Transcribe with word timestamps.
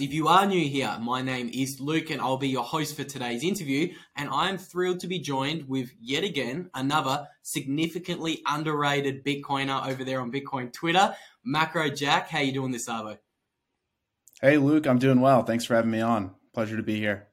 If 0.00 0.14
you 0.14 0.26
are 0.28 0.46
new 0.46 0.66
here, 0.70 0.96
my 1.02 1.20
name 1.20 1.50
is 1.52 1.78
Luke 1.78 2.08
and 2.08 2.18
I'll 2.18 2.38
be 2.38 2.48
your 2.48 2.62
host 2.62 2.96
for 2.96 3.04
today's 3.04 3.44
interview. 3.44 3.92
And 4.16 4.30
I'm 4.30 4.56
thrilled 4.56 5.00
to 5.00 5.06
be 5.06 5.18
joined 5.18 5.68
with 5.68 5.92
yet 6.00 6.24
again 6.24 6.70
another 6.72 7.28
significantly 7.42 8.40
underrated 8.46 9.22
Bitcoiner 9.22 9.86
over 9.86 10.02
there 10.02 10.22
on 10.22 10.32
Bitcoin 10.32 10.72
Twitter, 10.72 11.14
Macro 11.44 11.90
Jack. 11.90 12.30
How 12.30 12.38
you 12.38 12.52
doing 12.52 12.72
this, 12.72 12.88
Arvo? 12.88 13.18
Hey, 14.40 14.56
Luke, 14.56 14.86
I'm 14.86 14.98
doing 14.98 15.20
well. 15.20 15.42
Thanks 15.42 15.66
for 15.66 15.74
having 15.74 15.90
me 15.90 16.00
on. 16.00 16.36
Pleasure 16.54 16.78
to 16.78 16.82
be 16.82 16.98
here. 16.98 17.28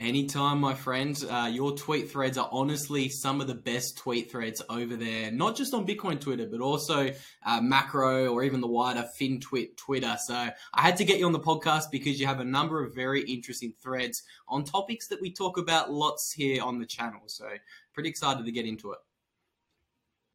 Anytime, 0.00 0.60
my 0.60 0.72
friend. 0.72 1.22
Uh, 1.30 1.50
your 1.52 1.76
tweet 1.76 2.10
threads 2.10 2.38
are 2.38 2.48
honestly 2.50 3.10
some 3.10 3.42
of 3.42 3.46
the 3.46 3.54
best 3.54 3.98
tweet 3.98 4.30
threads 4.30 4.62
over 4.70 4.96
there, 4.96 5.30
not 5.30 5.54
just 5.54 5.74
on 5.74 5.86
Bitcoin 5.86 6.18
Twitter, 6.18 6.46
but 6.50 6.62
also 6.62 7.12
uh, 7.44 7.60
macro 7.60 8.28
or 8.28 8.42
even 8.42 8.62
the 8.62 8.66
wider 8.66 9.06
FinTwit 9.20 9.76
Twitter. 9.76 10.16
So 10.24 10.34
I 10.34 10.80
had 10.80 10.96
to 10.96 11.04
get 11.04 11.18
you 11.18 11.26
on 11.26 11.32
the 11.32 11.38
podcast 11.38 11.90
because 11.92 12.18
you 12.18 12.26
have 12.26 12.40
a 12.40 12.44
number 12.44 12.82
of 12.82 12.94
very 12.94 13.20
interesting 13.24 13.74
threads 13.78 14.22
on 14.48 14.64
topics 14.64 15.06
that 15.08 15.20
we 15.20 15.30
talk 15.30 15.58
about 15.58 15.92
lots 15.92 16.32
here 16.32 16.62
on 16.62 16.78
the 16.78 16.86
channel. 16.86 17.20
So 17.26 17.46
pretty 17.92 18.08
excited 18.08 18.46
to 18.46 18.52
get 18.52 18.64
into 18.64 18.92
it. 18.92 18.98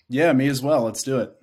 Yeah, 0.10 0.32
me 0.34 0.48
as 0.48 0.62
well. 0.62 0.84
Let's 0.84 1.02
do 1.02 1.18
it. 1.22 1.36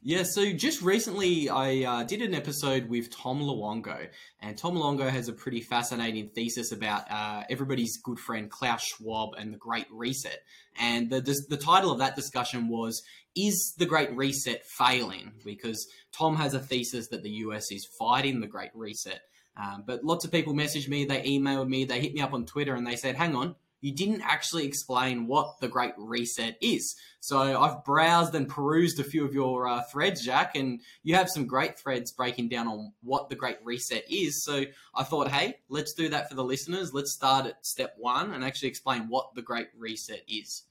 Yeah, 0.00 0.22
so 0.22 0.52
just 0.52 0.80
recently 0.80 1.48
I 1.48 1.82
uh, 1.82 2.04
did 2.04 2.22
an 2.22 2.32
episode 2.32 2.88
with 2.88 3.10
Tom 3.10 3.40
Luongo, 3.40 4.06
and 4.40 4.56
Tom 4.56 4.76
Luongo 4.76 5.10
has 5.10 5.26
a 5.26 5.32
pretty 5.32 5.60
fascinating 5.60 6.28
thesis 6.28 6.70
about 6.70 7.10
uh, 7.10 7.42
everybody's 7.50 7.98
good 8.04 8.20
friend 8.20 8.48
Klaus 8.48 8.80
Schwab 8.80 9.30
and 9.36 9.52
the 9.52 9.58
Great 9.58 9.86
Reset. 9.90 10.38
And 10.78 11.10
the, 11.10 11.20
the, 11.20 11.34
the 11.48 11.56
title 11.56 11.90
of 11.90 11.98
that 11.98 12.14
discussion 12.14 12.68
was 12.68 13.02
Is 13.34 13.74
the 13.76 13.86
Great 13.86 14.14
Reset 14.16 14.64
failing? 14.64 15.32
Because 15.44 15.84
Tom 16.16 16.36
has 16.36 16.54
a 16.54 16.60
thesis 16.60 17.08
that 17.08 17.24
the 17.24 17.30
US 17.30 17.72
is 17.72 17.88
fighting 17.98 18.40
the 18.40 18.46
Great 18.46 18.70
Reset. 18.74 19.20
Um, 19.56 19.82
but 19.84 20.04
lots 20.04 20.24
of 20.24 20.30
people 20.30 20.54
messaged 20.54 20.88
me, 20.88 21.06
they 21.06 21.22
emailed 21.22 21.68
me, 21.68 21.84
they 21.84 22.00
hit 22.00 22.14
me 22.14 22.20
up 22.20 22.34
on 22.34 22.46
Twitter, 22.46 22.76
and 22.76 22.86
they 22.86 22.94
said, 22.94 23.16
Hang 23.16 23.34
on, 23.34 23.56
you 23.80 23.94
didn't 23.94 24.22
actually 24.22 24.66
explain 24.66 25.26
what 25.26 25.60
the 25.60 25.68
Great 25.68 25.92
Reset 25.96 26.56
is. 26.60 26.96
So 27.20 27.60
I've 27.60 27.84
browsed 27.84 28.34
and 28.34 28.48
perused 28.48 28.98
a 28.98 29.04
few 29.04 29.24
of 29.24 29.34
your 29.34 29.68
uh, 29.68 29.82
threads, 29.90 30.24
Jack, 30.24 30.56
and 30.56 30.80
you 31.02 31.14
have 31.14 31.28
some 31.28 31.46
great 31.46 31.78
threads 31.78 32.12
breaking 32.12 32.48
down 32.48 32.66
on 32.68 32.92
what 33.02 33.28
the 33.28 33.36
Great 33.36 33.58
Reset 33.62 34.04
is. 34.10 34.44
So 34.44 34.64
I 34.94 35.04
thought, 35.04 35.28
hey, 35.28 35.56
let's 35.68 35.94
do 35.94 36.08
that 36.08 36.28
for 36.28 36.34
the 36.34 36.44
listeners. 36.44 36.92
Let's 36.92 37.12
start 37.12 37.46
at 37.46 37.64
step 37.64 37.94
one 37.98 38.32
and 38.32 38.44
actually 38.44 38.68
explain 38.68 39.08
what 39.08 39.34
the 39.34 39.42
Great 39.42 39.68
Reset 39.76 40.22
is. 40.28 40.64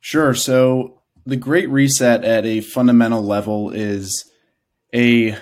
Sure. 0.00 0.34
So 0.34 1.02
the 1.26 1.36
Great 1.36 1.68
Reset 1.68 2.24
at 2.24 2.46
a 2.46 2.60
fundamental 2.60 3.22
level 3.22 3.70
is 3.70 4.30
a 4.94 5.36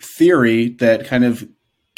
theory 0.00 0.68
that 0.78 1.06
kind 1.06 1.24
of 1.24 1.46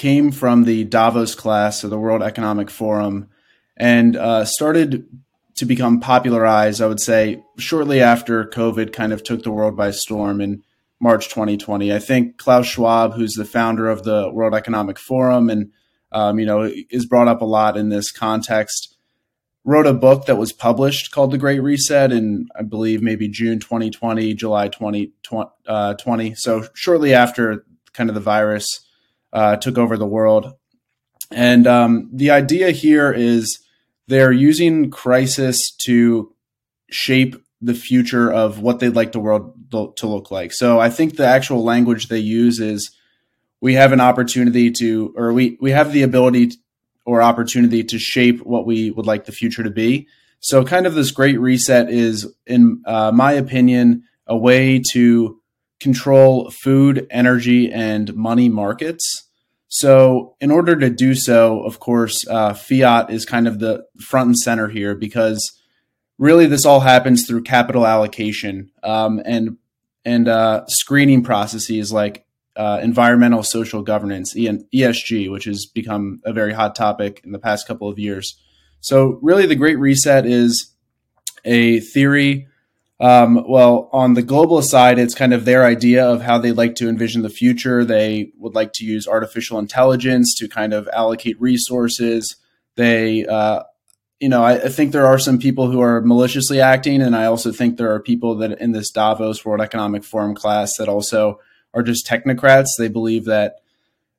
came 0.02 0.32
from 0.32 0.64
the 0.64 0.82
Davos 0.82 1.36
class 1.36 1.84
of 1.84 1.90
the 1.90 1.98
World 1.98 2.24
Economic 2.24 2.70
Forum 2.70 3.28
and 3.76 4.16
uh, 4.16 4.44
started 4.44 5.06
to 5.54 5.64
become 5.64 6.00
popularized, 6.00 6.82
I 6.82 6.88
would 6.88 6.98
say, 6.98 7.44
shortly 7.56 8.00
after 8.00 8.44
COVID 8.44 8.92
kind 8.92 9.12
of 9.12 9.22
took 9.22 9.44
the 9.44 9.52
world 9.52 9.76
by 9.76 9.92
storm 9.92 10.40
in 10.40 10.64
March 10.98 11.28
2020. 11.28 11.94
I 11.94 12.00
think 12.00 12.36
Klaus 12.36 12.66
Schwab, 12.66 13.12
who's 13.14 13.34
the 13.34 13.44
founder 13.44 13.88
of 13.88 14.02
the 14.02 14.28
World 14.32 14.56
Economic 14.56 14.98
Forum 14.98 15.48
and 15.48 15.70
um, 16.10 16.40
you 16.40 16.46
know 16.46 16.68
is 16.90 17.06
brought 17.06 17.28
up 17.28 17.40
a 17.40 17.44
lot 17.44 17.76
in 17.76 17.88
this 17.88 18.10
context, 18.10 18.96
wrote 19.64 19.86
a 19.86 19.94
book 19.94 20.26
that 20.26 20.34
was 20.34 20.52
published 20.52 21.12
called 21.12 21.30
The 21.30 21.38
Great 21.38 21.60
Reset 21.60 22.10
in 22.10 22.48
I 22.58 22.62
believe 22.62 23.02
maybe 23.02 23.28
June 23.28 23.60
2020, 23.60 24.34
July 24.34 24.66
2020. 24.66 25.52
Uh, 25.64 26.34
so 26.34 26.66
shortly 26.74 27.14
after 27.14 27.64
kind 27.92 28.10
of 28.10 28.14
the 28.14 28.20
virus 28.20 28.80
uh, 29.32 29.56
took 29.56 29.78
over 29.78 29.96
the 29.96 30.06
world. 30.06 30.54
And 31.30 31.66
um, 31.66 32.10
the 32.12 32.30
idea 32.30 32.70
here 32.70 33.12
is 33.12 33.58
they're 34.08 34.32
using 34.32 34.90
crisis 34.90 35.74
to 35.84 36.34
shape 36.90 37.36
the 37.60 37.74
future 37.74 38.30
of 38.30 38.58
what 38.58 38.80
they'd 38.80 38.96
like 38.96 39.12
the 39.12 39.20
world 39.20 39.54
to 39.70 40.06
look 40.06 40.30
like. 40.30 40.52
So 40.52 40.80
I 40.80 40.90
think 40.90 41.16
the 41.16 41.26
actual 41.26 41.64
language 41.64 42.08
they 42.08 42.18
use 42.18 42.58
is 42.58 42.90
we 43.60 43.74
have 43.74 43.92
an 43.92 44.00
opportunity 44.00 44.70
to, 44.72 45.14
or 45.16 45.32
we, 45.32 45.56
we 45.60 45.70
have 45.70 45.92
the 45.92 46.02
ability 46.02 46.50
or 47.06 47.22
opportunity 47.22 47.84
to 47.84 47.98
shape 47.98 48.40
what 48.40 48.66
we 48.66 48.90
would 48.90 49.06
like 49.06 49.24
the 49.24 49.32
future 49.32 49.62
to 49.62 49.70
be. 49.70 50.08
So 50.40 50.64
kind 50.64 50.86
of 50.86 50.94
this 50.94 51.12
great 51.12 51.38
reset 51.38 51.88
is, 51.88 52.32
in 52.46 52.82
uh, 52.84 53.12
my 53.12 53.32
opinion, 53.32 54.02
a 54.26 54.36
way 54.36 54.82
to 54.92 55.40
control 55.78 56.50
food, 56.50 57.06
energy, 57.10 57.70
and 57.72 58.12
money 58.14 58.48
markets. 58.48 59.21
So, 59.74 60.36
in 60.38 60.50
order 60.50 60.76
to 60.76 60.90
do 60.90 61.14
so, 61.14 61.62
of 61.62 61.80
course, 61.80 62.28
uh, 62.28 62.52
fiat 62.52 63.10
is 63.10 63.24
kind 63.24 63.48
of 63.48 63.58
the 63.58 63.86
front 63.98 64.26
and 64.26 64.38
center 64.38 64.68
here 64.68 64.94
because 64.94 65.58
really 66.18 66.46
this 66.46 66.66
all 66.66 66.80
happens 66.80 67.26
through 67.26 67.44
capital 67.44 67.86
allocation 67.86 68.70
um, 68.82 69.22
and 69.24 69.56
and 70.04 70.28
uh, 70.28 70.66
screening 70.66 71.24
processes 71.24 71.90
like 71.90 72.26
uh, 72.54 72.80
environmental 72.82 73.42
social 73.42 73.80
governance 73.80 74.34
ESG, 74.34 75.30
which 75.30 75.44
has 75.44 75.64
become 75.64 76.20
a 76.26 76.34
very 76.34 76.52
hot 76.52 76.74
topic 76.74 77.22
in 77.24 77.32
the 77.32 77.38
past 77.38 77.66
couple 77.66 77.88
of 77.88 77.98
years. 77.98 78.38
So, 78.80 79.18
really, 79.22 79.46
the 79.46 79.56
Great 79.56 79.78
Reset 79.78 80.26
is 80.26 80.70
a 81.46 81.80
theory 81.80 82.46
um, 83.02 83.44
well, 83.48 83.90
on 83.92 84.14
the 84.14 84.22
global 84.22 84.62
side, 84.62 84.96
it's 84.96 85.16
kind 85.16 85.34
of 85.34 85.44
their 85.44 85.64
idea 85.64 86.06
of 86.06 86.22
how 86.22 86.38
they 86.38 86.52
like 86.52 86.76
to 86.76 86.88
envision 86.88 87.22
the 87.22 87.28
future. 87.28 87.84
They 87.84 88.30
would 88.38 88.54
like 88.54 88.72
to 88.74 88.84
use 88.84 89.08
artificial 89.08 89.58
intelligence 89.58 90.36
to 90.38 90.48
kind 90.48 90.72
of 90.72 90.88
allocate 90.92 91.40
resources. 91.40 92.36
They, 92.76 93.26
uh, 93.26 93.64
you 94.20 94.28
know, 94.28 94.44
I, 94.44 94.52
I, 94.52 94.68
think 94.68 94.92
there 94.92 95.06
are 95.06 95.18
some 95.18 95.40
people 95.40 95.68
who 95.68 95.80
are 95.80 96.00
maliciously 96.00 96.60
acting, 96.60 97.02
and 97.02 97.16
I 97.16 97.24
also 97.24 97.50
think 97.50 97.76
there 97.76 97.92
are 97.92 97.98
people 97.98 98.36
that 98.36 98.60
in 98.60 98.70
this 98.70 98.92
Davos 98.92 99.44
World 99.44 99.60
Economic 99.60 100.04
Forum 100.04 100.36
class 100.36 100.76
that 100.78 100.88
also 100.88 101.40
are 101.74 101.82
just 101.82 102.06
technocrats. 102.06 102.68
They 102.78 102.86
believe 102.86 103.24
that 103.24 103.56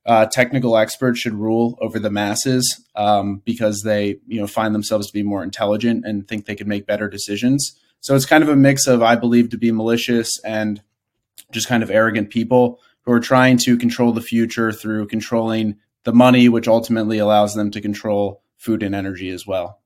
uh, 0.06 0.26
technical 0.26 0.76
experts 0.76 1.20
should 1.20 1.36
rule 1.36 1.78
over 1.80 2.00
the 2.00 2.12
masses 2.12 2.86
um, 2.98 3.42
because 3.46 3.84
they, 3.84 4.18
you 4.28 4.42
know, 4.42 4.48
find 4.48 4.76
themselves 4.76 5.08
to 5.08 5.14
be 5.14 5.24
more 5.24 5.42
intelligent 5.42 6.04
and 6.06 6.28
think 6.28 6.48
they 6.48 6.56
can 6.56 6.68
make 6.68 6.86
better 6.86 7.08
decisions. 7.08 7.80
So 8.04 8.18
it's 8.18 8.26
kind 8.26 8.44
of 8.44 8.50
a 8.50 8.56
mix 8.58 8.86
of, 8.86 9.02
I 9.02 9.16
believe, 9.16 9.52
to 9.52 9.58
be 9.58 9.72
malicious 9.72 10.38
and 10.44 10.82
just 11.52 11.70
kind 11.70 11.82
of 11.82 11.90
arrogant 11.90 12.32
people 12.32 12.82
who 13.04 13.14
are 13.14 13.22
trying 13.22 13.58
to 13.60 13.78
control 13.78 14.12
the 14.12 14.20
future 14.20 14.74
through 14.74 15.08
controlling 15.08 15.78
the 16.04 16.12
money, 16.12 16.50
which 16.50 16.68
ultimately 16.68 17.18
allows 17.18 17.56
them 17.56 17.72
to 17.72 17.80
control 17.80 18.42
food 18.58 18.84
and 18.84 18.94
energy 18.94 19.30
as 19.30 19.48
well. 19.48 19.80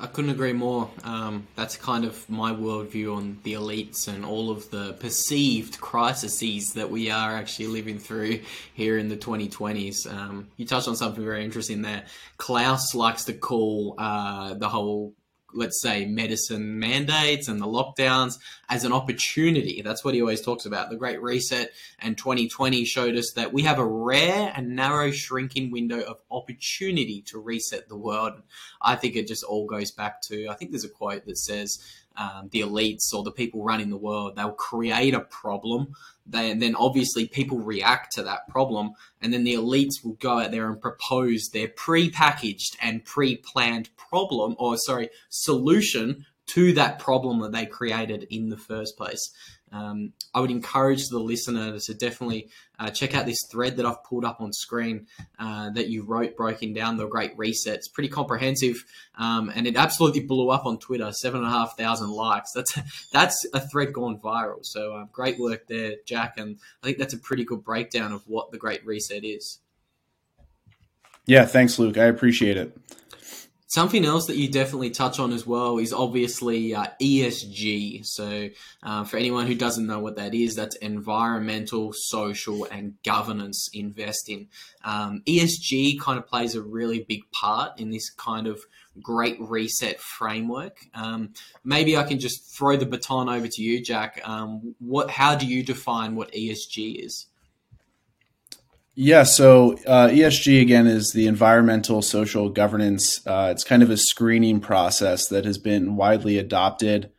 I 0.00 0.06
couldn't 0.08 0.32
agree 0.32 0.52
more. 0.52 0.90
Um, 1.04 1.46
that's 1.54 1.76
kind 1.76 2.04
of 2.04 2.28
my 2.28 2.50
worldview 2.50 3.16
on 3.16 3.38
the 3.44 3.52
elites 3.52 4.08
and 4.08 4.24
all 4.24 4.50
of 4.50 4.68
the 4.70 4.94
perceived 4.94 5.80
crises 5.80 6.72
that 6.72 6.90
we 6.90 7.10
are 7.10 7.36
actually 7.36 7.68
living 7.68 8.00
through 8.00 8.40
here 8.74 8.98
in 8.98 9.08
the 9.08 9.16
2020s. 9.16 10.12
Um, 10.12 10.48
you 10.56 10.66
touched 10.66 10.88
on 10.88 10.96
something 10.96 11.24
very 11.24 11.44
interesting 11.44 11.82
there. 11.82 12.06
Klaus 12.38 12.92
likes 12.96 13.24
to 13.26 13.34
call 13.34 13.94
uh, 13.98 14.54
the 14.54 14.68
whole 14.68 15.14
let's 15.58 15.82
say, 15.82 16.06
medicine 16.06 16.78
mandates 16.78 17.48
and 17.48 17.60
the 17.60 17.66
lockdowns 17.66 18.38
as 18.68 18.84
an 18.84 18.92
opportunity. 18.92 19.82
That's 19.82 20.04
what 20.04 20.14
he 20.14 20.20
always 20.20 20.40
talks 20.40 20.64
about. 20.64 20.90
The 20.90 20.96
Great 20.96 21.20
Reset 21.20 21.72
and 21.98 22.16
2020 22.16 22.84
showed 22.84 23.16
us 23.16 23.32
that 23.32 23.52
we 23.52 23.62
have 23.62 23.78
a 23.78 23.86
rare 23.86 24.52
and 24.54 24.76
narrow 24.76 25.10
shrinking 25.10 25.70
window 25.70 26.00
of 26.00 26.18
opportunity 26.30 27.22
to 27.26 27.38
reset 27.38 27.88
the 27.88 27.96
world. 27.96 28.34
I 28.80 28.96
think 28.96 29.16
it 29.16 29.26
just 29.26 29.44
all 29.44 29.66
goes 29.66 29.90
back 29.90 30.22
to, 30.22 30.48
I 30.48 30.54
think 30.54 30.70
there's 30.70 30.84
a 30.84 30.88
quote 30.88 31.26
that 31.26 31.38
says, 31.38 31.78
um, 32.18 32.48
the 32.50 32.60
elites 32.60 33.14
or 33.14 33.22
the 33.22 33.32
people 33.32 33.64
running 33.64 33.90
the 33.90 33.96
world, 33.96 34.36
they'll 34.36 34.52
create 34.52 35.14
a 35.14 35.20
problem. 35.20 35.94
They, 36.26 36.50
and 36.50 36.60
then 36.60 36.74
obviously 36.74 37.26
people 37.26 37.58
react 37.58 38.12
to 38.14 38.22
that 38.24 38.48
problem. 38.48 38.90
And 39.22 39.32
then 39.32 39.44
the 39.44 39.54
elites 39.54 40.04
will 40.04 40.14
go 40.14 40.40
out 40.40 40.50
there 40.50 40.68
and 40.68 40.80
propose 40.80 41.48
their 41.52 41.68
pre-packaged 41.68 42.76
and 42.82 43.04
pre-planned 43.04 43.88
problem 43.96 44.56
or 44.58 44.76
sorry, 44.76 45.10
solution 45.30 46.26
to 46.48 46.72
that 46.72 46.98
problem 46.98 47.40
that 47.40 47.52
they 47.52 47.66
created 47.66 48.26
in 48.30 48.48
the 48.48 48.56
first 48.56 48.96
place. 48.96 49.30
Um, 49.72 50.12
I 50.34 50.40
would 50.40 50.50
encourage 50.50 51.08
the 51.08 51.18
listener 51.18 51.78
to 51.78 51.94
definitely 51.94 52.48
uh, 52.78 52.90
check 52.90 53.14
out 53.14 53.26
this 53.26 53.38
thread 53.50 53.76
that 53.76 53.86
I've 53.86 54.02
pulled 54.04 54.24
up 54.24 54.40
on 54.40 54.52
screen 54.52 55.06
uh, 55.38 55.70
that 55.70 55.88
you 55.88 56.04
wrote, 56.04 56.36
breaking 56.36 56.74
down 56.74 56.96
the 56.96 57.06
Great 57.06 57.36
Reset. 57.36 57.74
It's 57.74 57.88
pretty 57.88 58.08
comprehensive, 58.08 58.84
um, 59.16 59.50
and 59.54 59.66
it 59.66 59.76
absolutely 59.76 60.20
blew 60.20 60.50
up 60.50 60.66
on 60.66 60.78
Twitter. 60.78 61.10
Seven 61.12 61.40
and 61.40 61.48
a 61.48 61.50
half 61.50 61.76
thousand 61.76 62.10
likes. 62.10 62.52
That's 62.52 62.78
that's 63.12 63.46
a 63.52 63.60
thread 63.60 63.92
gone 63.92 64.18
viral. 64.18 64.60
So 64.62 64.94
uh, 64.94 65.04
great 65.12 65.38
work 65.38 65.66
there, 65.66 65.94
Jack. 66.06 66.38
And 66.38 66.58
I 66.82 66.86
think 66.86 66.98
that's 66.98 67.14
a 67.14 67.18
pretty 67.18 67.44
good 67.44 67.64
breakdown 67.64 68.12
of 68.12 68.22
what 68.26 68.50
the 68.50 68.58
Great 68.58 68.84
Reset 68.86 69.24
is. 69.24 69.58
Yeah, 71.26 71.44
thanks, 71.44 71.78
Luke. 71.78 71.98
I 71.98 72.04
appreciate 72.04 72.56
it. 72.56 72.74
Something 73.70 74.06
else 74.06 74.26
that 74.28 74.36
you 74.36 74.48
definitely 74.48 74.88
touch 74.88 75.18
on 75.20 75.30
as 75.30 75.46
well 75.46 75.76
is 75.76 75.92
obviously 75.92 76.74
uh, 76.74 76.86
ESG. 77.02 78.06
So, 78.06 78.48
uh, 78.82 79.04
for 79.04 79.18
anyone 79.18 79.46
who 79.46 79.54
doesn't 79.54 79.86
know 79.86 79.98
what 79.98 80.16
that 80.16 80.34
is, 80.34 80.56
that's 80.56 80.76
environmental, 80.76 81.92
social, 81.92 82.64
and 82.64 82.94
governance 83.04 83.68
investing. 83.74 84.48
Um, 84.84 85.22
ESG 85.26 86.00
kind 86.00 86.18
of 86.18 86.26
plays 86.26 86.54
a 86.54 86.62
really 86.62 87.04
big 87.06 87.30
part 87.30 87.78
in 87.78 87.90
this 87.90 88.08
kind 88.08 88.46
of 88.46 88.58
great 89.02 89.36
reset 89.38 90.00
framework. 90.00 90.78
Um, 90.94 91.34
maybe 91.62 91.94
I 91.94 92.04
can 92.04 92.18
just 92.18 92.56
throw 92.56 92.78
the 92.78 92.86
baton 92.86 93.28
over 93.28 93.48
to 93.48 93.62
you, 93.62 93.82
Jack. 93.84 94.26
Um, 94.26 94.76
what? 94.78 95.10
How 95.10 95.34
do 95.34 95.46
you 95.46 95.62
define 95.62 96.16
what 96.16 96.32
ESG 96.32 97.04
is? 97.04 97.26
Yeah, 99.00 99.22
so 99.22 99.74
uh, 99.86 100.08
ESG 100.08 100.60
again 100.60 100.88
is 100.88 101.12
the 101.12 101.28
environmental 101.28 102.02
social 102.02 102.48
governance. 102.48 103.24
Uh, 103.24 103.50
it's 103.52 103.62
kind 103.62 103.84
of 103.84 103.90
a 103.90 103.96
screening 103.96 104.58
process 104.58 105.28
that 105.28 105.44
has 105.44 105.56
been 105.56 105.94
widely 105.94 106.36
adopted, 106.36 107.12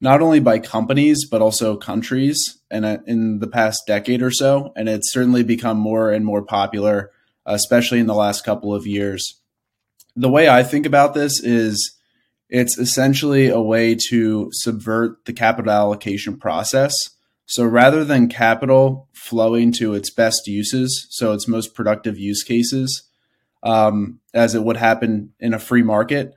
not 0.00 0.22
only 0.22 0.40
by 0.40 0.58
companies 0.58 1.28
but 1.30 1.42
also 1.42 1.76
countries, 1.76 2.62
and 2.70 2.86
uh, 2.86 2.98
in 3.06 3.40
the 3.40 3.46
past 3.46 3.82
decade 3.86 4.22
or 4.22 4.30
so, 4.30 4.72
and 4.74 4.88
it's 4.88 5.12
certainly 5.12 5.42
become 5.42 5.76
more 5.76 6.10
and 6.10 6.24
more 6.24 6.40
popular, 6.40 7.10
especially 7.44 8.00
in 8.00 8.06
the 8.06 8.14
last 8.14 8.42
couple 8.42 8.74
of 8.74 8.86
years. 8.86 9.42
The 10.16 10.30
way 10.30 10.48
I 10.48 10.62
think 10.62 10.86
about 10.86 11.12
this 11.12 11.38
is 11.38 11.98
it's 12.48 12.78
essentially 12.78 13.48
a 13.48 13.60
way 13.60 13.94
to 14.08 14.48
subvert 14.52 15.26
the 15.26 15.34
capital 15.34 15.70
allocation 15.70 16.38
process 16.38 16.94
so 17.50 17.64
rather 17.64 18.04
than 18.04 18.28
capital 18.28 19.08
flowing 19.12 19.72
to 19.72 19.92
its 19.94 20.08
best 20.08 20.46
uses, 20.46 21.08
so 21.10 21.32
its 21.32 21.48
most 21.48 21.74
productive 21.74 22.16
use 22.16 22.44
cases, 22.44 23.02
um, 23.64 24.20
as 24.32 24.54
it 24.54 24.62
would 24.62 24.76
happen 24.76 25.32
in 25.40 25.52
a 25.52 25.58
free 25.58 25.82
market, 25.82 26.32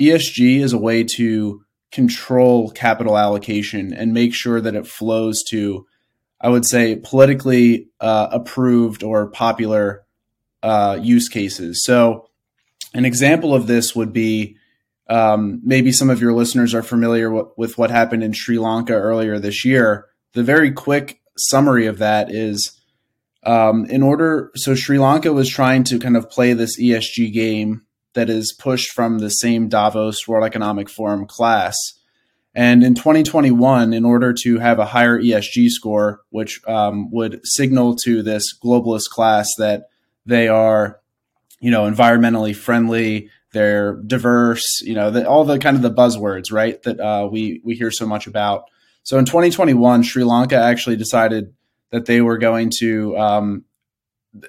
ESG 0.00 0.58
is 0.58 0.72
a 0.72 0.78
way 0.78 1.04
to 1.04 1.62
control 1.92 2.72
capital 2.72 3.16
allocation 3.16 3.94
and 3.94 4.12
make 4.12 4.34
sure 4.34 4.60
that 4.60 4.74
it 4.74 4.88
flows 4.88 5.44
to, 5.44 5.86
I 6.40 6.48
would 6.48 6.66
say, 6.66 6.96
politically 6.96 7.86
uh, 8.00 8.26
approved 8.32 9.04
or 9.04 9.28
popular 9.28 10.04
uh, 10.64 10.98
use 11.00 11.28
cases. 11.28 11.84
So, 11.84 12.28
an 12.92 13.04
example 13.04 13.54
of 13.54 13.68
this 13.68 13.94
would 13.94 14.12
be 14.12 14.56
um, 15.08 15.60
maybe 15.62 15.92
some 15.92 16.10
of 16.10 16.20
your 16.20 16.32
listeners 16.32 16.74
are 16.74 16.82
familiar 16.82 17.28
w- 17.28 17.52
with 17.56 17.78
what 17.78 17.92
happened 17.92 18.24
in 18.24 18.32
Sri 18.32 18.58
Lanka 18.58 18.94
earlier 18.94 19.38
this 19.38 19.64
year 19.64 20.06
the 20.32 20.42
very 20.42 20.72
quick 20.72 21.20
summary 21.36 21.86
of 21.86 21.98
that 21.98 22.30
is 22.30 22.80
um, 23.46 23.84
in 23.86 24.02
order, 24.02 24.50
so 24.56 24.74
Sri 24.74 24.98
Lanka 24.98 25.32
was 25.32 25.48
trying 25.48 25.84
to 25.84 25.98
kind 25.98 26.16
of 26.16 26.28
play 26.28 26.52
this 26.52 26.80
ESG 26.80 27.32
game 27.32 27.82
that 28.14 28.28
is 28.28 28.56
pushed 28.58 28.90
from 28.90 29.18
the 29.18 29.30
same 29.30 29.68
Davos 29.68 30.26
World 30.26 30.44
Economic 30.44 30.88
Forum 30.88 31.26
class. 31.26 31.76
And 32.54 32.82
in 32.82 32.94
2021, 32.94 33.92
in 33.92 34.04
order 34.04 34.32
to 34.42 34.58
have 34.58 34.78
a 34.78 34.86
higher 34.86 35.20
ESG 35.20 35.68
score, 35.68 36.22
which 36.30 36.60
um, 36.66 37.10
would 37.12 37.40
signal 37.44 37.94
to 38.04 38.22
this 38.22 38.44
globalist 38.58 39.10
class 39.10 39.48
that 39.58 39.90
they 40.24 40.48
are, 40.48 40.98
you 41.60 41.70
know, 41.70 41.88
environmentally 41.88 42.56
friendly, 42.56 43.30
they're 43.52 43.96
diverse, 44.02 44.80
you 44.82 44.94
know, 44.94 45.10
the, 45.10 45.28
all 45.28 45.44
the 45.44 45.58
kind 45.58 45.76
of 45.76 45.82
the 45.82 45.90
buzzwords, 45.90 46.50
right, 46.50 46.82
that 46.82 46.98
uh, 46.98 47.28
we 47.30 47.60
we 47.62 47.74
hear 47.74 47.90
so 47.90 48.06
much 48.06 48.26
about. 48.26 48.64
So 49.06 49.18
in 49.18 49.24
2021, 49.24 50.02
Sri 50.02 50.24
Lanka 50.24 50.56
actually 50.56 50.96
decided 50.96 51.54
that 51.92 52.06
they 52.06 52.20
were 52.20 52.38
going 52.38 52.72
to 52.80 53.16
um, 53.16 53.64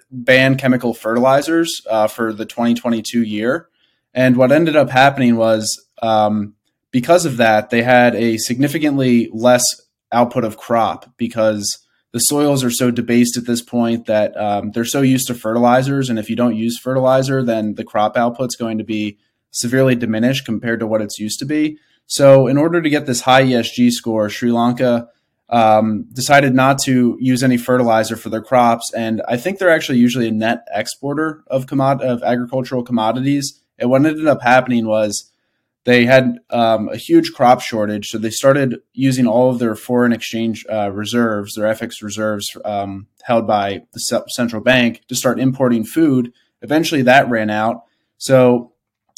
ban 0.09 0.57
chemical 0.57 0.95
fertilizers 0.95 1.80
uh, 1.88 2.07
for 2.07 2.33
the 2.33 2.44
2022 2.44 3.21
year. 3.21 3.69
And 4.15 4.36
what 4.36 4.51
ended 4.51 4.75
up 4.75 4.89
happening 4.89 5.36
was 5.36 5.88
um, 6.01 6.56
because 6.89 7.24
of 7.24 7.38
that, 7.38 7.69
they 7.69 7.83
had 7.83 8.15
a 8.15 8.38
significantly 8.38 9.30
less 9.31 9.63
output 10.12 10.44
of 10.44 10.57
crop 10.57 11.06
because 11.18 11.77
the 12.12 12.19
soils 12.19 12.63
are 12.63 12.71
so 12.71 12.89
debased 12.89 13.38
at 13.38 13.45
this 13.45 13.62
point 13.62 14.07
that 14.07 14.36
um, 14.36 14.71
they're 14.71 14.86
so 14.86 15.03
used 15.03 15.27
to 15.27 15.36
fertilizers. 15.36 16.10
And 16.10 16.18
if 16.18 16.31
you 16.31 16.36
don't 16.36 16.56
use 16.56 16.80
fertilizer, 16.80 17.44
then 17.44 17.75
the 17.75 17.83
crop 17.83 18.18
output's 18.18 18.56
going 18.56 18.80
to 18.80 18.83
be 18.83 19.19
severely 19.51 19.94
diminished 19.94 20.45
compared 20.45 20.80
to 20.80 20.88
what 20.88 21.03
it's 21.03 21.19
used 21.19 21.38
to 21.38 21.45
be. 21.45 21.77
So, 22.07 22.48
in 22.48 22.57
order 22.57 22.81
to 22.81 22.89
get 22.89 23.06
this 23.06 23.21
high 23.21 23.44
ESG 23.44 23.92
score, 23.92 24.30
Sri 24.30 24.51
Lanka 24.51 25.09
um, 25.50 26.06
decided 26.13 26.56
not 26.56 26.80
to 26.83 27.18
use 27.19 27.44
any 27.44 27.57
fertilizer 27.57 28.15
for 28.15 28.30
their 28.30 28.42
crops, 28.42 28.94
and 28.94 29.21
I 29.27 29.38
think 29.38 29.59
they're 29.59 29.69
actually 29.69 30.00
usually 30.00 30.30
a 30.30 30.31
net 30.31 30.65
exporter 30.74 31.44
of 31.48 31.65
commod- 31.65 32.01
of 32.01 32.24
agricultural 32.24 32.83
commodities. 32.83 33.62
And 33.77 33.89
what 33.89 34.06
ended 34.06 34.27
up 34.27 34.42
happening 34.42 34.88
was 34.88 35.31
they 35.83 36.06
had 36.06 36.39
um, 36.50 36.89
a 36.89 36.98
huge 36.98 37.33
crop 37.33 37.62
shortage, 37.62 38.07
so 38.07 38.18
they 38.18 38.30
started 38.30 38.81
using 38.94 39.27
all 39.27 39.50
of 39.50 39.60
their 39.60 39.75
foreign 39.75 40.12
exchange 40.12 40.65
uh, 40.71 40.92
reserves, 40.92 41.56
their 41.56 41.74
FX 41.74 42.01
reserves 42.01 42.57
um, 42.65 43.07
held 43.24 43.48
by 43.48 43.83
the 43.94 44.00
central 44.30 44.62
bank, 44.62 45.01
to 45.07 45.15
start 45.15 45.39
importing 45.39 45.86
food. 45.86 46.33
Eventually, 46.62 47.03
that 47.03 47.30
ran 47.30 47.50
out. 47.50 47.83
So 48.18 48.74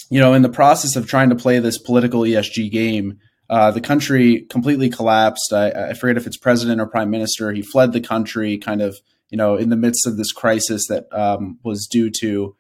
you 0.09 0.19
know, 0.19 0.33
in 0.33 0.41
the 0.41 0.50
process 0.50 0.95
of 0.95 1.07
trying 1.07 1.29
to 1.29 1.35
play 1.35 1.59
this 1.59 1.77
political 1.77 2.21
ESG 2.21 2.71
game, 2.71 3.19
uh, 3.50 3.71
the 3.71 3.81
country 3.81 4.41
completely 4.50 4.89
collapsed. 4.89 5.53
I, 5.53 5.69
I, 5.71 5.94
forget 5.94 6.17
if 6.17 6.27
it's 6.27 6.38
president 6.38 6.79
or 6.79 6.85
prime 6.85 7.09
minister. 7.09 7.51
He 7.51 7.61
fled 7.61 7.94
the 7.94 8.01
country, 8.01 8.57
kind 8.57 8.81
of, 8.81 8.97
you 9.29 9.38
know, 9.38 9.56
in 9.56 9.69
the 9.69 9.75
midst 9.75 10.06
of 10.06 10.17
this 10.17 10.31
crisis 10.31 10.88
that 10.88 11.11
um, 11.11 11.57
was 11.63 11.88
due 11.88 12.11
to 12.19 12.56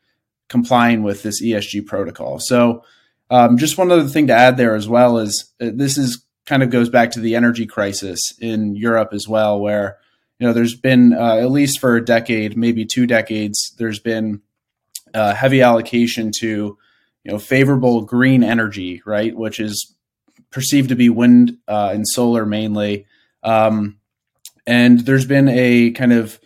complying 0.47 1.03
with 1.03 1.21
this 1.21 1.43
ESG 1.43 1.85
protocol. 1.85 2.39
So, 2.39 2.83
um, 3.29 3.57
just 3.57 3.77
one 3.77 3.91
other 3.91 4.07
thing 4.07 4.27
to 4.27 4.33
add 4.33 4.57
there 4.57 4.75
as 4.75 4.89
well 4.89 5.19
is 5.19 5.53
uh, 5.61 5.69
this 5.73 5.97
is 5.97 6.25
kind 6.47 6.63
of 6.63 6.71
goes 6.71 6.89
back 6.89 7.11
to 7.11 7.19
the 7.19 7.35
energy 7.35 7.67
crisis 7.67 8.19
in 8.39 8.75
Europe 8.75 9.09
as 9.13 9.27
well, 9.27 9.59
where 9.59 9.97
you 10.39 10.47
know 10.47 10.53
there's 10.53 10.75
been 10.75 11.13
uh, 11.13 11.35
at 11.35 11.51
least 11.51 11.79
for 11.79 11.95
a 11.95 12.03
decade, 12.03 12.57
maybe 12.57 12.85
two 12.85 13.05
decades, 13.05 13.75
there's 13.77 13.99
been 13.99 14.41
uh, 15.13 15.35
heavy 15.35 15.61
allocation 15.61 16.31
to 16.39 16.77
you 17.23 17.31
know 17.31 17.39
favorable 17.39 18.01
green 18.01 18.43
energy, 18.43 19.01
right, 19.05 19.35
which 19.35 19.59
is 19.59 19.95
perceived 20.51 20.89
to 20.89 20.95
be 20.95 21.09
wind 21.09 21.57
uh, 21.67 21.91
and 21.93 22.07
solar 22.07 22.45
mainly. 22.45 23.05
Um, 23.43 23.99
and 24.65 24.99
there's 25.01 25.25
been 25.25 25.49
a 25.49 25.91
kind 25.91 26.13
of 26.13 26.39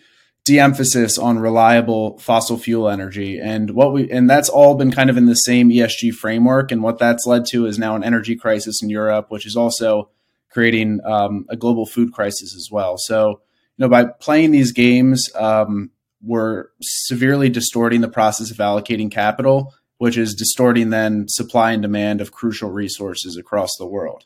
de-emphasis 0.46 1.18
on 1.18 1.40
reliable 1.40 2.18
fossil 2.20 2.58
fuel 2.58 2.90
energy. 2.90 3.40
And 3.40 3.72
what 3.72 3.94
we 3.94 4.10
and 4.12 4.30
that's 4.30 4.50
all 4.50 4.76
been 4.76 4.92
kind 4.92 5.10
of 5.10 5.18
in 5.18 5.26
the 5.26 5.36
same 5.36 5.70
ESG 5.70 6.14
framework. 6.14 6.72
And 6.72 6.84
what 6.84 7.00
that's 7.00 7.26
led 7.26 7.46
to 7.48 7.66
is 7.66 7.80
now 7.80 7.96
an 7.96 8.04
energy 8.04 8.36
crisis 8.36 8.82
in 8.84 8.90
Europe 8.90 9.28
which 9.30 9.46
is 9.46 9.56
also 9.56 10.10
creating 10.50 11.00
um, 11.06 11.46
a 11.50 11.56
global 11.56 11.86
food 11.86 12.14
crisis 12.14 12.56
as 12.56 12.70
well. 12.72 12.98
So 12.98 13.42
you 13.78 13.84
know 13.84 13.90
by 13.90 14.06
playing 14.06 14.52
these 14.52 14.74
games 14.74 15.30
um, 15.36 15.92
we're 16.22 16.68
severely 16.82 17.50
distorting 17.50 18.02
the 18.02 18.10
process 18.10 18.52
of 18.52 18.58
allocating 18.58 19.12
capital 19.12 19.74
which 19.98 20.18
is 20.18 20.34
distorting 20.34 20.90
then 20.90 21.26
supply 21.28 21.72
and 21.72 21.82
demand 21.82 22.22
of 22.22 22.32
crucial 22.32 22.72
resources 22.72 23.38
across 23.38 23.76
the 23.78 23.86
world. 23.86 24.26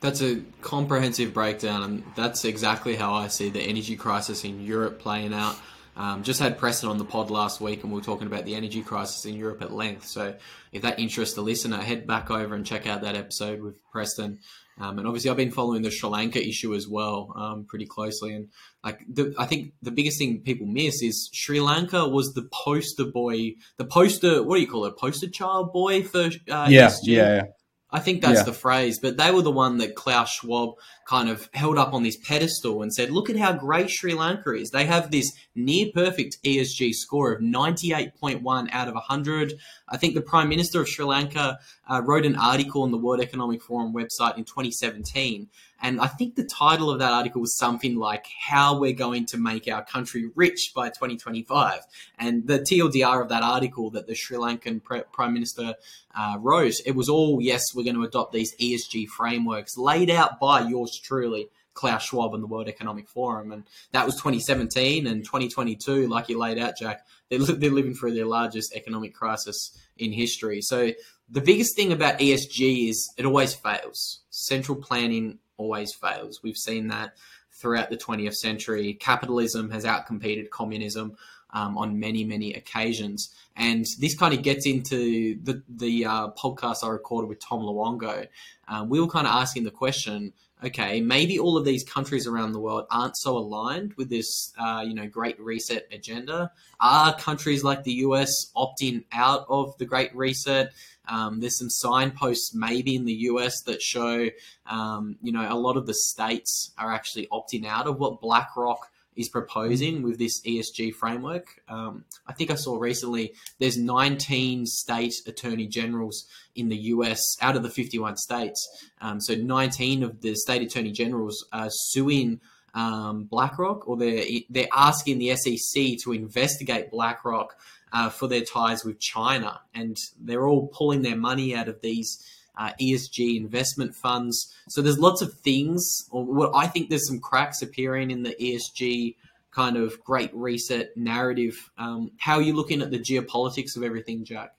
That's 0.00 0.22
a 0.22 0.42
comprehensive 0.62 1.34
breakdown, 1.34 1.82
and 1.82 2.04
that's 2.16 2.44
exactly 2.44 2.96
how 2.96 3.12
I 3.12 3.28
see 3.28 3.50
the 3.50 3.60
energy 3.60 3.96
crisis 3.96 4.44
in 4.44 4.64
Europe 4.64 4.98
playing 4.98 5.34
out. 5.34 5.56
Um, 5.96 6.22
just 6.22 6.40
had 6.40 6.56
Preston 6.56 6.88
on 6.88 6.96
the 6.96 7.04
pod 7.04 7.30
last 7.30 7.60
week, 7.60 7.82
and 7.82 7.92
we 7.92 7.98
were 7.98 8.04
talking 8.04 8.26
about 8.26 8.46
the 8.46 8.54
energy 8.54 8.80
crisis 8.80 9.26
in 9.26 9.34
Europe 9.34 9.60
at 9.60 9.72
length. 9.72 10.06
So, 10.06 10.34
if 10.72 10.82
that 10.82 10.98
interests 10.98 11.34
the 11.34 11.42
listener, 11.42 11.76
head 11.76 12.06
back 12.06 12.30
over 12.30 12.54
and 12.54 12.64
check 12.64 12.86
out 12.86 13.02
that 13.02 13.16
episode 13.16 13.60
with 13.60 13.74
Preston. 13.90 14.38
Um, 14.80 14.98
and 14.98 15.06
obviously, 15.06 15.30
I've 15.30 15.36
been 15.36 15.50
following 15.50 15.82
the 15.82 15.90
Sri 15.90 16.08
Lanka 16.08 16.46
issue 16.46 16.74
as 16.74 16.88
well 16.88 17.32
um, 17.36 17.64
pretty 17.66 17.86
closely. 17.86 18.32
And 18.32 18.48
like, 18.82 19.00
the, 19.08 19.34
I 19.38 19.44
think 19.44 19.74
the 19.82 19.90
biggest 19.90 20.18
thing 20.18 20.40
people 20.40 20.66
miss 20.66 21.02
is 21.02 21.28
Sri 21.32 21.60
Lanka 21.60 22.08
was 22.08 22.32
the 22.32 22.48
poster 22.50 23.04
boy, 23.04 23.54
the 23.76 23.84
poster. 23.84 24.42
What 24.42 24.56
do 24.56 24.62
you 24.62 24.68
call 24.68 24.86
it? 24.86 24.96
Poster 24.96 25.28
child 25.28 25.72
boy 25.72 26.02
for 26.02 26.30
uh, 26.50 26.66
yeah, 26.68 26.90
yeah, 27.02 27.34
yeah. 27.34 27.42
I 27.90 28.00
think 28.00 28.22
that's 28.22 28.40
yeah. 28.40 28.44
the 28.44 28.52
phrase. 28.52 28.98
But 28.98 29.16
they 29.16 29.30
were 29.30 29.42
the 29.42 29.50
one 29.50 29.78
that 29.78 29.96
Klaus 29.96 30.30
Schwab 30.30 30.74
kind 31.10 31.28
of 31.28 31.50
held 31.54 31.76
up 31.76 31.92
on 31.92 32.04
this 32.04 32.16
pedestal 32.16 32.82
and 32.82 32.94
said, 32.94 33.10
look 33.10 33.28
at 33.28 33.36
how 33.36 33.52
great 33.52 33.90
Sri 33.90 34.14
Lanka 34.14 34.52
is. 34.52 34.70
They 34.70 34.84
have 34.84 35.10
this 35.10 35.32
near 35.56 35.86
perfect 35.92 36.38
ESG 36.44 36.94
score 36.94 37.32
of 37.32 37.42
98.1 37.42 38.68
out 38.70 38.86
of 38.86 38.94
100. 38.94 39.54
I 39.88 39.96
think 39.96 40.14
the 40.14 40.20
Prime 40.20 40.48
Minister 40.48 40.80
of 40.80 40.88
Sri 40.88 41.04
Lanka 41.04 41.58
uh, 41.88 42.00
wrote 42.04 42.24
an 42.24 42.36
article 42.36 42.82
on 42.82 42.92
the 42.92 42.96
World 42.96 43.20
Economic 43.20 43.60
Forum 43.60 43.92
website 43.92 44.38
in 44.38 44.44
2017 44.44 45.48
and 45.82 46.00
I 46.00 46.08
think 46.08 46.34
the 46.34 46.44
title 46.44 46.90
of 46.90 46.98
that 46.98 47.12
article 47.12 47.40
was 47.40 47.56
something 47.56 47.96
like 47.96 48.26
How 48.38 48.78
We're 48.78 48.92
Going 48.92 49.24
to 49.26 49.38
Make 49.38 49.66
Our 49.66 49.84
Country 49.84 50.30
Rich 50.34 50.72
by 50.74 50.88
2025. 50.88 51.80
And 52.18 52.46
the 52.46 52.58
TLDR 52.58 53.22
of 53.22 53.30
that 53.30 53.42
article 53.42 53.90
that 53.92 54.06
the 54.06 54.14
Sri 54.14 54.36
Lankan 54.36 54.82
Prime 54.82 55.32
Minister 55.32 55.74
uh, 56.14 56.36
wrote, 56.38 56.74
it 56.84 56.94
was 56.94 57.08
all, 57.08 57.40
yes, 57.40 57.74
we're 57.74 57.84
going 57.84 57.96
to 57.96 58.02
adopt 58.02 58.32
these 58.32 58.54
ESG 58.56 59.08
frameworks 59.08 59.78
laid 59.78 60.10
out 60.10 60.38
by 60.38 60.60
yours 60.60 60.99
truly 61.00 61.48
Klaus 61.74 62.04
Schwab 62.04 62.34
and 62.34 62.42
the 62.42 62.46
World 62.46 62.68
Economic 62.68 63.08
Forum, 63.08 63.52
and 63.52 63.64
that 63.92 64.04
was 64.04 64.16
2017 64.16 65.06
and 65.06 65.24
2022. 65.24 66.08
Like 66.08 66.28
you 66.28 66.38
laid 66.38 66.58
out, 66.58 66.76
Jack, 66.76 67.06
they're, 67.28 67.38
they're 67.38 67.70
living 67.70 67.94
through 67.94 68.14
their 68.14 68.26
largest 68.26 68.74
economic 68.74 69.14
crisis 69.14 69.78
in 69.96 70.12
history. 70.12 70.60
So 70.60 70.92
the 71.28 71.40
biggest 71.40 71.76
thing 71.76 71.92
about 71.92 72.18
ESG 72.18 72.90
is 72.90 73.12
it 73.16 73.24
always 73.24 73.54
fails. 73.54 74.20
Central 74.30 74.76
planning 74.76 75.38
always 75.56 75.94
fails. 75.94 76.42
We've 76.42 76.56
seen 76.56 76.88
that 76.88 77.12
throughout 77.52 77.90
the 77.90 77.96
20th 77.96 78.34
century. 78.34 78.94
Capitalism 78.94 79.70
has 79.70 79.84
outcompeted 79.84 80.50
communism 80.50 81.16
um, 81.52 81.76
on 81.76 81.98
many, 82.00 82.24
many 82.24 82.54
occasions. 82.54 83.34
And 83.56 83.84
this 83.98 84.16
kind 84.16 84.32
of 84.32 84.42
gets 84.42 84.66
into 84.66 85.38
the, 85.42 85.62
the 85.68 86.06
uh, 86.06 86.28
podcast 86.30 86.78
I 86.82 86.88
recorded 86.88 87.28
with 87.28 87.40
Tom 87.40 87.60
Luongo. 87.60 88.26
Um, 88.68 88.88
we 88.88 89.00
were 89.00 89.08
kind 89.08 89.26
of 89.26 89.34
asking 89.34 89.64
the 89.64 89.70
question 89.70 90.32
okay, 90.64 91.00
maybe 91.00 91.38
all 91.38 91.56
of 91.56 91.64
these 91.64 91.84
countries 91.84 92.26
around 92.26 92.52
the 92.52 92.60
world 92.60 92.86
aren't 92.90 93.16
so 93.16 93.36
aligned 93.36 93.94
with 93.94 94.08
this, 94.08 94.52
uh, 94.58 94.84
you 94.86 94.94
know, 94.94 95.06
Great 95.06 95.40
Reset 95.40 95.86
agenda. 95.92 96.50
Are 96.80 97.14
countries 97.16 97.64
like 97.64 97.82
the 97.84 97.92
US 97.92 98.30
opting 98.56 99.04
out 99.12 99.46
of 99.48 99.76
the 99.78 99.86
Great 99.86 100.14
Reset? 100.14 100.72
Um, 101.08 101.40
there's 101.40 101.58
some 101.58 101.70
signposts 101.70 102.54
maybe 102.54 102.94
in 102.94 103.04
the 103.04 103.12
US 103.12 103.62
that 103.62 103.82
show, 103.82 104.28
um, 104.66 105.16
you 105.22 105.32
know, 105.32 105.46
a 105.50 105.56
lot 105.56 105.76
of 105.76 105.86
the 105.86 105.94
states 105.94 106.72
are 106.78 106.92
actually 106.92 107.26
opting 107.32 107.66
out 107.66 107.86
of 107.86 107.98
what 107.98 108.20
BlackRock 108.20 108.89
is 109.16 109.28
proposing 109.28 110.02
with 110.02 110.18
this 110.18 110.40
ESG 110.42 110.94
framework. 110.94 111.60
Um, 111.68 112.04
I 112.26 112.32
think 112.32 112.50
I 112.50 112.54
saw 112.54 112.78
recently 112.78 113.34
there's 113.58 113.76
19 113.76 114.66
state 114.66 115.14
attorney 115.26 115.66
generals 115.66 116.26
in 116.54 116.68
the 116.68 116.76
US 116.76 117.20
out 117.40 117.56
of 117.56 117.62
the 117.62 117.70
51 117.70 118.16
states. 118.16 118.90
Um, 119.00 119.20
so 119.20 119.34
19 119.34 120.02
of 120.02 120.20
the 120.20 120.34
state 120.34 120.62
attorney 120.62 120.92
generals 120.92 121.44
are 121.52 121.68
suing 121.70 122.40
um, 122.74 123.24
BlackRock, 123.24 123.88
or 123.88 123.96
they're 123.96 124.24
they're 124.48 124.68
asking 124.72 125.18
the 125.18 125.34
SEC 125.36 125.98
to 126.04 126.12
investigate 126.12 126.90
BlackRock 126.90 127.56
uh, 127.92 128.10
for 128.10 128.28
their 128.28 128.42
ties 128.42 128.84
with 128.84 129.00
China, 129.00 129.60
and 129.74 129.96
they're 130.20 130.46
all 130.46 130.68
pulling 130.68 131.02
their 131.02 131.16
money 131.16 131.54
out 131.54 131.68
of 131.68 131.80
these 131.80 132.24
uh, 132.60 132.72
ESG 132.78 133.38
investment 133.38 133.94
funds. 133.94 134.54
So 134.68 134.82
there's 134.82 134.98
lots 134.98 135.22
of 135.22 135.32
things, 135.32 136.04
or 136.10 136.24
what 136.24 136.50
I 136.54 136.66
think 136.66 136.90
there's 136.90 137.08
some 137.08 137.18
cracks 137.18 137.62
appearing 137.62 138.10
in 138.10 138.22
the 138.22 138.36
ESG 138.38 139.16
kind 139.50 139.78
of 139.78 140.04
great 140.04 140.30
reset 140.34 140.94
narrative. 140.94 141.70
Um, 141.78 142.12
how 142.18 142.34
are 142.34 142.42
you 142.42 142.52
looking 142.52 142.82
at 142.82 142.90
the 142.90 142.98
geopolitics 142.98 143.76
of 143.76 143.82
everything, 143.82 144.24
Jack? 144.26 144.50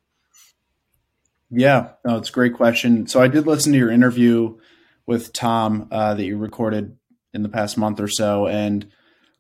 Yeah, 1.52 1.90
no, 2.04 2.18
it's 2.18 2.30
a 2.30 2.34
great 2.34 2.56
question. 2.56 3.06
So 3.06 3.22
I 3.22 3.28
did 3.28 3.46
listen 3.46 3.72
to 3.74 3.78
your 3.78 3.92
interview 3.92 4.58
with 5.06 5.32
Tom 5.32 5.88
uh, 5.92 6.16
that 6.16 6.24
you 6.24 6.38
recorded 6.38 6.98
in 7.36 7.44
the 7.44 7.50
past 7.50 7.78
month 7.78 8.00
or 8.00 8.08
so, 8.08 8.48
and 8.48 8.90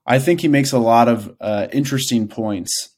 I 0.05 0.19
think 0.19 0.41
he 0.41 0.47
makes 0.47 0.71
a 0.71 0.79
lot 0.79 1.07
of 1.07 1.35
uh, 1.41 1.67
interesting 1.73 2.27
points. 2.27 2.89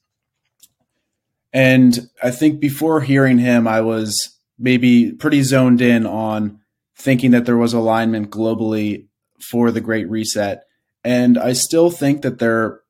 And 1.54 2.10
I 2.22 2.32
think 2.32 2.60
before 2.60 3.00
hearing 3.00 3.38
him, 3.38 3.66
I 3.66 3.80
was 3.80 4.33
maybe 4.58 5.12
pretty 5.12 5.42
zoned 5.42 5.80
in 5.80 6.06
on 6.06 6.60
thinking 6.96 7.32
that 7.32 7.44
there 7.44 7.56
was 7.56 7.72
alignment 7.72 8.30
globally 8.30 9.06
for 9.40 9.70
the 9.70 9.80
Great 9.80 10.08
Reset, 10.08 10.64
and 11.02 11.38
I 11.38 11.52
still 11.52 11.90
think 11.90 12.22
that 12.22 12.38
there 12.38 12.80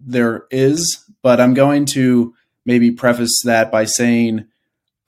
there 0.00 0.46
is, 0.50 1.04
but 1.22 1.40
I'm 1.40 1.54
going 1.54 1.86
to 1.86 2.34
maybe 2.64 2.90
preface 2.90 3.40
that 3.44 3.72
by 3.72 3.84
saying 3.84 4.46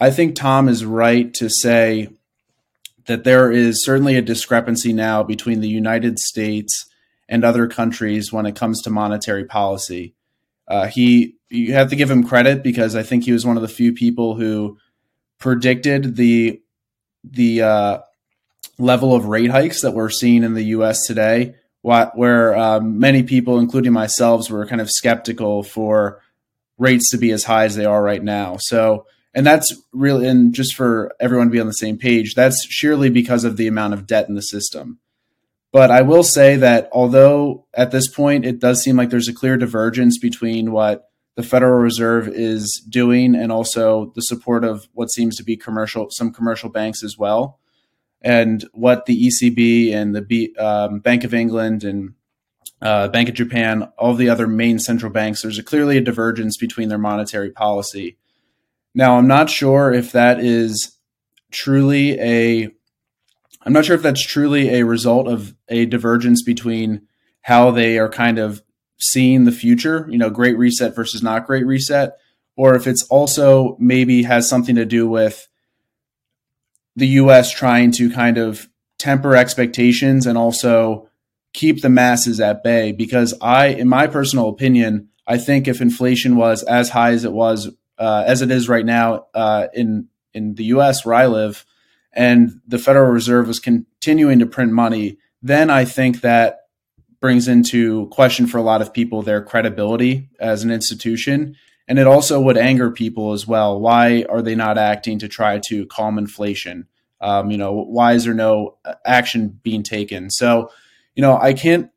I 0.01 0.11
think 0.11 0.35
Tom 0.35 0.69
is 0.69 0.85
right 0.85 1.33
to 1.35 1.51
say 1.51 2.09
that 3.07 3.25
there 3.25 3.53
is 3.53 3.85
certainly 3.85 4.17
a 4.17 4.23
discrepancy 4.23 4.95
now 4.95 5.23
between 5.23 5.61
the 5.61 5.69
United 5.69 6.19
States 6.19 6.87
and 7.29 7.45
other 7.45 7.69
countries 7.69 8.33
when 8.33 8.47
it 8.47 8.57
comes 8.57 8.81
to 8.83 8.91
monetary 8.91 9.45
policy. 9.45 10.15
Uh, 10.67 10.87
he, 10.87 11.37
you 11.51 11.75
have 11.75 11.91
to 11.91 11.97
give 11.97 12.11
him 12.11 12.27
credit 12.27 12.63
because 12.63 12.97
I 12.97 13.03
think 13.03 13.25
he 13.25 13.33
was 13.33 13.45
one 13.45 13.57
of 13.57 13.63
the 13.63 13.69
few 13.69 13.93
people 13.93 14.37
who 14.37 14.79
predicted 15.41 16.15
the 16.15 16.63
the 17.25 17.63
uh, 17.63 17.99
level 18.79 19.15
of 19.15 19.27
rate 19.27 19.51
hikes 19.51 19.83
that 19.83 19.93
we're 19.93 20.11
seeing 20.11 20.45
in 20.45 20.55
the 20.55 20.65
U.S. 20.67 21.07
today, 21.07 21.57
where 21.83 22.57
um, 22.57 22.99
many 22.99 23.23
people, 23.25 23.59
including 23.59 23.93
myself, 23.93 24.49
were 24.51 24.67
kind 24.67 24.81
of 24.81 24.91
skeptical 24.91 25.63
for 25.63 26.21
rates 26.79 27.11
to 27.11 27.19
be 27.19 27.31
as 27.33 27.45
high 27.45 27.65
as 27.65 27.75
they 27.75 27.85
are 27.85 28.03
right 28.03 28.23
now. 28.23 28.57
So, 28.59 29.07
and 29.35 29.47
that's 29.47 29.75
really, 29.93 30.27
and 30.27 30.55
just 30.55 30.75
for 30.75 31.13
everyone 31.21 31.49
to 31.49 31.53
be 31.53 31.61
on 31.61 31.67
the 31.67 31.73
same 31.73 31.99
page, 31.99 32.35
that's 32.35 32.67
sheerly 32.67 33.11
because 33.11 33.45
of 33.45 33.57
the 33.57 33.67
amount 33.67 33.95
of 33.95 34.07
debt 34.07 34.29
in 34.29 34.35
the 34.35 34.43
system. 34.43 34.99
But 35.73 35.91
I 35.91 36.03
will 36.03 36.25
say 36.25 36.57
that 36.57 36.89
although 36.93 37.67
at 37.75 37.93
this 37.93 38.09
point 38.09 38.45
it 38.45 38.59
does 38.59 38.83
seem 38.83 38.97
like 38.97 39.11
there's 39.11 39.29
a 39.29 39.35
clear 39.35 39.57
divergence 39.57 40.19
between 40.19 40.73
what 40.73 41.10
the 41.37 41.43
Federal 41.43 41.79
Reserve 41.79 42.29
is 42.29 42.85
doing, 42.89 43.35
and 43.35 43.53
also 43.53 44.13
the 44.15 44.23
support 44.23 44.65
of 44.65 44.89
what 44.93 45.11
seems 45.13 45.37
to 45.37 45.45
be 45.45 45.57
commercial, 45.57 46.09
some 46.11 46.33
commercial 46.33 46.69
banks 46.69 47.03
as 47.03 47.17
well, 47.17 47.59
and 48.21 48.65
what 48.73 49.07
the 49.07 49.29
ECB 49.29 49.93
and 49.93 50.15
the 50.15 50.23
B, 50.23 50.55
um, 50.57 51.01
Bank 51.01 51.25
of 51.25 51.33
England 51.33 51.85
and 51.85 52.15
uh, 52.83 53.09
Bank 53.09 53.29
of 53.29 53.35
Japan, 53.35 53.91
all 53.99 54.15
the 54.15 54.29
other 54.29 54.47
main 54.47 54.79
central 54.79 55.13
banks, 55.13 55.43
there's 55.43 55.59
a, 55.59 55.63
clearly 55.63 55.99
a 55.99 56.03
divergence 56.03 56.57
between 56.57 56.89
their 56.89 56.99
monetary 56.99 57.51
policy. 57.51 58.17
Now, 58.95 59.17
I'm 59.17 59.29
not 59.29 59.51
sure 59.51 59.93
if 59.93 60.13
that 60.13 60.41
is 60.41 60.97
truly 61.51 62.19
a 62.21 62.71
I'm 63.63 63.75
not 63.75 63.85
sure 63.85 63.97
if 63.97 64.03
that's 64.03 64.25
truly 64.25 64.71
a 64.71 64.85
result 64.85 65.29
of 65.29 65.55
a 65.69 65.85
divergence 65.85 66.43
between 66.43 67.07
how 67.43 67.71
they 67.71 67.99
are 67.99 68.09
kind 68.09 68.39
of 68.39 68.63
seeing 69.01 69.45
the 69.45 69.53
future, 69.53 70.07
you 70.11 70.19
know, 70.19 70.31
great 70.31 70.57
reset 70.57 70.95
versus 70.95 71.23
not 71.23 71.47
great 71.47 71.67
reset, 71.67 72.19
or 72.57 72.75
if 72.75 72.87
it's 72.87 73.03
also 73.05 73.77
maybe 73.79 74.23
has 74.23 74.49
something 74.49 74.77
to 74.77 74.85
do 74.85 75.09
with 75.09 75.49
the 76.97 77.07
US 77.09 77.51
trying 77.51 77.93
to 77.93 78.11
kind 78.11 78.37
of 78.39 78.69
temper 78.99 79.35
expectations 79.35 80.27
and 80.27 80.37
also 80.37 81.09
keep 81.53 81.83
the 81.83 81.89
masses 81.89 82.41
at 82.41 82.63
bay. 82.63 82.93
Because 82.93 83.35
I, 83.41 83.69
in 83.69 83.89
my 83.89 84.07
personal 84.07 84.49
opinion, 84.49 85.09
I 85.27 85.39
think 85.39 85.67
if 85.67 85.81
inflation 85.81 86.37
was 86.37 86.63
as 86.63 86.91
high 86.91 87.13
as 87.13 87.25
it 87.25 87.33
was, 87.33 87.71
uh, 87.99 88.25
as 88.27 88.43
it 88.43 88.51
is 88.51 88.69
right 88.69 88.85
now 88.85 89.27
uh, 89.35 89.69
in 89.75 90.09
in 90.33 90.55
the 90.55 90.65
U.S. 90.65 91.05
where 91.05 91.15
I 91.15 91.27
live, 91.27 91.65
and 92.13 92.61
the 92.67 92.79
Federal 92.79 93.11
Reserve 93.11 93.49
was 93.49 93.59
continuing 93.59 94.39
to 94.39 94.47
print 94.47 94.73
money, 94.73 95.19
then 95.43 95.71
I 95.71 95.85
think 95.85 96.21
that 96.21 96.60
brings 97.21 97.49
into 97.49 98.09
question 98.09 98.47
for 98.47 98.59
a 98.59 98.63
lot 98.63 98.83
of 98.83 98.93
people 98.93 99.23
their 99.23 99.43
credibility 99.43 100.29
as 100.39 100.65
an 100.65 100.71
institution. 100.71 101.57
And 101.87 101.99
it 101.99 102.07
also 102.07 102.41
would 102.41 102.57
anger 102.57 102.91
people 102.91 103.33
as 103.33 103.47
well. 103.47 103.79
Why 103.79 104.25
are 104.29 104.43
they 104.43 104.55
not 104.55 104.79
acting 104.79 105.19
to 105.19 105.29
try 105.29 105.59
to 105.69 105.87
calm 105.87 106.19
inflation? 106.19 106.87
Um, 107.21 107.51
you 107.51 107.59
know, 107.59 107.73
why 107.73 108.15
is 108.15 108.25
there 108.25 108.35
no 108.35 108.79
action 109.05 109.61
being 109.63 109.83
taken? 109.83 110.31
So, 110.31 110.71
you 111.15 111.23
know, 111.23 111.37
I 111.37 111.53
can't. 111.53 111.91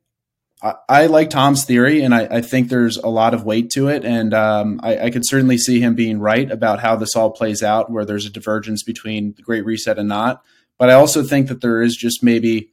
I, 0.62 0.74
I 0.88 1.06
like 1.06 1.30
Tom's 1.30 1.64
theory, 1.64 2.02
and 2.02 2.14
I, 2.14 2.26
I, 2.30 2.40
think 2.40 2.68
there's 2.68 2.96
a 2.96 3.08
lot 3.08 3.34
of 3.34 3.44
weight 3.44 3.70
to 3.70 3.88
it, 3.88 4.04
and 4.04 4.34
um, 4.34 4.80
I, 4.82 4.98
I 4.98 5.10
could 5.10 5.26
certainly 5.26 5.58
see 5.58 5.80
him 5.80 5.94
being 5.94 6.18
right 6.18 6.50
about 6.50 6.80
how 6.80 6.96
this 6.96 7.16
all 7.16 7.30
plays 7.30 7.62
out, 7.62 7.90
where 7.90 8.04
there's 8.04 8.26
a 8.26 8.30
divergence 8.30 8.82
between 8.82 9.34
the 9.34 9.42
Great 9.42 9.64
Reset 9.64 9.98
and 9.98 10.08
not. 10.08 10.42
But 10.78 10.90
I 10.90 10.94
also 10.94 11.22
think 11.22 11.48
that 11.48 11.60
there 11.60 11.80
is 11.82 11.96
just 11.96 12.22
maybe 12.22 12.72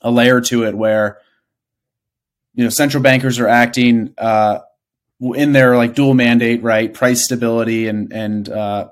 a 0.00 0.10
layer 0.10 0.40
to 0.42 0.64
it 0.64 0.74
where 0.74 1.18
you 2.54 2.64
know 2.64 2.70
central 2.70 3.02
bankers 3.02 3.38
are 3.38 3.48
acting 3.48 4.14
uh, 4.18 4.60
in 5.20 5.52
their 5.52 5.76
like 5.76 5.94
dual 5.94 6.14
mandate, 6.14 6.62
right? 6.62 6.92
Price 6.92 7.24
stability 7.24 7.88
and 7.88 8.12
and 8.12 8.48
uh, 8.48 8.88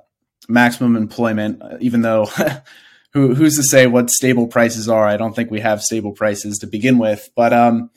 maximum 0.49 0.97
employment. 0.97 1.62
Even 1.81 2.02
though 2.02 2.26
who 3.12 3.35
who's 3.35 3.57
to 3.57 3.62
say 3.62 3.87
what 3.87 4.11
stable 4.11 4.47
prices 4.47 4.88
are? 4.88 5.07
I 5.07 5.16
don't 5.16 5.35
think 5.35 5.50
we 5.50 5.61
have 5.61 5.83
stable 5.83 6.12
prices 6.12 6.59
to 6.59 6.66
begin 6.66 6.99
with. 6.99 7.31
But 7.37 7.52
um, 7.52 7.90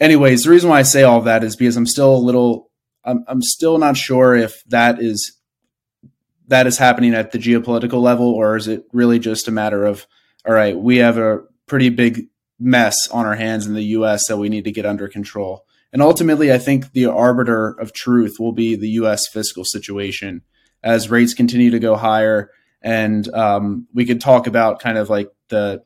anyways, 0.00 0.44
the 0.44 0.50
reason 0.50 0.70
why 0.70 0.80
I 0.80 0.82
say 0.82 1.02
all 1.02 1.22
that 1.22 1.44
is 1.44 1.56
because 1.56 1.76
I'm 1.76 1.86
still 1.86 2.14
a 2.14 2.18
little. 2.18 2.70
I'm 3.04 3.24
I'm 3.28 3.42
still 3.42 3.78
not 3.78 3.96
sure 3.96 4.34
if 4.34 4.64
that 4.64 5.00
is 5.00 5.38
that 6.48 6.66
is 6.66 6.78
happening 6.78 7.14
at 7.14 7.32
the 7.32 7.38
geopolitical 7.38 8.00
level, 8.00 8.28
or 8.28 8.56
is 8.56 8.68
it 8.68 8.84
really 8.92 9.18
just 9.18 9.48
a 9.48 9.52
matter 9.52 9.84
of 9.84 10.06
all 10.46 10.54
right, 10.54 10.76
we 10.76 10.98
have 10.98 11.18
a 11.18 11.42
pretty 11.66 11.88
big 11.88 12.26
mess 12.58 12.96
on 13.10 13.26
our 13.26 13.34
hands 13.34 13.66
in 13.66 13.74
the 13.74 13.82
US 13.82 14.28
that 14.28 14.36
we 14.36 14.48
need 14.48 14.64
to 14.64 14.72
get 14.72 14.86
under 14.86 15.08
control. 15.08 15.64
And 15.92 16.02
ultimately, 16.02 16.52
I 16.52 16.58
think 16.58 16.92
the 16.92 17.06
arbiter 17.06 17.70
of 17.78 17.92
truth 17.92 18.36
will 18.38 18.52
be 18.52 18.74
the 18.76 18.90
US 18.90 19.28
fiscal 19.28 19.64
situation 19.64 20.42
as 20.82 21.10
rates 21.10 21.34
continue 21.34 21.70
to 21.70 21.78
go 21.78 21.96
higher. 21.96 22.50
And 22.82 23.32
um, 23.32 23.86
we 23.94 24.04
could 24.04 24.20
talk 24.20 24.46
about 24.46 24.80
kind 24.80 24.98
of 24.98 25.08
like 25.08 25.30
the 25.48 25.82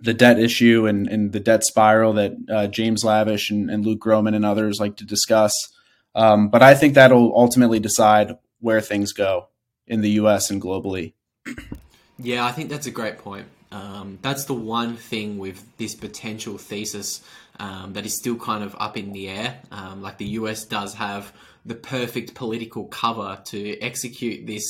the 0.00 0.14
debt 0.14 0.38
issue 0.38 0.86
and, 0.86 1.08
and 1.08 1.32
the 1.32 1.40
debt 1.40 1.64
spiral 1.64 2.12
that 2.12 2.32
uh, 2.48 2.66
James 2.68 3.02
Lavish 3.02 3.50
and, 3.50 3.68
and, 3.68 3.84
Luke 3.84 3.98
Gromen 3.98 4.34
and 4.34 4.44
others 4.44 4.78
like 4.78 4.96
to 4.98 5.04
discuss. 5.04 5.52
Um, 6.14 6.50
but 6.50 6.62
I 6.62 6.76
think 6.76 6.94
that'll 6.94 7.36
ultimately 7.36 7.80
decide 7.80 8.36
where 8.60 8.80
things 8.80 9.12
go 9.12 9.48
in 9.88 10.00
the 10.00 10.10
US 10.10 10.50
and 10.50 10.62
globally. 10.62 11.14
Yeah, 12.16 12.44
I 12.44 12.52
think 12.52 12.70
that's 12.70 12.86
a 12.86 12.92
great 12.92 13.18
point. 13.18 13.46
Um, 13.70 14.18
that's 14.22 14.44
the 14.44 14.54
one 14.54 14.96
thing 14.96 15.38
with 15.38 15.76
this 15.76 15.94
potential 15.94 16.56
thesis 16.58 17.22
um, 17.60 17.92
that 17.92 18.06
is 18.06 18.16
still 18.16 18.36
kind 18.36 18.64
of 18.64 18.74
up 18.78 18.96
in 18.96 19.12
the 19.12 19.28
air. 19.28 19.60
Um, 19.70 20.02
like 20.02 20.18
the 20.18 20.26
US 20.26 20.64
does 20.64 20.94
have 20.94 21.32
the 21.66 21.74
perfect 21.74 22.34
political 22.34 22.86
cover 22.86 23.40
to 23.46 23.78
execute 23.80 24.46
this 24.46 24.64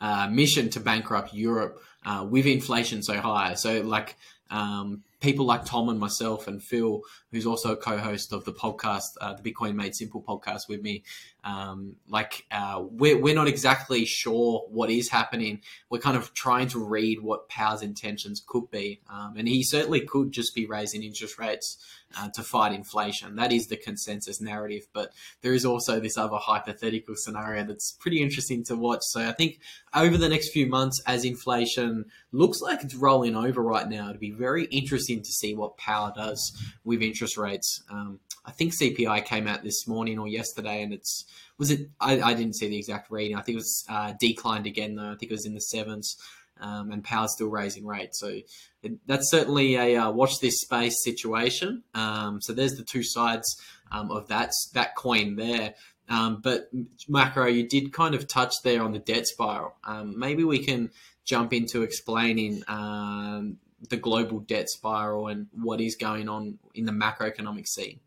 uh, 0.00 0.28
mission 0.30 0.70
to 0.70 0.80
bankrupt 0.80 1.34
Europe 1.34 1.82
uh, 2.06 2.26
with 2.28 2.46
inflation 2.46 3.02
so 3.02 3.20
high. 3.20 3.54
So, 3.54 3.82
like, 3.82 4.16
um, 4.50 5.02
people 5.20 5.44
like 5.44 5.64
Tom 5.64 5.88
and 5.88 5.98
myself 5.98 6.48
and 6.48 6.62
Phil, 6.62 7.02
who's 7.30 7.46
also 7.46 7.72
a 7.72 7.76
co-host 7.76 8.32
of 8.32 8.44
the 8.44 8.52
podcast, 8.52 9.10
uh, 9.20 9.34
the 9.34 9.42
Bitcoin 9.42 9.74
Made 9.74 9.94
Simple 9.94 10.22
podcast 10.22 10.68
with 10.68 10.82
me. 10.82 11.02
Um, 11.44 11.96
like 12.08 12.46
uh, 12.50 12.82
we're 12.90 13.18
we're 13.18 13.34
not 13.34 13.48
exactly 13.48 14.04
sure 14.04 14.66
what 14.68 14.90
is 14.90 15.08
happening. 15.08 15.60
We're 15.88 16.00
kind 16.00 16.16
of 16.16 16.34
trying 16.34 16.68
to 16.68 16.84
read 16.84 17.20
what 17.22 17.48
Powell's 17.48 17.82
intentions 17.82 18.42
could 18.46 18.70
be, 18.70 19.00
um, 19.08 19.34
and 19.36 19.48
he 19.48 19.62
certainly 19.62 20.00
could 20.00 20.32
just 20.32 20.54
be 20.54 20.66
raising 20.66 21.02
interest 21.02 21.38
rates 21.38 21.78
uh, 22.16 22.28
to 22.34 22.42
fight 22.42 22.72
inflation. 22.72 23.36
That 23.36 23.52
is 23.52 23.66
the 23.66 23.76
consensus 23.76 24.40
narrative. 24.40 24.86
But 24.92 25.12
there 25.42 25.52
is 25.52 25.64
also 25.64 26.00
this 26.00 26.16
other 26.16 26.36
hypothetical 26.36 27.14
scenario 27.16 27.64
that's 27.64 27.92
pretty 27.92 28.22
interesting 28.22 28.64
to 28.64 28.76
watch. 28.76 29.02
So 29.02 29.26
I 29.26 29.32
think 29.32 29.60
over 29.94 30.16
the 30.16 30.28
next 30.28 30.50
few 30.50 30.66
months, 30.66 31.00
as 31.06 31.24
inflation 31.24 32.06
looks 32.32 32.60
like 32.60 32.82
it's 32.82 32.94
rolling 32.94 33.36
over 33.36 33.62
right 33.62 33.88
now, 33.88 34.08
it'd 34.08 34.20
be 34.20 34.30
very 34.30 34.64
interesting 34.66 35.22
to 35.22 35.30
see 35.30 35.54
what 35.54 35.76
Powell 35.76 36.12
does 36.14 36.52
with 36.84 37.02
interest 37.02 37.17
rates. 37.36 37.82
Um, 37.90 38.20
I 38.44 38.52
think 38.52 38.72
CPI 38.74 39.24
came 39.24 39.46
out 39.46 39.62
this 39.62 39.86
morning 39.86 40.18
or 40.18 40.28
yesterday, 40.28 40.82
and 40.82 40.92
it's 40.92 41.24
was 41.58 41.70
it? 41.70 41.88
I, 42.00 42.20
I 42.20 42.34
didn't 42.34 42.56
see 42.56 42.68
the 42.68 42.78
exact 42.78 43.10
reading. 43.10 43.36
I 43.36 43.42
think 43.42 43.56
it 43.56 43.58
was 43.58 43.84
uh, 43.88 44.14
declined 44.20 44.66
again 44.66 44.94
though. 44.94 45.10
I 45.10 45.16
think 45.16 45.30
it 45.30 45.34
was 45.34 45.46
in 45.46 45.54
the 45.54 45.60
sevens 45.60 46.16
um, 46.60 46.90
and 46.90 47.04
Powell's 47.04 47.34
still 47.34 47.48
raising 47.48 47.86
rates. 47.86 48.18
So 48.20 48.40
it, 48.82 49.06
that's 49.06 49.30
certainly 49.30 49.76
a 49.76 49.96
uh, 49.96 50.10
watch 50.10 50.38
this 50.40 50.60
space 50.60 51.02
situation. 51.02 51.82
Um, 51.94 52.40
so 52.40 52.52
there's 52.52 52.76
the 52.76 52.84
two 52.84 53.02
sides 53.02 53.60
um, 53.90 54.10
of 54.10 54.28
that 54.28 54.50
that 54.74 54.96
coin 54.96 55.36
there. 55.36 55.74
Um, 56.08 56.40
but 56.42 56.70
Macro, 57.06 57.46
you 57.46 57.68
did 57.68 57.92
kind 57.92 58.14
of 58.14 58.26
touch 58.26 58.54
there 58.64 58.82
on 58.82 58.92
the 58.92 58.98
debt 58.98 59.26
spiral. 59.26 59.74
Um, 59.84 60.18
maybe 60.18 60.42
we 60.42 60.64
can 60.64 60.90
jump 61.24 61.52
into 61.52 61.82
explaining 61.82 62.62
um, 62.66 63.58
the 63.88 63.96
global 63.96 64.40
debt 64.40 64.68
spiral 64.68 65.28
and 65.28 65.46
what 65.52 65.80
is 65.80 65.96
going 65.96 66.28
on 66.28 66.58
in 66.74 66.84
the 66.84 66.92
macroeconomic 66.92 67.66
scene. 67.66 68.00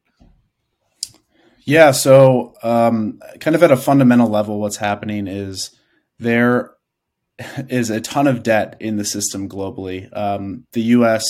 Yeah, 1.64 1.92
so 1.92 2.56
um, 2.64 3.20
kind 3.40 3.56
of 3.56 3.64
at 3.64 3.72
a 3.72 3.78
fundamental 3.78 4.28
level, 4.28 4.60
what's 4.60 4.78
happening 4.78 5.28
is 5.28 5.72
there 6.20 6.72
is 7.70 7.90
a 7.90 8.02
ton 8.02 8.28
of 8.28 8.44
debt 8.44 8.78
in 8.80 8.98
the 8.98 9.06
system 9.06 9.48
globally. 9.48 10.10
Um, 10.16 10.66
the 10.74 10.82
U.S. 10.82 11.24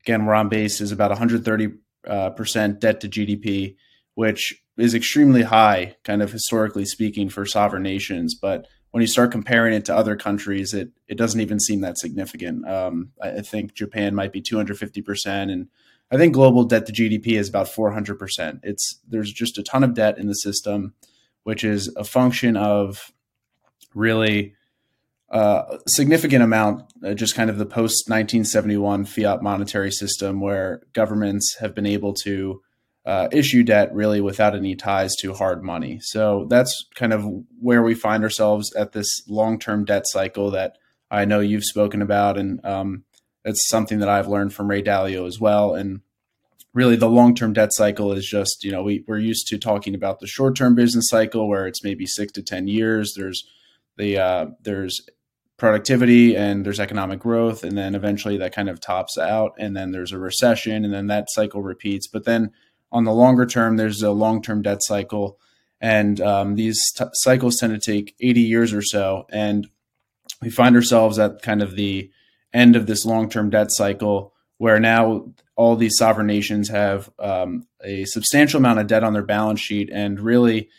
again, 0.00 0.26
where 0.26 0.34
I'm 0.34 0.48
based, 0.48 0.80
is 0.80 0.92
about 0.92 1.10
130 1.10 1.74
uh, 2.06 2.30
percent 2.30 2.80
debt 2.80 3.00
to 3.00 3.08
GDP, 3.08 3.76
which 4.14 4.62
is 4.76 4.94
extremely 4.94 5.42
high, 5.42 5.96
kind 6.04 6.22
of 6.22 6.32
historically 6.32 6.84
speaking, 6.84 7.28
for 7.28 7.46
sovereign 7.46 7.82
nations. 7.82 8.34
But 8.34 8.66
when 8.94 9.00
you 9.00 9.08
start 9.08 9.32
comparing 9.32 9.74
it 9.74 9.86
to 9.86 9.96
other 9.96 10.14
countries, 10.14 10.72
it 10.72 10.90
it 11.08 11.18
doesn't 11.18 11.40
even 11.40 11.58
seem 11.58 11.80
that 11.80 11.98
significant. 11.98 12.64
Um, 12.64 13.10
I, 13.20 13.30
I 13.30 13.40
think 13.40 13.74
Japan 13.74 14.14
might 14.14 14.32
be 14.32 14.40
250 14.40 15.02
percent, 15.02 15.50
and 15.50 15.66
I 16.12 16.16
think 16.16 16.32
global 16.32 16.62
debt 16.62 16.86
to 16.86 16.92
GDP 16.92 17.36
is 17.36 17.48
about 17.48 17.68
400 17.68 18.16
percent. 18.20 18.60
It's 18.62 19.00
there's 19.08 19.32
just 19.32 19.58
a 19.58 19.64
ton 19.64 19.82
of 19.82 19.94
debt 19.94 20.16
in 20.16 20.28
the 20.28 20.34
system, 20.34 20.94
which 21.42 21.64
is 21.64 21.88
a 21.96 22.04
function 22.04 22.56
of 22.56 23.10
really 23.96 24.54
uh, 25.28 25.78
significant 25.88 26.44
amount, 26.44 26.84
uh, 27.04 27.14
just 27.14 27.34
kind 27.34 27.50
of 27.50 27.58
the 27.58 27.66
post 27.66 28.08
1971 28.08 29.06
fiat 29.06 29.42
monetary 29.42 29.90
system, 29.90 30.40
where 30.40 30.82
governments 30.92 31.56
have 31.58 31.74
been 31.74 31.86
able 31.86 32.14
to 32.14 32.62
uh, 33.06 33.28
issue 33.32 33.62
debt 33.62 33.94
really 33.94 34.20
without 34.20 34.54
any 34.54 34.74
ties 34.74 35.14
to 35.16 35.34
hard 35.34 35.62
money. 35.62 35.98
So 36.00 36.46
that's 36.48 36.86
kind 36.94 37.12
of 37.12 37.26
where 37.60 37.82
we 37.82 37.94
find 37.94 38.22
ourselves 38.22 38.74
at 38.74 38.92
this 38.92 39.22
long 39.28 39.58
term 39.58 39.84
debt 39.84 40.04
cycle 40.06 40.50
that 40.52 40.78
I 41.10 41.24
know 41.24 41.40
you've 41.40 41.64
spoken 41.64 42.00
about. 42.00 42.38
And 42.38 42.64
um, 42.64 43.04
it's 43.44 43.68
something 43.68 43.98
that 43.98 44.08
I've 44.08 44.28
learned 44.28 44.54
from 44.54 44.68
Ray 44.68 44.82
Dalio 44.82 45.26
as 45.26 45.38
well. 45.38 45.74
And 45.74 46.00
really, 46.72 46.96
the 46.96 47.10
long 47.10 47.34
term 47.34 47.52
debt 47.52 47.72
cycle 47.72 48.12
is 48.12 48.26
just, 48.26 48.64
you 48.64 48.72
know, 48.72 48.82
we, 48.82 49.04
we're 49.06 49.18
used 49.18 49.48
to 49.48 49.58
talking 49.58 49.94
about 49.94 50.20
the 50.20 50.26
short 50.26 50.56
term 50.56 50.74
business 50.74 51.08
cycle 51.08 51.46
where 51.46 51.66
it's 51.66 51.84
maybe 51.84 52.06
six 52.06 52.32
to 52.32 52.42
10 52.42 52.68
years. 52.68 53.12
There's 53.14 53.44
the 53.98 54.18
uh, 54.18 54.46
there's 54.62 55.00
productivity 55.56 56.36
and 56.36 56.64
there's 56.66 56.80
economic 56.80 57.20
growth 57.20 57.62
and 57.62 57.78
then 57.78 57.94
eventually 57.94 58.36
that 58.36 58.52
kind 58.54 58.68
of 58.68 58.80
tops 58.80 59.16
out 59.16 59.52
and 59.56 59.76
then 59.76 59.92
there's 59.92 60.10
a 60.10 60.18
recession 60.18 60.84
and 60.84 60.92
then 60.92 61.06
that 61.06 61.30
cycle 61.30 61.62
repeats 61.62 62.08
but 62.08 62.24
then 62.24 62.50
on 62.94 63.04
the 63.04 63.12
longer 63.12 63.44
term 63.44 63.76
there's 63.76 64.02
a 64.02 64.12
long-term 64.12 64.62
debt 64.62 64.78
cycle. 64.80 65.38
And 65.80 66.20
um, 66.20 66.54
these 66.54 66.80
t- 66.96 67.04
cycles 67.12 67.56
tend 67.56 67.78
to 67.78 67.92
take 67.92 68.14
80 68.20 68.40
years 68.40 68.72
or 68.72 68.80
so. 68.80 69.26
And 69.30 69.68
we 70.40 70.48
find 70.48 70.76
ourselves 70.76 71.18
at 71.18 71.42
kind 71.42 71.60
of 71.60 71.74
the 71.74 72.10
end 72.54 72.76
of 72.76 72.86
this 72.86 73.04
long-term 73.04 73.50
debt 73.50 73.72
cycle 73.72 74.32
where 74.58 74.78
now 74.78 75.26
all 75.56 75.74
these 75.74 75.98
sovereign 75.98 76.28
nations 76.28 76.68
have 76.68 77.10
um, 77.18 77.66
a 77.82 78.04
substantial 78.04 78.58
amount 78.58 78.78
of 78.78 78.86
debt 78.86 79.04
on 79.04 79.12
their 79.12 79.24
balance 79.24 79.60
sheet. 79.60 79.90
And 79.92 80.20
really 80.20 80.70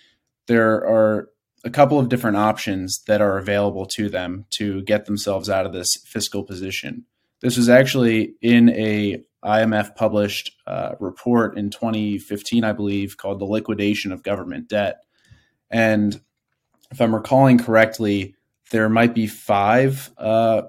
there 0.47 0.75
are 0.87 1.29
a 1.65 1.69
couple 1.69 1.99
of 1.99 2.07
different 2.07 2.37
options 2.37 3.03
that 3.07 3.21
are 3.21 3.37
available 3.37 3.85
to 3.87 4.07
them 4.07 4.45
to 4.51 4.81
get 4.83 5.05
themselves 5.05 5.49
out 5.49 5.65
of 5.65 5.73
this 5.73 5.89
fiscal 6.05 6.43
position. 6.43 7.05
This 7.41 7.57
was 7.57 7.67
actually 7.67 8.35
in 8.41 8.69
a 8.69 9.21
IMF 9.45 9.95
published 9.95 10.51
uh, 10.67 10.95
report 10.99 11.57
in 11.57 11.69
2015, 11.69 12.63
I 12.63 12.73
believe, 12.73 13.17
called 13.17 13.39
"The 13.39 13.45
Liquidation 13.45 14.11
of 14.11 14.23
Government 14.23 14.67
Debt." 14.67 15.03
And 15.69 16.19
if 16.91 17.01
I'm 17.01 17.15
recalling 17.15 17.57
correctly, 17.57 18.35
there 18.71 18.89
might 18.89 19.13
be 19.13 19.27
five 19.27 20.11
uh, 20.17 20.63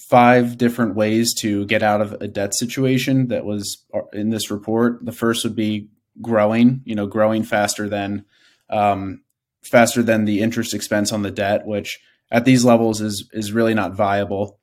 five 0.00 0.56
different 0.56 0.94
ways 0.94 1.34
to 1.34 1.66
get 1.66 1.82
out 1.82 2.00
of 2.00 2.12
a 2.20 2.28
debt 2.28 2.54
situation 2.54 3.28
that 3.28 3.44
was 3.44 3.84
uh, 3.94 4.00
in 4.12 4.30
this 4.30 4.50
report. 4.50 5.04
The 5.04 5.12
first 5.12 5.44
would 5.44 5.56
be 5.56 5.88
growing, 6.20 6.82
you 6.84 6.94
know, 6.94 7.06
growing 7.06 7.42
faster 7.42 7.88
than 7.88 8.24
um, 8.70 9.22
faster 9.62 10.02
than 10.02 10.24
the 10.24 10.40
interest 10.40 10.74
expense 10.74 11.12
on 11.12 11.22
the 11.22 11.30
debt, 11.30 11.66
which 11.66 12.00
at 12.30 12.44
these 12.44 12.64
levels 12.64 13.00
is 13.00 13.28
is 13.32 13.52
really 13.52 13.74
not 13.74 13.94
viable. 13.94 14.57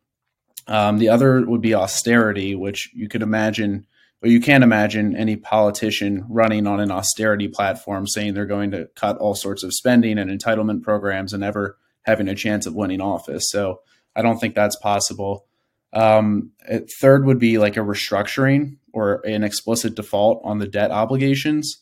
Um, 0.67 0.97
the 0.97 1.09
other 1.09 1.45
would 1.45 1.61
be 1.61 1.75
austerity, 1.75 2.55
which 2.55 2.89
you 2.93 3.07
could 3.07 3.21
imagine, 3.21 3.85
or 4.21 4.29
you 4.29 4.41
can't 4.41 4.63
imagine 4.63 5.15
any 5.15 5.35
politician 5.35 6.25
running 6.29 6.65
on 6.65 6.79
an 6.79 6.91
austerity 6.91 7.47
platform 7.47 8.07
saying 8.07 8.33
they're 8.33 8.45
going 8.45 8.71
to 8.71 8.89
cut 8.95 9.17
all 9.17 9.35
sorts 9.35 9.63
of 9.63 9.73
spending 9.73 10.17
and 10.17 10.31
entitlement 10.31 10.81
programs 10.81 11.33
and 11.33 11.43
ever 11.43 11.77
having 12.03 12.27
a 12.27 12.35
chance 12.35 12.65
of 12.65 12.75
winning 12.75 13.01
office. 13.01 13.45
So 13.49 13.81
I 14.15 14.21
don't 14.21 14.39
think 14.39 14.55
that's 14.55 14.75
possible. 14.75 15.45
Um, 15.93 16.51
third 16.99 17.25
would 17.25 17.39
be 17.39 17.57
like 17.57 17.77
a 17.77 17.81
restructuring 17.81 18.77
or 18.93 19.25
an 19.25 19.43
explicit 19.43 19.95
default 19.95 20.41
on 20.43 20.59
the 20.59 20.67
debt 20.67 20.91
obligations, 20.91 21.81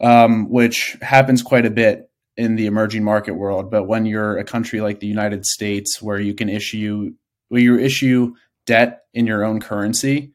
um, 0.00 0.48
which 0.50 0.96
happens 1.02 1.42
quite 1.42 1.66
a 1.66 1.70
bit 1.70 2.10
in 2.36 2.56
the 2.56 2.66
emerging 2.66 3.02
market 3.02 3.32
world. 3.32 3.70
But 3.70 3.84
when 3.84 4.06
you're 4.06 4.38
a 4.38 4.44
country 4.44 4.80
like 4.80 5.00
the 5.00 5.06
United 5.06 5.44
States, 5.46 6.02
where 6.02 6.20
you 6.20 6.34
can 6.34 6.48
issue, 6.48 7.14
where 7.48 7.60
you 7.60 7.78
issue 7.78 8.34
debt 8.66 9.04
in 9.14 9.26
your 9.26 9.44
own 9.44 9.60
currency, 9.60 10.32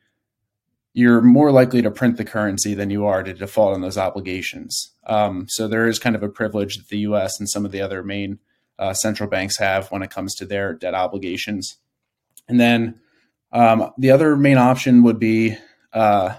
you're 0.93 1.21
more 1.21 1.51
likely 1.51 1.81
to 1.81 1.91
print 1.91 2.17
the 2.17 2.25
currency 2.25 2.73
than 2.73 2.89
you 2.89 3.05
are 3.05 3.23
to 3.23 3.33
default 3.33 3.73
on 3.73 3.81
those 3.81 3.97
obligations. 3.97 4.93
Um, 5.05 5.45
so 5.47 5.67
there 5.67 5.87
is 5.87 5.99
kind 5.99 6.15
of 6.15 6.23
a 6.23 6.29
privilege 6.29 6.77
that 6.77 6.89
the 6.89 6.99
U.S. 6.99 7.39
and 7.39 7.49
some 7.49 7.65
of 7.65 7.71
the 7.71 7.81
other 7.81 8.03
main 8.03 8.39
uh, 8.77 8.93
central 8.93 9.29
banks 9.29 9.57
have 9.57 9.89
when 9.91 10.01
it 10.01 10.09
comes 10.09 10.35
to 10.35 10.45
their 10.45 10.73
debt 10.73 10.93
obligations. 10.93 11.77
And 12.47 12.59
then 12.59 12.99
um, 13.51 13.91
the 13.97 14.11
other 14.11 14.35
main 14.35 14.57
option 14.57 15.03
would 15.03 15.19
be 15.19 15.57
uh, 15.93 16.35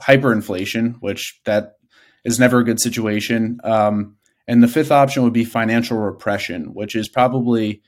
hyperinflation, 0.00 0.96
which 1.00 1.40
that 1.44 1.78
is 2.24 2.38
never 2.38 2.60
a 2.60 2.64
good 2.64 2.80
situation. 2.80 3.60
Um, 3.64 4.16
and 4.46 4.62
the 4.62 4.68
fifth 4.68 4.92
option 4.92 5.22
would 5.22 5.32
be 5.32 5.44
financial 5.44 5.98
repression, 5.98 6.74
which 6.74 6.94
is 6.94 7.08
probably 7.08 7.82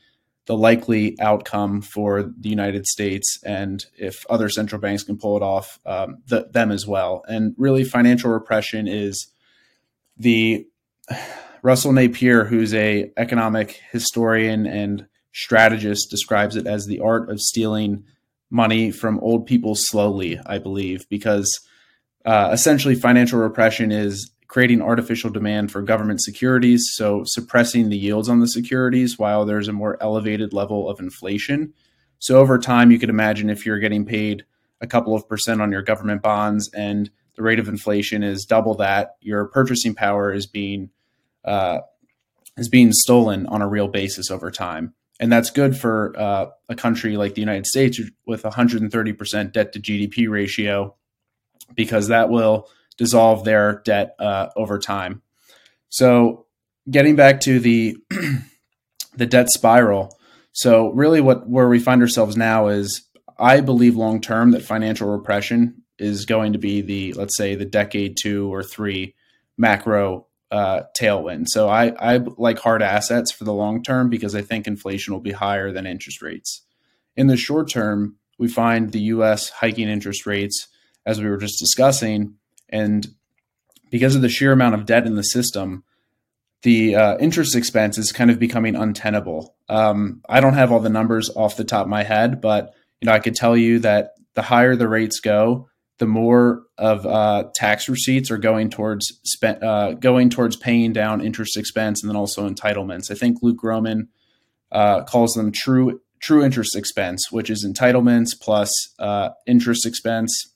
the 0.47 0.57
likely 0.57 1.21
outcome 1.21 1.83
for 1.83 2.23
the 2.23 2.49
United 2.49 2.87
States. 2.87 3.39
And 3.45 3.85
if 3.99 4.25
other 4.31 4.49
central 4.49 4.81
banks 4.81 5.03
can 5.03 5.19
pull 5.19 5.37
it 5.37 5.43
off, 5.43 5.79
um, 5.85 6.23
the, 6.27 6.49
them 6.53 6.71
as 6.71 6.87
well. 6.87 7.25
And 7.29 7.55
really, 7.59 7.85
financial 7.85 8.31
repression 8.31 8.89
is 8.89 9.27
the 10.17 10.67
Russell 11.63 11.93
Napier, 11.93 12.45
who's 12.45 12.73
a 12.75 13.11
economic 13.17 13.81
historian 13.91 14.67
and 14.67 15.07
strategist, 15.33 16.11
describes 16.11 16.55
it 16.55 16.67
as 16.67 16.87
the 16.87 17.01
art 17.01 17.29
of 17.29 17.41
stealing 17.41 18.05
money 18.49 18.93
from 18.93 19.19
old 19.19 19.47
people 19.47 19.75
slowly. 19.75 20.39
I 20.47 20.59
believe 20.59 21.09
because 21.09 21.61
uh, 22.25 22.51
essentially 22.53 22.95
financial 22.95 23.41
repression 23.41 23.91
is 23.91 24.31
creating 24.49 24.83
artificial 24.83 25.31
demand 25.31 25.73
for 25.73 25.83
government 25.83 26.23
securities, 26.23 26.85
so 26.93 27.23
suppressing 27.25 27.89
the 27.89 27.97
yields 27.97 28.29
on 28.29 28.41
the 28.41 28.47
securities 28.47 29.19
while 29.19 29.45
there's 29.45 29.69
a 29.69 29.73
more 29.73 29.97
elevated 30.01 30.53
level 30.53 30.89
of 30.89 31.01
inflation. 31.01 31.73
So 32.19 32.39
over 32.39 32.59
time, 32.59 32.91
you 32.91 32.99
could 32.99 33.11
imagine 33.11 33.51
if 33.51 33.67
you're 33.67 33.79
getting 33.79 34.05
paid 34.05 34.45
a 34.81 34.87
couple 34.87 35.15
of 35.15 35.29
percent 35.29 35.61
on 35.61 35.73
your 35.73 35.83
government 35.83 36.23
bonds 36.23 36.71
and 36.73 37.11
the 37.37 37.43
rate 37.43 37.59
of 37.59 37.69
inflation 37.69 38.23
is 38.23 38.45
double 38.45 38.75
that, 38.75 39.17
your 39.21 39.47
purchasing 39.47 39.95
power 39.95 40.33
is 40.33 40.47
being 40.47 40.91
uh, 41.45 41.81
is 42.57 42.69
being 42.69 42.93
stolen 42.93 43.47
on 43.47 43.63
a 43.63 43.69
real 43.69 43.89
basis 43.89 44.31
over 44.31 44.51
time. 44.51 44.95
And 45.21 45.31
that's 45.31 45.51
good 45.51 45.77
for 45.77 46.15
uh, 46.19 46.47
a 46.69 46.75
country 46.75 47.17
like 47.17 47.35
the 47.35 47.41
United 47.41 47.67
States 47.67 48.01
with 48.27 48.43
130% 48.43 49.53
debt 49.53 49.73
to 49.73 49.81
GDP 49.81 50.29
ratio, 50.29 50.95
because 51.75 52.09
that 52.09 52.31
will 52.31 52.69
dissolve 52.97 53.45
their 53.45 53.83
debt 53.85 54.15
uh, 54.19 54.49
over 54.57 54.79
time. 54.79 55.23
So, 55.89 56.47
getting 56.91 57.17
back 57.17 57.41
to 57.43 57.61
the 57.61 57.97
the 59.17 59.27
debt 59.27 59.51
spiral. 59.51 60.17
So, 60.53 60.91
really, 60.93 61.21
what 61.21 61.49
where 61.49 61.69
we 61.69 61.79
find 61.79 62.01
ourselves 62.01 62.37
now 62.37 62.69
is, 62.69 63.07
I 63.39 63.61
believe 63.61 63.97
long 63.97 64.21
term 64.21 64.53
that 64.53 64.63
financial 64.63 65.09
repression 65.09 65.83
is 65.99 66.27
going 66.27 66.53
to 66.53 66.59
be 66.59 66.81
the 66.81 67.13
let's 67.15 67.37
say 67.37 67.55
the 67.55 67.65
decade 67.65 68.17
two 68.21 68.53
or 68.53 68.63
three 68.63 69.15
macro 69.57 70.27
uh, 70.51 70.83
tailwind. 70.99 71.49
So 71.49 71.69
I, 71.69 71.93
I 71.99 72.19
like 72.37 72.59
hard 72.59 72.83
assets 72.83 73.33
for 73.33 73.45
the 73.45 73.53
long 73.53 73.83
term 73.83 74.09
because 74.09 74.35
I 74.35 74.43
think 74.43 74.67
inflation 74.67 75.13
will 75.13 75.21
be 75.21 75.33
higher 75.33 75.73
than 75.73 75.87
interest 75.87 76.23
rates. 76.23 76.63
In 77.17 77.27
the 77.27 77.37
short 77.37 77.71
term, 77.71 78.17
we 78.39 78.49
find 78.49 78.93
the 78.93 79.01
U.S. 79.01 79.49
hiking 79.49 79.89
interest 79.89 80.27
rates 80.27 80.69
as 81.05 81.21
we 81.21 81.29
were 81.29 81.39
just 81.39 81.59
discussing, 81.59 82.35
and 82.69 83.07
because 83.91 84.17
of 84.17 84.23
the 84.23 84.29
sheer 84.29 84.53
amount 84.53 84.75
of 84.75 84.87
debt 84.87 85.07
in 85.07 85.15
the 85.15 85.23
system, 85.23 85.85
the 86.63 86.97
uh, 86.97 87.17
interest 87.19 87.55
expense 87.55 87.99
is 87.99 88.13
kind 88.13 88.31
of 88.31 88.39
becoming 88.39 88.75
untenable. 88.75 89.55
Um, 89.69 90.23
I 90.29 90.41
don't 90.41 90.55
have 90.55 90.73
all 90.73 90.81
the 90.81 90.89
numbers 90.89 91.31
off 91.37 91.57
the 91.57 91.65
top 91.65 91.83
of 91.83 91.91
my 91.91 92.03
head, 92.03 92.41
but 92.41 92.75
you 93.01 93.07
know 93.07 93.13
I 93.13 93.21
could 93.21 93.37
tell 93.37 93.57
you 93.57 93.79
that 93.81 94.15
the 94.35 94.43
higher 94.43 94.77
the 94.77 94.89
rates 94.89 95.21
go, 95.21 95.69
the 95.99 96.07
more 96.07 96.63
of 96.79 97.07
uh, 97.07 97.45
tax 97.55 97.89
receipts 97.89 98.31
are 98.31 98.39
going 98.39 98.71
towards 98.71 99.21
spent, 99.25 99.63
uh, 99.63 99.93
going 99.95 100.31
towards 100.31 100.57
paying 100.57 100.93
down 100.93 101.25
interest 101.25 101.57
expense 101.57 102.03
and 102.03 102.11
then 102.11 102.17
also 102.17 102.49
entitlements. 102.49 103.11
I 103.11 103.15
think 103.15 103.39
Luke 103.43 103.59
Gromen 103.59 104.09
uh, 104.73 105.05
calls 105.05 105.35
them 105.35 105.53
true 105.53 106.01
true 106.21 106.45
interest 106.45 106.75
expense, 106.75 107.31
which 107.31 107.51
is 107.51 107.65
entitlements 107.67 108.39
plus 108.39 108.73
uh, 108.99 109.31
interest 109.47 109.87
expense. 109.87 110.53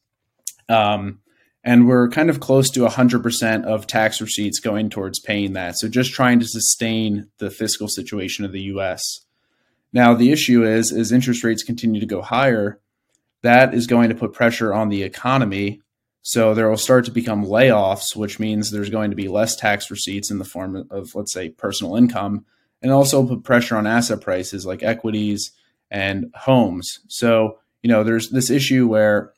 Um, 0.69 1.21
and 1.63 1.87
we're 1.87 2.09
kind 2.09 2.31
of 2.31 2.41
close 2.41 2.71
to 2.71 2.81
100% 2.81 3.65
of 3.65 3.87
tax 3.87 4.21
receipts 4.21 4.61
going 4.61 4.89
towards 4.89 5.21
paying 5.21 5.53
that. 5.53 5.79
So 5.79 5.89
just 5.89 6.13
trying 6.13 6.41
to 6.41 6.47
sustain 6.47 7.29
the 7.39 7.51
fiscal 7.51 7.89
situation 7.89 8.45
of 8.45 8.53
the 8.53 8.63
U.S. 8.63 9.03
Now 9.93 10.15
the 10.15 10.33
issue 10.33 10.65
is, 10.65 10.93
as 10.93 11.13
interest 11.13 11.45
rates 11.45 11.63
continue 11.63 12.01
to 12.01 12.07
go 12.07 12.23
higher, 12.23 12.81
that 13.43 13.75
is 13.75 13.87
going 13.87 14.09
to 14.09 14.15
put 14.15 14.33
pressure 14.33 14.73
on 14.73 14.89
the 14.89 15.03
economy. 15.03 15.81
So 16.23 16.55
there 16.55 16.69
will 16.69 16.77
start 16.77 17.07
to 17.07 17.11
become 17.11 17.47
layoffs, 17.47 18.15
which 18.15 18.39
means 18.39 18.71
there's 18.71 18.91
going 18.91 19.11
to 19.11 19.17
be 19.17 19.29
less 19.29 19.57
tax 19.57 19.91
receipts 19.91 20.31
in 20.31 20.39
the 20.39 20.45
form 20.45 20.87
of, 20.91 21.15
let's 21.15 21.33
say, 21.33 21.49
personal 21.49 21.97
income, 21.97 22.45
and 22.83 22.93
also 22.93 23.27
put 23.27 23.45
pressure 23.45 23.77
on 23.77 23.87
asset 23.87 24.21
prices 24.21 24.67
like 24.67 24.83
equities 24.83 25.53
and 25.91 26.31
homes. 26.35 27.01
So, 27.09 27.59
you 27.83 27.89
know, 27.89 28.05
there's 28.05 28.31
this 28.31 28.51
issue 28.51 28.87
where 28.87 29.33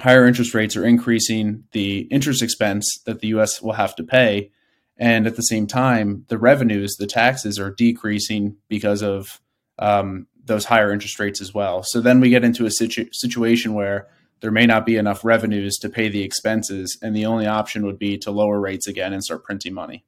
higher 0.00 0.26
interest 0.26 0.54
rates 0.54 0.76
are 0.76 0.84
increasing 0.84 1.64
the 1.72 2.00
interest 2.10 2.42
expense 2.42 2.86
that 3.06 3.20
the 3.20 3.28
US 3.28 3.62
will 3.62 3.72
have 3.72 3.94
to 3.96 4.02
pay. 4.02 4.50
And 4.96 5.26
at 5.26 5.36
the 5.36 5.42
same 5.42 5.66
time, 5.66 6.24
the 6.28 6.38
revenues, 6.38 6.96
the 6.98 7.06
taxes 7.06 7.58
are 7.58 7.70
decreasing 7.70 8.56
because 8.68 9.02
of 9.02 9.40
um, 9.78 10.26
those 10.44 10.64
higher 10.64 10.92
interest 10.92 11.18
rates 11.18 11.40
as 11.40 11.54
well. 11.54 11.82
So 11.82 12.00
then 12.00 12.20
we 12.20 12.30
get 12.30 12.44
into 12.44 12.66
a 12.66 12.70
situ- 12.70 13.08
situation 13.12 13.74
where 13.74 14.08
there 14.40 14.50
may 14.50 14.66
not 14.66 14.84
be 14.84 14.96
enough 14.96 15.24
revenues 15.24 15.76
to 15.78 15.88
pay 15.88 16.08
the 16.08 16.22
expenses, 16.22 16.98
and 17.00 17.14
the 17.14 17.26
only 17.26 17.46
option 17.46 17.86
would 17.86 17.98
be 17.98 18.18
to 18.18 18.30
lower 18.30 18.60
rates 18.60 18.88
again 18.88 19.12
and 19.12 19.22
start 19.22 19.44
printing 19.44 19.72
money. 19.72 20.04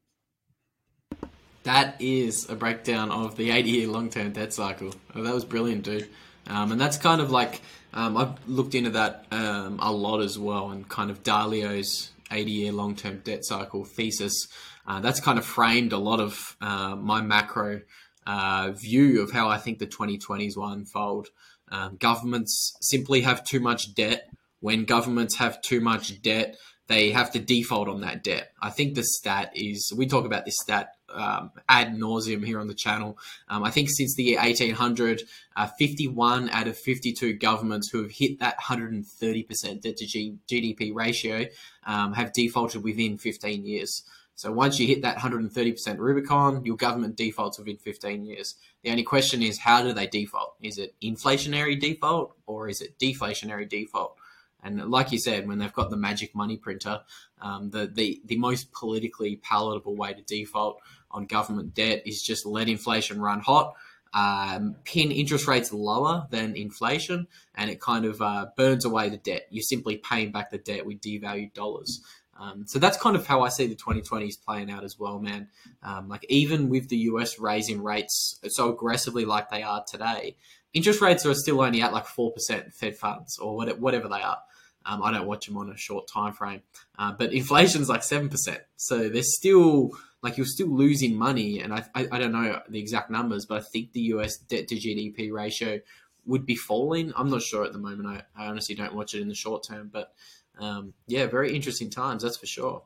That 1.63 1.97
is 2.01 2.49
a 2.51 2.55
breakdown 2.55 3.11
of 3.11 3.37
the 3.37 3.51
80 3.51 3.71
year 3.71 3.89
long 3.89 4.11
term 4.11 4.33
debt 4.33 4.53
cycle. 4.53 4.93
Oh, 5.15 5.23
that 5.23 5.33
was 5.33 5.45
brilliant, 5.45 5.85
dude. 5.85 6.11
Um, 6.47 6.73
and 6.73 6.81
that's 6.81 6.97
kind 6.97 7.21
of 7.21 7.31
like, 7.31 7.61
um, 7.93 8.17
I've 8.17 8.49
looked 8.49 8.75
into 8.75 8.91
that 8.91 9.27
um, 9.31 9.79
a 9.81 9.93
lot 9.93 10.21
as 10.21 10.39
well, 10.39 10.71
and 10.71 10.89
kind 10.89 11.11
of 11.11 11.23
Dalio's 11.23 12.11
80 12.31 12.51
year 12.51 12.73
long 12.73 12.97
term 12.97 13.21
debt 13.25 13.45
cycle 13.45 13.85
thesis. 13.85 14.49
Uh, 14.87 15.01
that's 15.01 15.21
kind 15.21 15.39
of 15.39 15.47
framed 15.47 15.93
a 15.93 15.99
lot 15.99 16.21
of 16.21 16.57
uh, 16.61 16.95
my 16.97 17.23
macro 17.23 17.81
uh, 18.27 18.73
view 18.73 19.23
of 19.23 19.33
how 19.33 19.49
I 19.49 19.59
think 19.59 19.79
the 19.79 19.87
2020s 19.87 20.57
will 20.57 20.67
unfold. 20.67 21.29
Um, 21.71 21.97
governments 21.97 22.77
simply 22.81 23.23
have 23.23 23.45
too 23.45 23.61
much 23.61 23.95
debt. 23.95 24.29
When 24.61 24.85
governments 24.85 25.37
have 25.37 25.61
too 25.63 25.81
much 25.81 26.23
debt, 26.23 26.57
they 26.87 27.11
have 27.13 27.33
to 27.33 27.39
default 27.39 27.89
on 27.89 28.03
that 28.03 28.23
debt. 28.23 28.53
I 28.61 28.71
think 28.71 28.95
the 28.95 29.03
stat 29.03 29.53
is 29.55 29.93
we 29.97 30.07
talk 30.07 30.25
about 30.27 30.45
this 30.45 30.57
stat 30.61 30.91
um, 31.15 31.51
ad 31.69 31.95
nauseum 31.97 32.45
here 32.45 32.61
on 32.61 32.67
the 32.67 32.75
channel. 32.75 33.19
Um, 33.49 33.65
I 33.65 33.71
think 33.71 33.89
since 33.91 34.15
the 34.15 34.25
year 34.25 34.41
1800, 34.41 35.23
uh, 35.57 35.69
51 35.79 36.51
out 36.51 36.69
of 36.69 36.77
52 36.77 37.35
governments 37.35 37.91
who 37.91 38.03
have 38.03 38.11
hit 38.11 38.41
that 38.41 38.59
130% 38.61 39.81
debt 39.81 39.97
to 39.97 40.07
G- 40.07 40.39
GDP 40.51 40.95
ratio 40.95 41.47
um, 41.87 42.13
have 42.15 42.33
defaulted 42.33 42.83
within 42.83 43.19
15 43.19 43.65
years. 43.65 44.03
So 44.37 44.51
once 44.51 44.81
you 44.81 44.87
hit 44.87 45.03
that 45.03 45.19
130% 45.19 45.99
Rubicon, 45.99 46.65
your 46.65 46.77
government 46.77 47.17
defaults 47.17 47.59
within 47.59 47.77
15 47.77 48.25
years. 48.25 48.57
The 48.83 48.91
only 48.91 49.05
question 49.05 49.43
is, 49.43 49.61
how 49.61 49.83
do 49.83 49.93
they 49.93 50.09
default? 50.09 50.57
Is 50.61 50.79
it 50.79 50.95
inflationary 51.01 51.79
default 51.79 52.35
or 52.47 52.69
is 52.69 52.81
it 52.81 52.99
deflationary 52.99 53.69
default? 53.69 54.17
And 54.65 54.91
like 54.91 55.13
you 55.13 55.19
said, 55.19 55.47
when 55.47 55.59
they've 55.59 55.73
got 55.73 55.91
the 55.91 55.97
magic 55.97 56.35
money 56.35 56.57
printer, 56.57 57.03
um, 57.41 57.71
the, 57.71 57.87
the, 57.87 58.23
the 58.25 58.39
most 58.39 58.73
politically 58.73 59.37
palatable 59.37 59.95
way 59.95 60.15
to 60.15 60.23
default 60.23 60.81
on 61.15 61.27
government 61.27 61.75
debt 61.75 62.03
is 62.05 62.21
just 62.21 62.45
let 62.45 62.69
inflation 62.69 63.21
run 63.21 63.41
hot, 63.41 63.75
um, 64.13 64.77
pin 64.85 65.11
interest 65.11 65.49
rates 65.49 65.73
lower 65.73 66.27
than 66.31 66.57
inflation, 66.57 67.27
and 67.55 67.71
it 67.71 67.81
kind 67.81 68.05
of 68.05 68.21
uh, 68.21 68.47
burns 68.57 68.85
away 68.85 69.09
the 69.09 69.17
debt. 69.17 69.47
You're 69.51 69.63
simply 69.63 69.97
paying 69.97 70.33
back 70.33 70.51
the 70.51 70.59
debt 70.59 70.85
with 70.85 71.01
devalued 71.01 71.55
dollars. 71.55 72.03
Um, 72.39 72.65
so 72.67 72.79
that's 72.79 72.97
kind 72.97 73.17
of 73.17 73.27
how 73.27 73.43
I 73.43 73.49
see 73.49 73.67
the 73.67 73.77
2020s 73.77 74.45
playing 74.45 74.71
out 74.71 74.85
as 74.85 74.99
well, 74.99 75.21
man. 75.21 75.49
Um, 75.83 76.09
like 76.09 76.27
even 76.29 76.69
with 76.69 76.89
the 76.89 76.97
US 76.97 77.39
raising 77.39 77.83
rates 77.83 78.41
so 78.49 78.73
aggressively 78.73 79.25
like 79.25 79.51
they 79.51 79.63
are 79.63 79.85
today, 79.85 80.37
interest 80.73 81.01
rates 81.01 81.25
are 81.25 81.35
still 81.35 81.61
only 81.61 81.83
at 81.83 81.93
like 81.93 82.07
four 82.07 82.33
percent 82.33 82.73
Fed 82.75 82.97
funds 82.97 83.39
or 83.39 83.57
whatever 83.57 84.09
they 84.09 84.21
are. 84.21 84.39
Um, 84.87 85.03
I 85.03 85.13
don't 85.13 85.27
watch 85.27 85.47
them 85.47 85.57
on 85.57 85.71
a 85.71 85.77
short 85.77 86.09
time 86.09 86.35
frame, 86.35 86.61
uh, 86.99 87.13
but 87.19 87.33
inflation's 87.33 87.89
like 87.89 88.03
seven 88.03 88.29
percent. 88.29 88.61
So 88.77 89.09
they're 89.09 89.23
still 89.23 89.91
like 90.25 90.39
you're 90.39 90.47
still 90.47 90.69
losing 90.69 91.15
money, 91.15 91.61
and 91.61 91.75
I, 91.75 91.85
I, 91.95 92.09
I 92.13 92.19
don't 92.19 92.33
know 92.33 92.59
the 92.67 92.81
exact 92.81 93.11
numbers, 93.11 93.45
but 93.45 93.59
I 93.59 93.61
think 93.61 93.93
the 93.93 94.01
US 94.15 94.39
debt 94.39 94.69
to 94.69 94.75
GDP 94.75 95.31
ratio 95.31 95.81
would 96.25 96.47
be 96.47 96.57
falling. 96.57 97.13
I'm 97.15 97.29
not 97.29 97.43
sure 97.43 97.63
at 97.63 97.75
the 97.75 97.79
moment. 97.79 98.09
I, 98.09 98.23
I 98.45 98.47
honestly 98.47 98.75
don't 98.75 98.95
watch 98.95 99.15
it 99.15 99.21
in 99.21 99.29
the 99.29 99.35
short 99.35 99.65
term, 99.65 99.91
but 99.93 100.15
um, 100.59 100.95
yeah, 101.07 101.27
very 101.27 101.55
interesting 101.55 101.91
times, 101.91 102.23
that's 102.23 102.39
for 102.39 102.47
sure. 102.47 102.85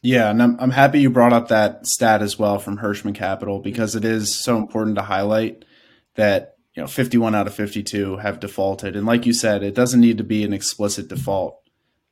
Yeah, 0.00 0.30
and 0.30 0.42
I'm, 0.42 0.58
I'm 0.58 0.70
happy 0.70 1.00
you 1.00 1.10
brought 1.10 1.34
up 1.34 1.48
that 1.48 1.86
stat 1.86 2.22
as 2.22 2.38
well 2.38 2.58
from 2.58 2.78
Hirschman 2.78 3.14
Capital 3.14 3.60
because 3.60 3.94
it 3.94 4.06
is 4.06 4.42
so 4.42 4.56
important 4.56 4.96
to 4.96 5.02
highlight 5.02 5.66
that 6.14 6.56
you 6.74 6.80
know 6.80 6.86
51 6.86 7.34
out 7.34 7.46
of 7.46 7.54
52 7.54 8.16
have 8.16 8.40
defaulted, 8.40 8.96
and 8.96 9.04
like 9.04 9.26
you 9.26 9.34
said, 9.34 9.62
it 9.62 9.74
doesn't 9.74 10.00
need 10.00 10.16
to 10.16 10.24
be 10.24 10.42
an 10.42 10.54
explicit 10.54 11.08
default. 11.08 11.61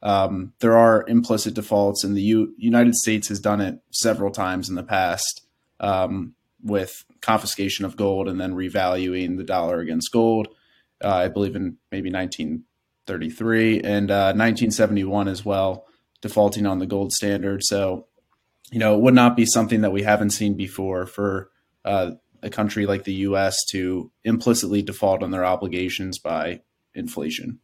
Um, 0.03 0.53
there 0.61 0.77
are 0.77 1.07
implicit 1.07 1.55
defaults, 1.55 2.05
and 2.05 2.17
the 2.17 2.23
U- 2.23 2.55
United 2.57 2.95
States 2.95 3.29
has 3.29 3.41
done 3.41 3.61
it 3.61 3.81
several 3.91 4.31
times 4.31 4.69
in 4.69 4.75
the 4.75 4.83
past 4.83 5.43
um, 5.79 6.35
with 6.63 7.05
confiscation 7.21 7.85
of 7.85 7.97
gold 7.97 8.29
and 8.29 8.41
then 8.41 8.55
revaluing 8.55 9.37
the 9.37 9.45
dollar 9.45 9.81
against 9.81 10.13
gold. 10.13 10.49
Uh, 11.03 11.15
I 11.15 11.29
believe 11.29 11.57
in 11.57 11.77
maybe 11.91 12.11
1933 12.11 13.81
and 13.81 14.11
uh, 14.11 14.33
1971 14.35 15.29
as 15.29 15.45
well, 15.45 15.87
defaulting 16.21 16.67
on 16.67 16.79
the 16.79 16.87
gold 16.87 17.13
standard. 17.13 17.63
So, 17.65 18.07
you 18.71 18.79
know, 18.79 18.95
it 18.95 19.01
would 19.01 19.15
not 19.15 19.37
be 19.37 19.47
something 19.47 19.83
that 19.83 19.93
we 19.93 20.03
haven't 20.03 20.31
seen 20.31 20.55
before 20.55 21.07
for 21.07 21.51
uh, 21.85 22.13
a 22.43 22.51
country 22.51 22.87
like 22.87 23.05
the 23.05 23.15
U.S. 23.15 23.59
to 23.71 24.11
implicitly 24.25 24.83
default 24.83 25.23
on 25.23 25.31
their 25.31 25.45
obligations 25.45 26.19
by 26.19 26.61
inflation. 26.95 27.61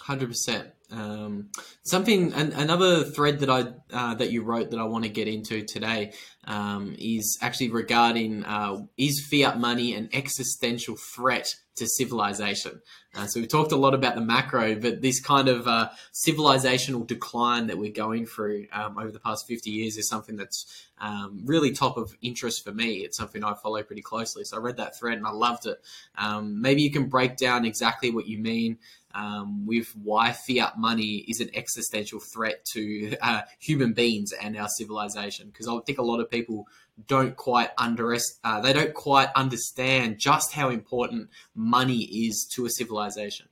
Hundred 0.00 0.28
percent. 0.28 0.68
Um, 0.92 1.50
something, 1.84 2.32
an, 2.32 2.52
another 2.52 3.04
thread 3.04 3.40
that 3.40 3.50
I 3.50 3.66
uh, 3.92 4.14
that 4.14 4.30
you 4.32 4.42
wrote 4.42 4.70
that 4.70 4.80
I 4.80 4.84
want 4.84 5.04
to 5.04 5.10
get 5.10 5.28
into 5.28 5.62
today 5.62 6.12
um, 6.44 6.96
is 6.98 7.38
actually 7.40 7.70
regarding 7.70 8.44
uh, 8.44 8.78
is 8.96 9.26
fiat 9.30 9.58
money 9.58 9.94
an 9.94 10.08
existential 10.12 10.96
threat 10.96 11.54
to 11.76 11.86
civilization. 11.86 12.80
Uh, 13.14 13.26
so 13.26 13.40
we 13.40 13.46
talked 13.46 13.72
a 13.72 13.76
lot 13.76 13.94
about 13.94 14.14
the 14.14 14.20
macro, 14.20 14.74
but 14.76 15.00
this 15.00 15.20
kind 15.20 15.48
of 15.48 15.66
uh, 15.66 15.88
civilizational 16.12 17.06
decline 17.06 17.66
that 17.66 17.78
we're 17.78 17.92
going 17.92 18.26
through 18.26 18.66
um, 18.72 18.98
over 18.98 19.10
the 19.10 19.18
past 19.18 19.46
50 19.48 19.70
years 19.70 19.96
is 19.96 20.08
something 20.08 20.36
that's 20.36 20.86
um, 20.98 21.40
really 21.46 21.72
top 21.72 21.96
of 21.96 22.14
interest 22.20 22.62
for 22.62 22.72
me. 22.72 22.98
It's 22.98 23.16
something 23.16 23.42
I 23.42 23.54
follow 23.54 23.82
pretty 23.82 24.02
closely. 24.02 24.44
So 24.44 24.58
I 24.58 24.60
read 24.60 24.76
that 24.76 24.98
thread 24.98 25.16
and 25.16 25.26
I 25.26 25.30
loved 25.30 25.66
it. 25.66 25.78
Um, 26.16 26.60
maybe 26.60 26.82
you 26.82 26.90
can 26.90 27.08
break 27.08 27.36
down 27.36 27.64
exactly 27.64 28.10
what 28.10 28.26
you 28.26 28.38
mean 28.38 28.78
um, 29.14 29.66
with 29.66 29.94
why 29.96 30.32
fiat 30.32 30.78
money 30.78 31.24
is 31.28 31.40
an 31.40 31.50
existential 31.54 32.20
threat 32.20 32.64
to 32.72 33.16
uh, 33.22 33.42
human 33.58 33.92
beings 33.92 34.32
and 34.32 34.56
our 34.56 34.68
civilization. 34.68 35.48
Because 35.48 35.68
I 35.68 35.76
think 35.86 35.98
a 35.98 36.02
lot 36.02 36.20
of 36.20 36.30
people 36.30 36.66
don't 37.06 37.36
quite 37.36 37.70
uh, 37.78 38.60
they 38.60 38.72
don't 38.72 38.94
quite 38.94 39.28
understand 39.34 40.18
just 40.18 40.52
how 40.52 40.68
important 40.68 41.30
money 41.54 42.02
is 42.02 42.46
to 42.52 42.66
a 42.66 42.70
civilization. 42.70 43.48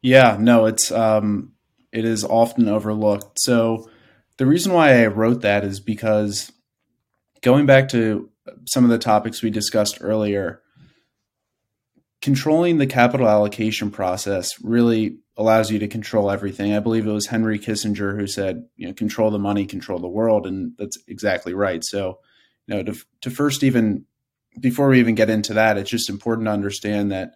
Yeah, 0.00 0.36
no, 0.38 0.66
it's 0.66 0.90
um, 0.92 1.52
it 1.92 2.04
is 2.04 2.24
often 2.24 2.68
overlooked. 2.68 3.40
So 3.40 3.90
the 4.36 4.46
reason 4.46 4.72
why 4.72 5.02
I 5.02 5.06
wrote 5.06 5.42
that 5.42 5.64
is 5.64 5.80
because 5.80 6.52
going 7.42 7.66
back 7.66 7.88
to 7.90 8.30
some 8.66 8.84
of 8.84 8.90
the 8.90 8.98
topics 8.98 9.42
we 9.42 9.50
discussed 9.50 9.98
earlier, 10.00 10.62
controlling 12.20 12.78
the 12.78 12.86
capital 12.86 13.28
allocation 13.28 13.90
process 13.90 14.52
really 14.62 15.18
allows 15.36 15.70
you 15.70 15.78
to 15.78 15.88
control 15.88 16.30
everything. 16.30 16.74
I 16.74 16.80
believe 16.80 17.06
it 17.06 17.12
was 17.12 17.26
Henry 17.26 17.58
Kissinger 17.58 18.18
who 18.18 18.26
said, 18.26 18.66
you 18.76 18.88
know, 18.88 18.92
control 18.92 19.30
the 19.30 19.38
money, 19.38 19.66
control 19.66 20.00
the 20.00 20.08
world. 20.08 20.46
And 20.46 20.72
that's 20.78 20.98
exactly 21.06 21.54
right. 21.54 21.84
So, 21.84 22.18
you 22.66 22.74
know, 22.74 22.82
to, 22.82 22.94
to 23.22 23.30
first 23.30 23.62
even, 23.62 24.04
before 24.58 24.88
we 24.88 24.98
even 24.98 25.14
get 25.14 25.30
into 25.30 25.54
that, 25.54 25.78
it's 25.78 25.90
just 25.90 26.10
important 26.10 26.46
to 26.46 26.52
understand 26.52 27.12
that 27.12 27.34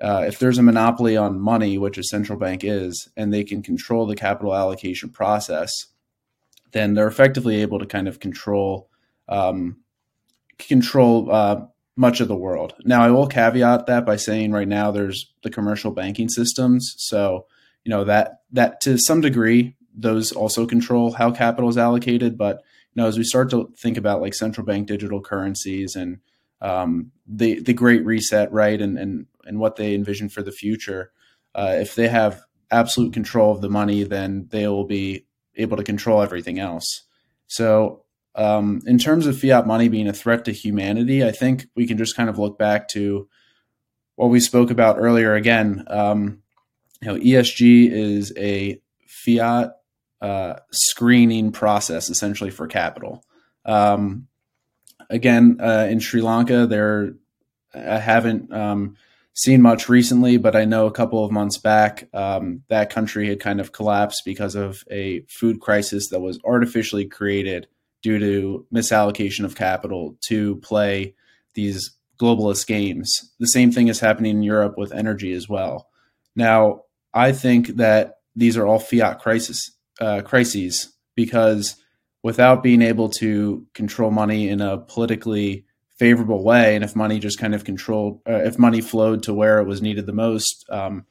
uh, 0.00 0.24
if 0.26 0.38
there's 0.38 0.58
a 0.58 0.62
monopoly 0.62 1.16
on 1.16 1.40
money, 1.40 1.78
which 1.78 1.98
a 1.98 2.04
central 2.04 2.38
bank 2.38 2.62
is, 2.64 3.08
and 3.16 3.32
they 3.32 3.44
can 3.44 3.62
control 3.62 4.06
the 4.06 4.16
capital 4.16 4.54
allocation 4.54 5.10
process, 5.10 5.72
then 6.72 6.94
they're 6.94 7.08
effectively 7.08 7.60
able 7.62 7.78
to 7.78 7.86
kind 7.86 8.08
of 8.08 8.20
control 8.20 8.88
um, 9.28 9.76
control 10.58 11.30
uh, 11.30 11.60
much 11.96 12.20
of 12.20 12.28
the 12.28 12.36
world. 12.36 12.74
Now, 12.84 13.02
I 13.02 13.10
will 13.10 13.26
caveat 13.26 13.86
that 13.86 14.06
by 14.06 14.16
saying 14.16 14.52
right 14.52 14.68
now 14.68 14.90
there's 14.90 15.32
the 15.42 15.50
commercial 15.50 15.90
banking 15.90 16.28
systems, 16.28 16.94
so 16.98 17.46
you 17.84 17.90
know 17.90 18.04
that 18.04 18.40
that 18.52 18.80
to 18.82 18.98
some 18.98 19.20
degree 19.20 19.76
those 19.94 20.32
also 20.32 20.66
control 20.66 21.12
how 21.12 21.30
capital 21.30 21.68
is 21.68 21.78
allocated. 21.78 22.38
But 22.38 22.62
you 22.94 23.02
know, 23.02 23.08
as 23.08 23.18
we 23.18 23.24
start 23.24 23.50
to 23.50 23.72
think 23.76 23.96
about 23.96 24.20
like 24.20 24.34
central 24.34 24.66
bank 24.66 24.88
digital 24.88 25.20
currencies 25.20 25.96
and 25.96 26.18
um, 26.60 27.12
the 27.26 27.60
the 27.60 27.74
Great 27.74 28.04
Reset, 28.04 28.50
right, 28.52 28.80
and 28.80 28.98
and 28.98 29.26
and 29.44 29.58
what 29.58 29.76
they 29.76 29.94
envision 29.94 30.28
for 30.28 30.42
the 30.42 30.52
future, 30.52 31.12
uh, 31.54 31.76
if 31.78 31.94
they 31.94 32.08
have 32.08 32.42
absolute 32.70 33.12
control 33.12 33.52
of 33.52 33.60
the 33.60 33.68
money, 33.68 34.02
then 34.04 34.48
they 34.50 34.66
will 34.66 34.86
be 34.86 35.26
able 35.56 35.76
to 35.76 35.84
control 35.84 36.22
everything 36.22 36.58
else. 36.58 37.02
So 37.46 38.04
um, 38.34 38.80
in 38.86 38.98
terms 38.98 39.26
of 39.26 39.38
fiat 39.38 39.66
money 39.66 39.88
being 39.88 40.08
a 40.08 40.12
threat 40.12 40.44
to 40.46 40.52
humanity, 40.52 41.24
I 41.24 41.32
think 41.32 41.66
we 41.76 41.86
can 41.86 41.98
just 41.98 42.16
kind 42.16 42.30
of 42.30 42.38
look 42.38 42.58
back 42.58 42.88
to 42.88 43.28
what 44.16 44.30
we 44.30 44.40
spoke 44.40 44.70
about 44.70 44.96
earlier. 44.98 45.34
Again, 45.34 45.84
um, 45.88 46.42
you 47.00 47.08
know, 47.08 47.16
ESG 47.16 47.90
is 47.90 48.32
a 48.36 48.80
fiat 49.06 49.76
uh, 50.20 50.54
screening 50.70 51.52
process 51.52 52.08
essentially 52.08 52.50
for 52.50 52.66
capital. 52.66 53.24
Um, 53.64 54.28
again, 55.10 55.58
uh, 55.60 55.88
in 55.90 56.00
Sri 56.00 56.22
Lanka, 56.22 56.66
there 56.66 57.14
I 57.74 57.98
haven't 57.98 58.52
um, 58.52 58.96
seen 59.34 59.62
much 59.62 59.88
recently, 59.88 60.36
but 60.36 60.54
I 60.54 60.64
know 60.64 60.86
a 60.86 60.92
couple 60.92 61.24
of 61.24 61.32
months 61.32 61.58
back 61.58 62.08
um, 62.12 62.62
that 62.68 62.90
country 62.90 63.28
had 63.28 63.40
kind 63.40 63.60
of 63.60 63.72
collapsed 63.72 64.22
because 64.24 64.54
of 64.54 64.84
a 64.90 65.20
food 65.28 65.60
crisis 65.60 66.08
that 66.10 66.20
was 66.20 66.38
artificially 66.44 67.06
created 67.06 67.66
due 68.02 68.18
to 68.18 68.66
misallocation 68.74 69.44
of 69.44 69.56
capital 69.56 70.16
to 70.28 70.56
play 70.56 71.14
these 71.54 71.92
globalist 72.20 72.66
games. 72.66 73.32
The 73.38 73.46
same 73.46 73.72
thing 73.72 73.88
is 73.88 74.00
happening 74.00 74.36
in 74.36 74.42
Europe 74.42 74.76
with 74.76 74.92
energy 74.92 75.32
as 75.32 75.48
well. 75.48 75.88
Now, 76.36 76.82
I 77.14 77.32
think 77.32 77.76
that 77.76 78.18
these 78.36 78.56
are 78.56 78.66
all 78.66 78.78
fiat 78.78 79.20
crisis 79.20 79.70
uh, 80.00 80.22
crises 80.22 80.92
because 81.14 81.76
without 82.22 82.62
being 82.62 82.82
able 82.82 83.08
to 83.08 83.66
control 83.74 84.10
money 84.10 84.48
in 84.48 84.60
a 84.60 84.78
politically 84.78 85.64
favorable 85.98 86.42
way, 86.42 86.74
and 86.74 86.84
if 86.84 86.96
money 86.96 87.18
just 87.18 87.38
kind 87.38 87.54
of 87.54 87.64
controlled, 87.64 88.20
uh, 88.28 88.42
if 88.44 88.58
money 88.58 88.80
flowed 88.80 89.22
to 89.24 89.34
where 89.34 89.60
it 89.60 89.66
was 89.66 89.82
needed 89.82 90.06
the 90.06 90.12
most, 90.12 90.64
um, 90.70 91.04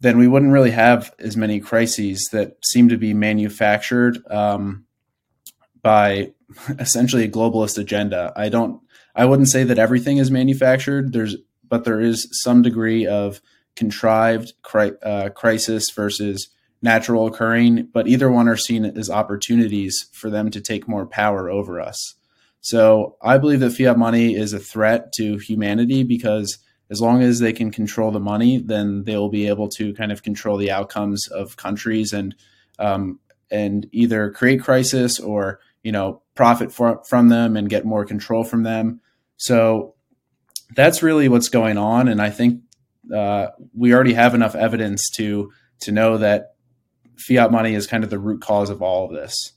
then 0.00 0.18
we 0.18 0.28
wouldn't 0.28 0.52
really 0.52 0.72
have 0.72 1.14
as 1.18 1.36
many 1.36 1.60
crises 1.60 2.28
that 2.32 2.56
seem 2.64 2.88
to 2.88 2.98
be 2.98 3.14
manufactured 3.14 4.18
um, 4.30 4.84
by 5.82 6.32
essentially 6.78 7.24
a 7.24 7.30
globalist 7.30 7.78
agenda. 7.78 8.32
I 8.36 8.48
don't 8.48 8.80
I 9.14 9.24
wouldn't 9.24 9.48
say 9.48 9.64
that 9.64 9.78
everything 9.78 10.18
is 10.18 10.30
manufactured. 10.30 11.12
There's 11.12 11.36
but 11.68 11.84
there 11.84 12.00
is 12.00 12.28
some 12.42 12.62
degree 12.62 13.06
of 13.06 13.40
contrived 13.76 14.52
cri- 14.62 14.92
uh, 15.02 15.30
crisis 15.30 15.90
versus 15.90 16.48
natural 16.82 17.26
occurring, 17.26 17.88
but 17.92 18.08
either 18.08 18.30
one 18.30 18.48
are 18.48 18.56
seen 18.56 18.84
as 18.84 19.08
opportunities 19.08 20.08
for 20.12 20.28
them 20.28 20.50
to 20.50 20.60
take 20.60 20.88
more 20.88 21.06
power 21.06 21.48
over 21.48 21.80
us. 21.80 22.14
So 22.60 23.16
I 23.22 23.38
believe 23.38 23.60
that 23.60 23.70
fiat 23.70 23.96
money 23.96 24.34
is 24.34 24.52
a 24.52 24.58
threat 24.58 25.12
to 25.14 25.38
humanity 25.38 26.02
because 26.02 26.58
as 26.90 27.00
long 27.00 27.22
as 27.22 27.38
they 27.38 27.52
can 27.52 27.70
control 27.70 28.10
the 28.10 28.20
money, 28.20 28.58
then 28.58 29.04
they 29.04 29.16
will 29.16 29.30
be 29.30 29.48
able 29.48 29.68
to 29.70 29.94
kind 29.94 30.12
of 30.12 30.22
control 30.22 30.58
the 30.58 30.70
outcomes 30.70 31.26
of 31.28 31.56
countries 31.56 32.12
and 32.12 32.34
um, 32.78 33.18
and 33.50 33.86
either 33.92 34.30
create 34.30 34.62
crisis 34.62 35.18
or 35.18 35.60
you 35.82 35.92
know 35.92 36.22
profit 36.34 36.72
for, 36.72 37.02
from 37.04 37.28
them 37.28 37.56
and 37.56 37.68
get 37.68 37.84
more 37.84 38.04
control 38.04 38.44
from 38.44 38.62
them. 38.62 39.00
So 39.36 39.94
that's 40.74 41.02
really 41.02 41.28
what's 41.28 41.48
going 41.48 41.78
on, 41.78 42.08
and 42.08 42.20
I 42.20 42.30
think 42.30 42.62
uh, 43.14 43.48
we 43.74 43.92
already 43.94 44.14
have 44.14 44.34
enough 44.34 44.54
evidence 44.54 45.10
to 45.16 45.52
to 45.80 45.92
know 45.92 46.18
that 46.18 46.54
fiat 47.16 47.50
money 47.50 47.74
is 47.74 47.86
kind 47.86 48.04
of 48.04 48.10
the 48.10 48.18
root 48.18 48.40
cause 48.40 48.70
of 48.70 48.82
all 48.82 49.06
of 49.06 49.12
this. 49.12 49.52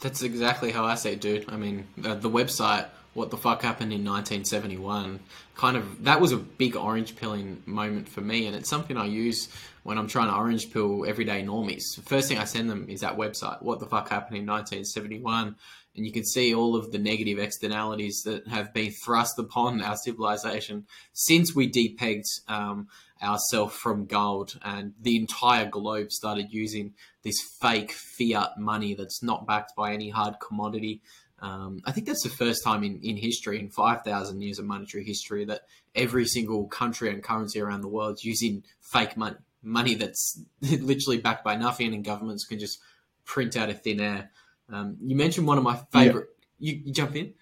That's 0.00 0.22
exactly 0.22 0.70
how 0.70 0.84
I 0.84 0.96
say, 0.96 1.14
dude. 1.14 1.46
I 1.48 1.56
mean, 1.56 1.86
the, 1.96 2.14
the 2.14 2.28
website 2.28 2.88
what 3.14 3.30
the 3.30 3.36
fuck 3.36 3.62
happened 3.62 3.92
in 3.92 4.00
1971 4.00 5.20
kind 5.54 5.76
of 5.76 6.04
that 6.04 6.20
was 6.20 6.32
a 6.32 6.36
big 6.36 6.76
orange 6.76 7.16
pilling 7.16 7.62
moment 7.64 8.08
for 8.08 8.20
me 8.20 8.46
and 8.46 8.54
it's 8.54 8.68
something 8.68 8.96
i 8.96 9.06
use 9.06 9.48
when 9.84 9.96
i'm 9.96 10.08
trying 10.08 10.28
to 10.28 10.34
orange 10.34 10.72
pill 10.72 11.06
everyday 11.06 11.42
normies. 11.42 11.94
The 11.94 12.02
first 12.02 12.28
thing 12.28 12.38
i 12.38 12.44
send 12.44 12.68
them 12.68 12.86
is 12.88 13.00
that 13.00 13.16
website. 13.16 13.62
What 13.62 13.78
the 13.78 13.86
fuck 13.86 14.08
happened 14.08 14.36
in 14.36 14.46
1971 14.46 15.54
and 15.96 16.04
you 16.04 16.12
can 16.12 16.24
see 16.24 16.54
all 16.54 16.74
of 16.74 16.90
the 16.90 16.98
negative 16.98 17.38
externalities 17.38 18.22
that 18.24 18.48
have 18.48 18.72
been 18.72 18.90
thrust 18.90 19.38
upon 19.38 19.80
our 19.80 19.96
civilization 19.96 20.86
since 21.12 21.54
we 21.54 21.70
depegged 21.70 22.24
um, 22.48 22.88
ourselves 23.22 23.74
from 23.74 24.06
gold. 24.06 24.58
And 24.62 24.94
the 25.00 25.16
entire 25.16 25.66
globe 25.66 26.10
started 26.10 26.52
using 26.52 26.94
this 27.22 27.40
fake 27.60 27.92
fiat 27.92 28.58
money 28.58 28.94
that's 28.94 29.22
not 29.22 29.46
backed 29.46 29.76
by 29.76 29.92
any 29.92 30.10
hard 30.10 30.34
commodity. 30.40 31.00
Um, 31.38 31.80
I 31.84 31.92
think 31.92 32.06
that's 32.06 32.24
the 32.24 32.28
first 32.28 32.64
time 32.64 32.82
in, 32.82 32.98
in 33.00 33.16
history, 33.16 33.60
in 33.60 33.68
5,000 33.68 34.40
years 34.40 34.58
of 34.58 34.64
monetary 34.64 35.04
history, 35.04 35.44
that 35.44 35.62
every 35.94 36.26
single 36.26 36.66
country 36.66 37.10
and 37.10 37.22
currency 37.22 37.60
around 37.60 37.82
the 37.82 37.88
world 37.88 38.14
is 38.14 38.24
using 38.24 38.64
fake 38.80 39.16
money, 39.16 39.36
money 39.64 39.94
that's 39.94 40.40
literally 40.60 41.18
backed 41.18 41.44
by 41.44 41.56
nothing, 41.56 41.94
and 41.94 42.04
governments 42.04 42.44
can 42.44 42.58
just 42.58 42.80
print 43.24 43.56
out 43.56 43.70
of 43.70 43.82
thin 43.82 44.00
air. 44.00 44.30
Um, 44.72 44.96
you 45.02 45.16
mentioned 45.16 45.46
one 45.46 45.58
of 45.58 45.64
my 45.64 45.76
favorite. 45.92 46.28
Yeah. 46.58 46.72
You, 46.72 46.82
you, 46.86 46.92
jump 46.92 47.16
in. 47.16 47.34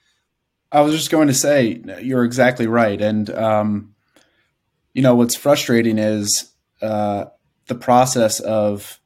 I 0.71 0.81
was 0.81 0.95
just 0.95 1.11
going 1.11 1.29
to 1.29 1.35
say 1.35 1.83
you're 2.03 2.25
exactly 2.25 2.67
right, 2.67 3.01
and 3.01 3.29
um, 3.31 3.95
you 4.95 5.03
know 5.03 5.15
what's 5.15 5.37
frustrating 5.37 5.99
is 5.99 6.51
uh, 6.81 7.27
the 7.67 7.75
process 7.75 8.41
of 8.41 9.01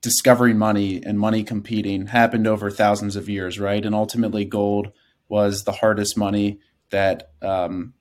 discovering 0.00 0.58
money 0.58 1.02
and 1.02 1.18
money 1.18 1.44
competing 1.44 2.08
happened 2.08 2.46
over 2.46 2.70
thousands 2.70 3.16
of 3.16 3.28
years, 3.28 3.58
right? 3.58 3.84
And 3.84 3.94
ultimately, 3.94 4.44
gold 4.44 4.92
was 5.28 5.64
the 5.64 5.72
hardest 5.72 6.16
money 6.16 6.60
that 6.90 7.30
um, 7.40 7.94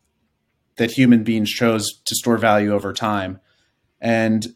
that 0.75 0.91
human 0.91 1.23
beings 1.23 1.49
chose 1.49 2.01
to 2.05 2.15
store 2.15 2.37
value 2.37 2.73
over 2.73 2.93
time, 2.93 3.39
and 4.01 4.55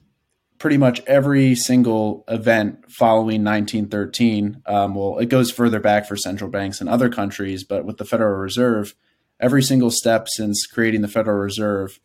pretty 0.58 0.78
much 0.78 1.02
every 1.06 1.56
single 1.56 2.24
event 2.28 2.92
following 2.92 3.44
1913, 3.44 4.64
um, 4.66 4.96
well, 4.96 5.20
it 5.20 5.28
goes 5.28 5.52
further 5.52 5.80
back 5.80 6.08
for 6.08 6.16
central 6.16 6.50
banks 6.50 6.82
in 6.82 6.88
other 6.88 7.10
countries, 7.10 7.64
but 7.64 7.86
with 7.86 7.98
the 7.98 8.06
Federal 8.06 8.38
Reserve, 8.38 8.96
every 9.40 9.62
single 9.62 9.92
step 9.92 10.28
since 10.30 10.66
creating 10.66 11.02
the 11.02 11.08
Federal 11.08 11.38
Reserve, 11.38 12.00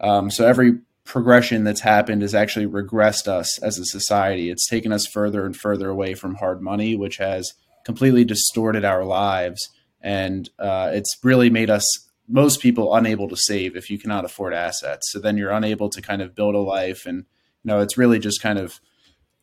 um, 0.00 0.30
so 0.30 0.46
every 0.46 0.78
progression 1.04 1.64
that's 1.64 1.80
happened 1.80 2.22
has 2.22 2.34
actually 2.34 2.66
regressed 2.66 3.28
us 3.28 3.58
as 3.62 3.78
a 3.78 3.84
society. 3.84 4.50
It's 4.50 4.66
taken 4.66 4.92
us 4.92 5.06
further 5.06 5.46
and 5.46 5.56
further 5.56 5.88
away 5.88 6.14
from 6.14 6.36
hard 6.36 6.62
money, 6.62 6.96
which 6.96 7.18
has 7.18 7.52
completely 7.84 8.24
distorted 8.24 8.84
our 8.84 9.04
lives 9.04 9.68
and 10.04 10.50
uh, 10.58 10.90
it's 10.92 11.16
really 11.24 11.48
made 11.48 11.70
us 11.70 11.84
most 12.28 12.60
people 12.60 12.94
unable 12.94 13.28
to 13.28 13.36
save 13.36 13.76
if 13.76 13.90
you 13.90 13.98
cannot 13.98 14.24
afford 14.24 14.54
assets. 14.54 15.12
So 15.12 15.18
then 15.18 15.36
you're 15.36 15.50
unable 15.50 15.90
to 15.90 16.00
kind 16.00 16.22
of 16.22 16.34
build 16.34 16.54
a 16.54 16.58
life, 16.58 17.06
and 17.06 17.18
you 17.18 17.68
know 17.68 17.80
it's 17.80 17.98
really 17.98 18.18
just 18.18 18.40
kind 18.40 18.58
of 18.58 18.80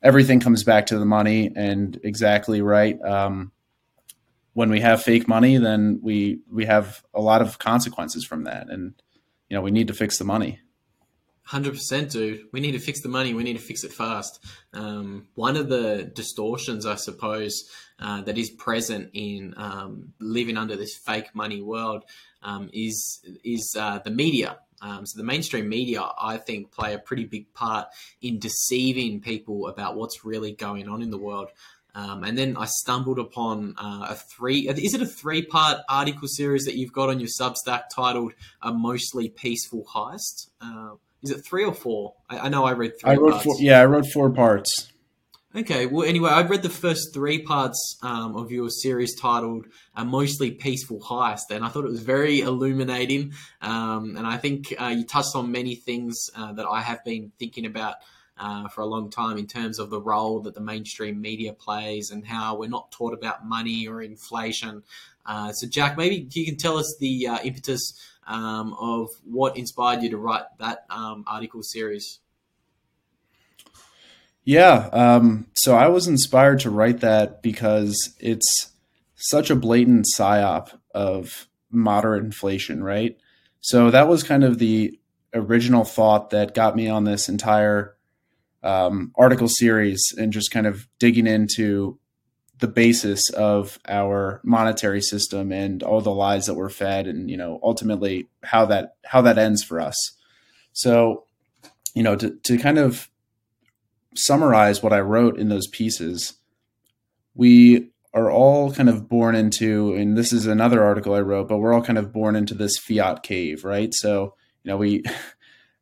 everything 0.02 0.40
comes 0.40 0.64
back 0.64 0.88
to 0.88 0.98
the 0.98 1.06
money 1.06 1.52
and 1.56 2.00
exactly 2.04 2.62
right. 2.62 3.00
Um, 3.02 3.52
when 4.54 4.70
we 4.70 4.82
have 4.82 5.02
fake 5.02 5.28
money, 5.28 5.58
then 5.58 6.00
we 6.02 6.40
we 6.52 6.66
have 6.66 7.04
a 7.14 7.22
lot 7.22 7.42
of 7.42 7.60
consequences 7.60 8.26
from 8.26 8.44
that, 8.46 8.70
and 8.70 8.94
you 9.50 9.56
know 9.56 9.62
we 9.62 9.72
need 9.72 9.88
to 9.88 9.94
fix 9.94 10.18
the 10.18 10.26
money. 10.26 10.60
Hundred 11.44 11.74
percent, 11.74 12.12
dude. 12.12 12.44
We 12.52 12.60
need 12.60 12.74
to 12.74 12.80
fix 12.80 13.02
the 13.02 13.10
money. 13.10 13.34
We 13.34 13.44
need 13.44 13.58
to 13.58 13.64
fix 13.64 13.84
it 13.84 13.92
fast. 13.92 14.46
Um, 14.74 15.28
one 15.36 15.58
of 15.58 15.70
the 15.70 16.10
distortions, 16.14 16.86
I 16.86 16.96
suppose, 16.96 17.70
uh, 18.00 18.22
that 18.22 18.38
is 18.38 18.50
present 18.50 19.10
in 19.14 19.54
um, 19.58 20.14
living 20.20 20.58
under 20.58 20.76
this 20.76 20.96
fake 20.96 21.34
money 21.34 21.62
world 21.62 22.04
um, 22.44 22.70
is 22.74 23.22
is 23.44 23.76
uh, 23.78 24.00
the 24.00 24.12
media. 24.12 24.58
Um, 24.82 25.06
so 25.06 25.18
the 25.18 25.24
mainstream 25.24 25.70
media, 25.70 26.04
I 26.20 26.38
think, 26.38 26.72
play 26.72 26.96
a 26.96 27.00
pretty 27.00 27.26
big 27.26 27.54
part 27.54 27.88
in 28.22 28.40
deceiving 28.40 29.22
people 29.22 29.68
about 29.68 29.96
what's 29.96 30.26
really 30.26 30.54
going 30.54 30.90
on 30.90 31.04
in 31.04 31.12
the 31.12 31.20
world. 31.20 31.50
Um, 31.94 32.24
and 32.24 32.38
then 32.38 32.56
I 32.58 32.66
stumbled 32.66 33.20
upon 33.20 33.76
uh, 33.78 34.08
a 34.10 34.16
three. 34.16 34.68
Is 34.68 34.94
it 34.94 35.02
a 35.02 35.06
three-part 35.06 35.82
article 35.90 36.28
series 36.28 36.64
that 36.64 36.76
you've 36.76 36.94
got 36.94 37.10
on 37.10 37.20
your 37.20 37.30
Substack 37.30 37.84
titled 37.94 38.34
"A 38.62 38.74
Mostly 38.74 39.30
Peaceful 39.30 39.86
Heist"? 39.94 40.50
Uh, 40.62 40.96
is 41.22 41.32
it 41.32 41.46
three 41.46 41.66
or 41.66 41.74
four? 41.74 42.16
I, 42.30 42.40
I 42.40 42.50
know 42.50 42.64
I 42.64 42.72
read 42.72 42.94
three. 43.00 43.12
I 43.12 43.16
wrote 43.16 43.32
parts. 43.32 43.44
four. 43.44 43.56
Yeah, 43.60 43.82
I 43.82 43.86
wrote 43.86 44.08
four 44.08 44.30
parts. 44.30 44.92
Okay. 45.54 45.86
Well, 45.86 46.08
anyway, 46.08 46.30
I've 46.30 46.50
read 46.50 46.62
the 46.62 46.70
first 46.70 47.14
three 47.14 47.42
parts 47.42 47.98
um, 48.02 48.38
of 48.38 48.52
your 48.52 48.70
series 48.70 49.20
titled 49.20 49.66
"A 49.96 50.06
Mostly 50.06 50.52
Peaceful 50.52 51.02
Heist," 51.02 51.50
and 51.50 51.66
I 51.66 51.68
thought 51.68 51.84
it 51.84 51.90
was 51.90 52.02
very 52.02 52.40
illuminating. 52.40 53.34
Um, 53.62 54.16
and 54.16 54.26
I 54.26 54.38
think 54.38 54.74
uh, 54.80 54.86
you 54.96 55.04
touched 55.04 55.36
on 55.36 55.52
many 55.52 55.76
things 55.76 56.30
uh, 56.38 56.54
that 56.54 56.66
I 56.66 56.80
have 56.80 57.04
been 57.04 57.34
thinking 57.38 57.66
about 57.66 57.96
uh, 58.38 58.70
for 58.70 58.80
a 58.80 58.86
long 58.86 59.10
time 59.10 59.38
in 59.38 59.46
terms 59.46 59.78
of 59.78 59.90
the 59.90 60.00
role 60.00 60.40
that 60.44 60.54
the 60.54 60.62
mainstream 60.62 61.20
media 61.20 61.52
plays 61.52 62.12
and 62.12 62.26
how 62.26 62.56
we're 62.56 62.70
not 62.70 62.90
taught 62.90 63.14
about 63.14 63.46
money 63.46 63.90
or 63.90 64.02
inflation. 64.02 64.84
Uh, 65.26 65.52
so, 65.52 65.68
Jack, 65.68 65.98
maybe 65.98 66.30
you 66.32 66.46
can 66.46 66.56
tell 66.56 66.78
us 66.78 66.96
the 67.02 67.28
uh, 67.28 67.40
impetus 67.44 68.00
um, 68.26 68.74
of 68.80 69.10
what 69.26 69.58
inspired 69.58 70.02
you 70.02 70.12
to 70.12 70.18
write 70.18 70.46
that 70.60 70.86
um, 70.90 71.26
article 71.28 71.62
series. 71.62 72.21
Yeah. 74.44 74.90
Um, 74.92 75.48
so 75.54 75.76
I 75.76 75.88
was 75.88 76.08
inspired 76.08 76.60
to 76.62 76.70
write 76.70 77.02
that 77.02 77.42
because 77.44 78.16
it's 78.20 78.72
such 79.16 79.50
a 79.50 79.56
blatant 79.56 80.08
psyop 80.16 80.78
of 80.96 81.48
moderate 81.70 82.24
inflation, 82.24 82.84
right? 82.84 83.18
So 83.62 83.92
that 83.92 84.08
was 84.08 84.24
kind 84.24 84.44
of 84.44 84.58
the 84.58 85.00
original 85.34 85.86
thought 85.86 86.32
that 86.32 86.56
got 86.56 86.76
me 86.76 86.90
on 86.90 87.04
this 87.04 87.30
entire 87.30 87.96
um, 88.64 89.12
article 89.16 89.48
series 89.48 90.14
and 90.18 90.34
just 90.34 90.52
kind 90.52 90.68
of 90.68 90.88
digging 91.00 91.28
into 91.28 92.00
the 92.60 92.68
basis 92.68 93.30
of 93.32 93.80
our 93.88 94.40
monetary 94.44 95.02
system 95.02 95.52
and 95.52 95.82
all 95.82 96.02
the 96.02 96.14
lies 96.14 96.46
that 96.46 96.54
we're 96.54 96.70
fed 96.70 97.08
and 97.08 97.30
you 97.30 97.36
know 97.36 97.60
ultimately 97.64 98.28
how 98.44 98.66
that 98.66 98.96
how 99.04 99.20
that 99.20 99.40
ends 99.40 99.64
for 99.64 99.82
us 99.82 99.96
so 100.72 101.26
you 101.96 102.04
know 102.04 102.16
to, 102.16 102.30
to 102.44 102.60
kind 102.60 102.78
of 102.78 103.10
summarize 104.16 104.82
what 104.84 104.94
i 104.94 105.00
wrote 105.00 105.38
in 105.38 105.50
those 105.50 105.68
pieces 105.68 106.34
we 107.34 107.90
are 108.14 108.30
all 108.30 108.74
kind 108.74 108.90
of 108.90 109.08
born 109.08 109.36
into 109.36 109.94
and 109.94 110.18
this 110.18 110.34
is 110.34 110.46
another 110.46 110.84
article 110.84 111.14
i 111.14 111.22
wrote 111.22 111.48
but 111.48 111.58
we're 111.58 111.74
all 111.74 111.84
kind 111.84 111.98
of 111.98 112.12
born 112.12 112.36
into 112.36 112.54
this 112.54 112.78
fiat 112.78 113.24
cave 113.24 113.64
right 113.64 113.94
so 113.94 114.36
you 114.64 114.70
know 114.70 114.78
we 114.78 115.04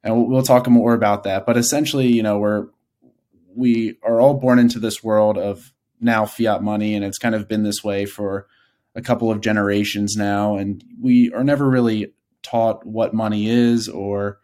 and 0.04 0.28
we'll 0.28 0.44
talk 0.44 0.68
more 0.68 0.94
about 0.94 1.24
that. 1.24 1.46
But 1.46 1.58
essentially, 1.58 2.08
you 2.08 2.24
know, 2.24 2.38
we're 2.38 2.68
we 3.56 3.98
are 4.04 4.22
all 4.22 4.36
born 4.36 4.60
into 4.60 4.80
this 4.80 5.04
world 5.04 5.38
of 5.38 5.74
now 6.00 6.26
fiat 6.26 6.64
money, 6.64 6.96
and 6.96 7.04
it's 7.04 7.18
kind 7.18 7.36
of 7.36 7.48
been 7.48 7.64
this 7.64 7.84
way 7.84 8.06
for 8.06 8.48
a 8.96 9.02
couple 9.02 9.32
of 9.32 9.42
generations 9.42 10.16
now, 10.16 10.56
and 10.56 10.84
we 11.02 11.32
are 11.34 11.44
never 11.44 11.70
really 11.70 12.14
taught 12.42 12.86
what 12.86 13.14
money 13.14 13.50
is 13.50 13.90
or 13.90 14.40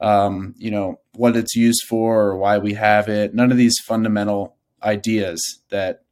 um, 0.00 0.54
you 0.58 0.70
know 0.70 1.00
what 1.14 1.36
it's 1.36 1.56
used 1.56 1.84
for 1.88 2.20
or 2.20 2.36
why 2.36 2.58
we 2.58 2.74
have 2.74 3.08
it. 3.08 3.34
None 3.34 3.50
of 3.50 3.56
these 3.56 3.78
fundamental 3.78 4.56
ideas 4.82 5.60
that 5.70 6.02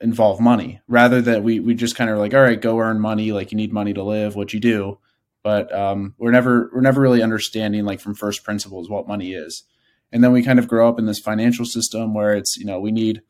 involve 0.00 0.40
money. 0.40 0.80
Rather 0.86 1.20
that 1.22 1.42
we 1.42 1.60
we 1.60 1.74
just 1.74 1.96
kind 1.96 2.10
of 2.10 2.18
like, 2.18 2.34
all 2.34 2.42
right, 2.42 2.60
go 2.60 2.78
earn 2.78 3.00
money. 3.00 3.32
Like 3.32 3.52
you 3.52 3.56
need 3.56 3.72
money 3.72 3.92
to 3.94 4.02
live. 4.02 4.36
What 4.36 4.52
you 4.52 4.60
do 4.60 4.98
but 5.42 5.74
um, 5.74 6.14
we're 6.18 6.30
never 6.30 6.70
we're 6.72 6.80
never 6.80 7.00
really 7.00 7.22
understanding 7.22 7.84
like 7.84 8.00
from 8.00 8.14
first 8.14 8.44
principles 8.44 8.88
what 8.88 9.08
money 9.08 9.32
is 9.32 9.64
and 10.12 10.22
then 10.22 10.32
we 10.32 10.42
kind 10.42 10.58
of 10.58 10.68
grow 10.68 10.88
up 10.88 10.98
in 10.98 11.06
this 11.06 11.18
financial 11.18 11.64
system 11.64 12.14
where 12.14 12.34
it's 12.34 12.56
you 12.56 12.64
know 12.64 12.80
we 12.80 12.92
need 12.92 13.22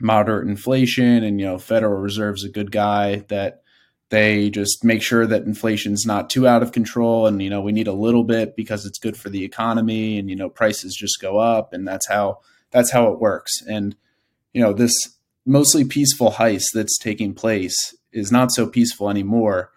moderate 0.00 0.48
inflation 0.48 1.24
and 1.24 1.40
you 1.40 1.46
know 1.46 1.58
federal 1.58 2.00
reserve's 2.00 2.44
a 2.44 2.48
good 2.48 2.72
guy 2.72 3.24
that 3.28 3.62
they 4.10 4.48
just 4.50 4.84
make 4.84 5.02
sure 5.02 5.26
that 5.26 5.44
inflation's 5.44 6.06
not 6.06 6.30
too 6.30 6.46
out 6.46 6.62
of 6.62 6.72
control 6.72 7.26
and 7.26 7.42
you 7.42 7.50
know 7.50 7.60
we 7.60 7.72
need 7.72 7.88
a 7.88 7.92
little 7.92 8.24
bit 8.24 8.56
because 8.56 8.86
it's 8.86 8.98
good 8.98 9.16
for 9.16 9.28
the 9.28 9.44
economy 9.44 10.18
and 10.18 10.30
you 10.30 10.36
know 10.36 10.48
prices 10.48 10.94
just 10.94 11.20
go 11.20 11.38
up 11.38 11.72
and 11.72 11.86
that's 11.86 12.08
how 12.08 12.38
that's 12.70 12.90
how 12.90 13.12
it 13.12 13.20
works 13.20 13.62
and 13.68 13.94
you 14.52 14.62
know 14.62 14.72
this 14.72 14.92
mostly 15.44 15.84
peaceful 15.84 16.32
heist 16.32 16.68
that's 16.74 16.98
taking 16.98 17.34
place 17.34 17.94
is 18.12 18.32
not 18.32 18.50
so 18.50 18.66
peaceful 18.66 19.10
anymore 19.10 19.70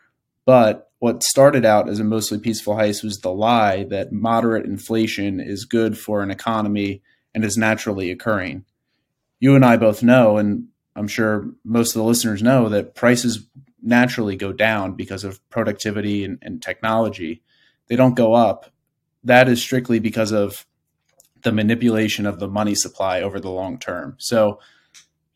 but 0.45 0.91
what 1.01 1.23
started 1.23 1.65
out 1.65 1.89
as 1.89 1.99
a 1.99 2.03
mostly 2.03 2.37
peaceful 2.37 2.75
heist 2.75 3.03
was 3.03 3.19
the 3.19 3.31
lie 3.31 3.85
that 3.85 4.11
moderate 4.11 4.65
inflation 4.65 5.39
is 5.39 5.65
good 5.65 5.97
for 5.97 6.21
an 6.21 6.29
economy 6.29 7.01
and 7.33 7.43
is 7.43 7.57
naturally 7.57 8.11
occurring. 8.11 8.65
You 9.39 9.55
and 9.55 9.65
I 9.65 9.77
both 9.77 10.03
know, 10.03 10.37
and 10.37 10.67
I'm 10.95 11.07
sure 11.07 11.49
most 11.63 11.95
of 11.95 12.01
the 12.01 12.07
listeners 12.07 12.43
know, 12.43 12.69
that 12.69 12.93
prices 12.93 13.47
naturally 13.81 14.35
go 14.35 14.51
down 14.53 14.93
because 14.93 15.23
of 15.23 15.47
productivity 15.49 16.23
and, 16.23 16.39
and 16.41 16.61
technology. 16.61 17.41
They 17.87 17.95
don't 17.95 18.15
go 18.15 18.33
up. 18.33 18.71
That 19.23 19.47
is 19.49 19.61
strictly 19.61 19.99
because 19.99 20.31
of 20.31 20.65
the 21.43 21.51
manipulation 21.51 22.25
of 22.25 22.39
the 22.39 22.47
money 22.47 22.75
supply 22.75 23.21
over 23.21 23.39
the 23.39 23.49
long 23.49 23.79
term. 23.79 24.15
So, 24.19 24.59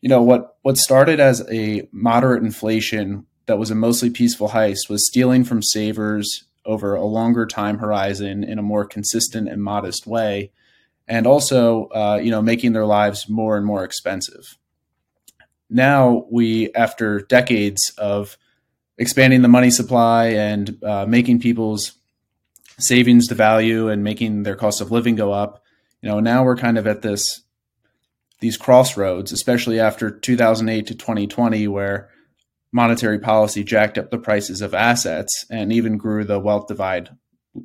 you 0.00 0.08
know 0.08 0.22
what 0.22 0.56
what 0.62 0.76
started 0.76 1.18
as 1.20 1.44
a 1.50 1.88
moderate 1.90 2.42
inflation 2.42 3.26
that 3.46 3.58
was 3.58 3.70
a 3.70 3.74
mostly 3.74 4.10
peaceful 4.10 4.50
heist 4.50 4.88
was 4.88 5.06
stealing 5.06 5.44
from 5.44 5.62
savers 5.62 6.44
over 6.64 6.94
a 6.94 7.04
longer 7.04 7.46
time 7.46 7.78
horizon 7.78 8.44
in 8.44 8.58
a 8.58 8.62
more 8.62 8.84
consistent 8.84 9.48
and 9.48 9.62
modest 9.62 10.06
way, 10.06 10.50
and 11.08 11.26
also, 11.26 11.86
uh, 11.86 12.20
you 12.22 12.30
know, 12.30 12.42
making 12.42 12.72
their 12.72 12.86
lives 12.86 13.28
more 13.28 13.56
and 13.56 13.64
more 13.64 13.84
expensive. 13.84 14.58
Now 15.68 16.26
we, 16.30 16.72
after 16.72 17.20
decades 17.20 17.92
of 17.98 18.36
expanding 18.98 19.42
the 19.42 19.48
money 19.48 19.70
supply 19.70 20.28
and 20.28 20.82
uh, 20.82 21.06
making 21.06 21.40
people's 21.40 21.92
savings 22.78 23.28
to 23.28 23.34
value 23.34 23.88
and 23.88 24.04
making 24.04 24.42
their 24.42 24.56
cost 24.56 24.80
of 24.80 24.90
living 24.92 25.16
go 25.16 25.32
up, 25.32 25.62
you 26.00 26.08
know, 26.08 26.20
now 26.20 26.44
we're 26.44 26.56
kind 26.56 26.78
of 26.78 26.86
at 26.86 27.02
this 27.02 27.42
these 28.40 28.56
crossroads, 28.56 29.32
especially 29.32 29.80
after 29.80 30.10
2008 30.10 30.86
to 30.86 30.94
2020, 30.94 31.68
where 31.68 32.10
monetary 32.70 33.18
policy 33.18 33.64
jacked 33.64 33.96
up 33.96 34.10
the 34.10 34.18
prices 34.18 34.60
of 34.60 34.74
assets 34.74 35.46
and 35.50 35.72
even 35.72 35.96
grew 35.96 36.24
the 36.24 36.38
wealth 36.38 36.66
divide 36.66 37.08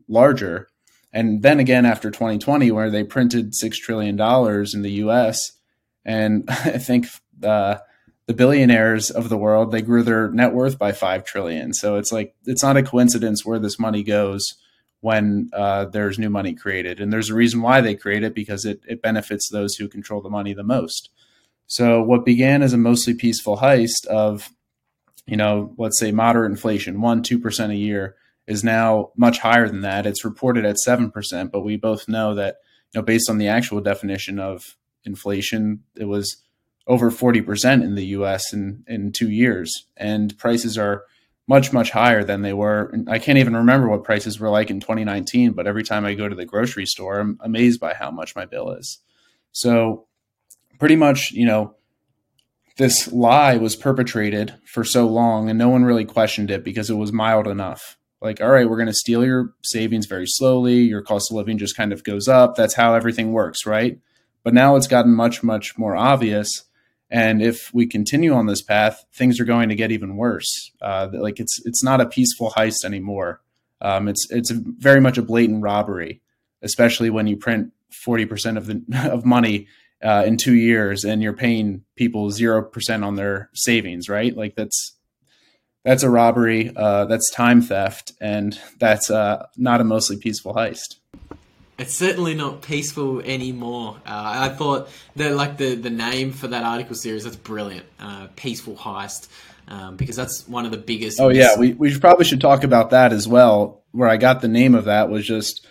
larger. 0.08 0.70
And 1.12 1.42
then 1.42 1.60
again 1.60 1.86
after 1.86 2.10
2020, 2.10 2.72
where 2.72 2.90
they 2.90 3.04
printed 3.04 3.52
$6 3.52 3.74
trillion 3.76 4.14
in 4.18 4.82
the 4.82 4.92
US, 5.04 5.52
and 6.06 6.46
I 6.50 6.78
think 6.78 7.08
uh, 7.44 7.78
the 8.28 8.34
billionaires 8.34 9.10
of 9.10 9.30
the 9.30 9.38
world, 9.38 9.72
they 9.72 9.82
grew 9.82 10.04
their 10.04 10.30
net 10.30 10.54
worth 10.54 10.78
by 10.78 10.92
5 10.92 11.26
trillion. 11.26 11.74
So 11.74 11.96
it's 11.96 12.12
like, 12.12 12.36
it's 12.46 12.64
not 12.64 12.78
a 12.78 12.84
coincidence 12.84 13.46
where 13.46 13.60
this 13.60 13.80
money 13.80 14.04
goes 14.04 14.54
when 15.02 15.50
uh, 15.54 15.86
there's 15.86 16.20
new 16.20 16.30
money 16.30 16.54
created. 16.54 17.00
And 17.00 17.12
there's 17.12 17.30
a 17.30 17.36
reason 17.36 17.62
why 17.62 17.82
they 17.82 17.96
create 17.96 18.24
it 18.24 18.36
because 18.36 18.66
it, 18.66 18.82
it 18.88 19.02
benefits 19.02 19.50
those 19.50 19.76
who 19.76 19.88
control 19.88 20.22
the 20.22 20.30
money 20.30 20.54
the 20.54 20.64
most. 20.64 21.10
So 21.66 22.02
what 22.04 22.26
began 22.26 22.62
as 22.62 22.74
a 22.74 22.78
mostly 22.78 23.16
peaceful 23.16 23.58
heist 23.58 24.06
of 24.08 24.52
you 25.26 25.38
know, 25.38 25.74
let's 25.78 26.00
say 26.00 26.12
moderate 26.12 26.52
inflation, 26.52 27.02
one, 27.02 27.24
2% 27.24 27.70
a 27.70 27.76
year, 27.76 28.16
is 28.48 28.64
now 28.64 29.12
much 29.16 29.40
higher 29.40 29.68
than 29.68 29.82
that. 29.82 30.06
It's 30.06 30.26
reported 30.26 30.66
at 30.66 30.78
7%, 30.86 31.52
but 31.52 31.62
we 31.62 31.78
both 31.78 32.10
know 32.10 32.36
that, 32.36 32.58
you 32.94 33.00
know, 33.00 33.06
based 33.06 33.30
on 33.30 33.38
the 33.38 33.48
actual 33.48 33.82
definition 33.82 34.40
of 34.40 34.76
inflation, 35.06 35.84
it 35.96 36.06
was 36.06 36.38
over 36.92 37.10
40% 37.10 37.82
in 37.82 37.96
the 37.96 38.08
US 38.08 38.52
in, 38.52 38.84
in 38.86 39.14
two 39.14 39.30
years. 39.30 39.86
And 39.96 40.38
prices 40.38 40.78
are 40.78 41.06
much, 41.48 41.72
much 41.72 41.90
higher 41.90 42.22
than 42.22 42.42
they 42.42 42.52
were. 42.52 42.94
I 43.08 43.18
can't 43.18 43.38
even 43.38 43.56
remember 43.56 43.88
what 43.88 44.04
prices 44.04 44.42
were 44.42 44.50
like 44.50 44.70
in 44.70 44.82
2019, 44.82 45.54
but 45.54 45.68
every 45.68 45.84
time 45.84 46.04
I 46.04 46.16
go 46.16 46.28
to 46.28 46.36
the 46.36 46.46
grocery 46.46 46.86
store, 46.86 47.22
I'm 47.22 47.40
amazed 47.40 47.80
by 47.80 47.94
how 47.94 48.12
much 48.12 48.36
my 48.36 48.46
bill 48.46 48.72
is. 48.72 49.00
So, 49.54 50.06
pretty 50.80 50.98
much, 50.98 51.32
you 51.32 51.46
know, 51.46 51.76
this 52.76 53.10
lie 53.10 53.56
was 53.56 53.78
perpetrated 53.78 54.54
for 54.66 54.84
so 54.84 55.08
long 55.08 55.50
and 55.50 55.58
no 55.58 55.70
one 55.70 55.86
really 55.86 56.06
questioned 56.06 56.52
it 56.52 56.62
because 56.62 56.90
it 56.90 56.96
was 56.96 57.14
mild 57.14 57.48
enough. 57.48 57.98
Like, 58.22 58.42
all 58.42 58.50
right, 58.50 58.70
we're 58.70 58.76
going 58.76 58.88
to 58.88 58.94
steal 58.94 59.24
your 59.24 59.54
savings 59.64 60.08
very 60.08 60.28
slowly. 60.28 60.80
Your 60.80 61.02
cost 61.02 61.32
of 61.32 61.38
living 61.38 61.58
just 61.58 61.78
kind 61.78 61.94
of 61.94 62.04
goes 62.04 62.28
up. 62.28 62.56
That's 62.56 62.74
how 62.74 62.96
everything 62.96 63.32
works, 63.32 63.66
right? 63.66 63.98
But 64.44 64.54
now 64.54 64.76
it's 64.76 64.88
gotten 64.88 65.14
much, 65.14 65.42
much 65.42 65.78
more 65.78 65.96
obvious. 65.96 66.66
And 67.12 67.42
if 67.42 67.74
we 67.74 67.86
continue 67.86 68.34
on 68.34 68.46
this 68.46 68.62
path, 68.62 69.04
things 69.14 69.40
are 69.42 69.46
going 69.46 69.68
to 69.68 69.76
get 69.76 69.92
even 69.92 70.16
worse. 70.16 70.72
Uh, 70.82 71.10
like 71.12 71.40
it's 71.42 71.62
it's 71.66 71.84
not 71.84 72.00
a 72.00 72.06
peaceful 72.06 72.52
heist 72.52 72.86
anymore. 72.86 73.42
Um, 73.82 74.08
it's 74.08 74.26
it's 74.30 74.52
very 74.52 75.02
much 75.02 75.18
a 75.18 75.22
blatant 75.22 75.62
robbery, 75.62 76.22
especially 76.62 77.10
when 77.10 77.28
you 77.28 77.36
print 77.36 77.74
forty 78.04 78.26
percent 78.26 78.58
of 78.58 78.66
the 78.66 78.82
of 79.12 79.26
money 79.26 79.68
uh, 80.02 80.24
in 80.26 80.38
two 80.38 80.56
years 80.56 81.04
and 81.04 81.22
you're 81.22 81.34
paying 81.34 81.84
people 81.96 82.32
zero 82.32 82.64
percent 82.64 83.04
on 83.04 83.16
their 83.16 83.50
savings, 83.54 84.08
right? 84.08 84.36
Like 84.36 84.56
that's 84.56 84.94
that's 85.84 86.04
a 86.04 86.10
robbery. 86.10 86.72
Uh, 86.76 87.06
that's 87.06 87.30
time 87.32 87.62
theft, 87.62 88.14
and 88.22 88.58
that's 88.80 89.12
uh, 89.12 89.48
not 89.58 89.82
a 89.82 89.84
mostly 89.84 90.18
peaceful 90.18 90.54
heist. 90.54 90.96
It's 91.82 91.96
certainly 91.96 92.36
not 92.36 92.62
peaceful 92.62 93.22
anymore. 93.22 93.98
Uh, 94.06 94.50
I 94.50 94.50
thought 94.50 94.88
that 95.16 95.34
like 95.34 95.58
the 95.58 95.74
the 95.74 95.90
name 95.90 96.32
for 96.32 96.48
that 96.48 96.64
article 96.64 96.96
series 96.96 97.24
that's 97.24 97.36
brilliant. 97.36 97.88
Uh, 98.00 98.28
peaceful 98.36 98.76
heist. 98.76 99.28
Um, 99.68 99.96
because 99.96 100.16
that's 100.16 100.48
one 100.48 100.66
of 100.66 100.72
the 100.72 100.78
biggest. 100.78 101.20
Oh 101.20 101.30
yeah, 101.30 101.58
we 101.58 101.74
we 101.74 101.98
probably 101.98 102.26
should 102.26 102.42
talk 102.42 102.64
about 102.64 102.92
that 102.92 103.14
as 103.14 103.28
well. 103.28 103.84
Where 103.92 104.10
I 104.10 104.18
got 104.18 104.42
the 104.42 104.48
name 104.48 104.76
of 104.76 104.86
that 104.86 105.10
was 105.10 105.26
just, 105.26 105.66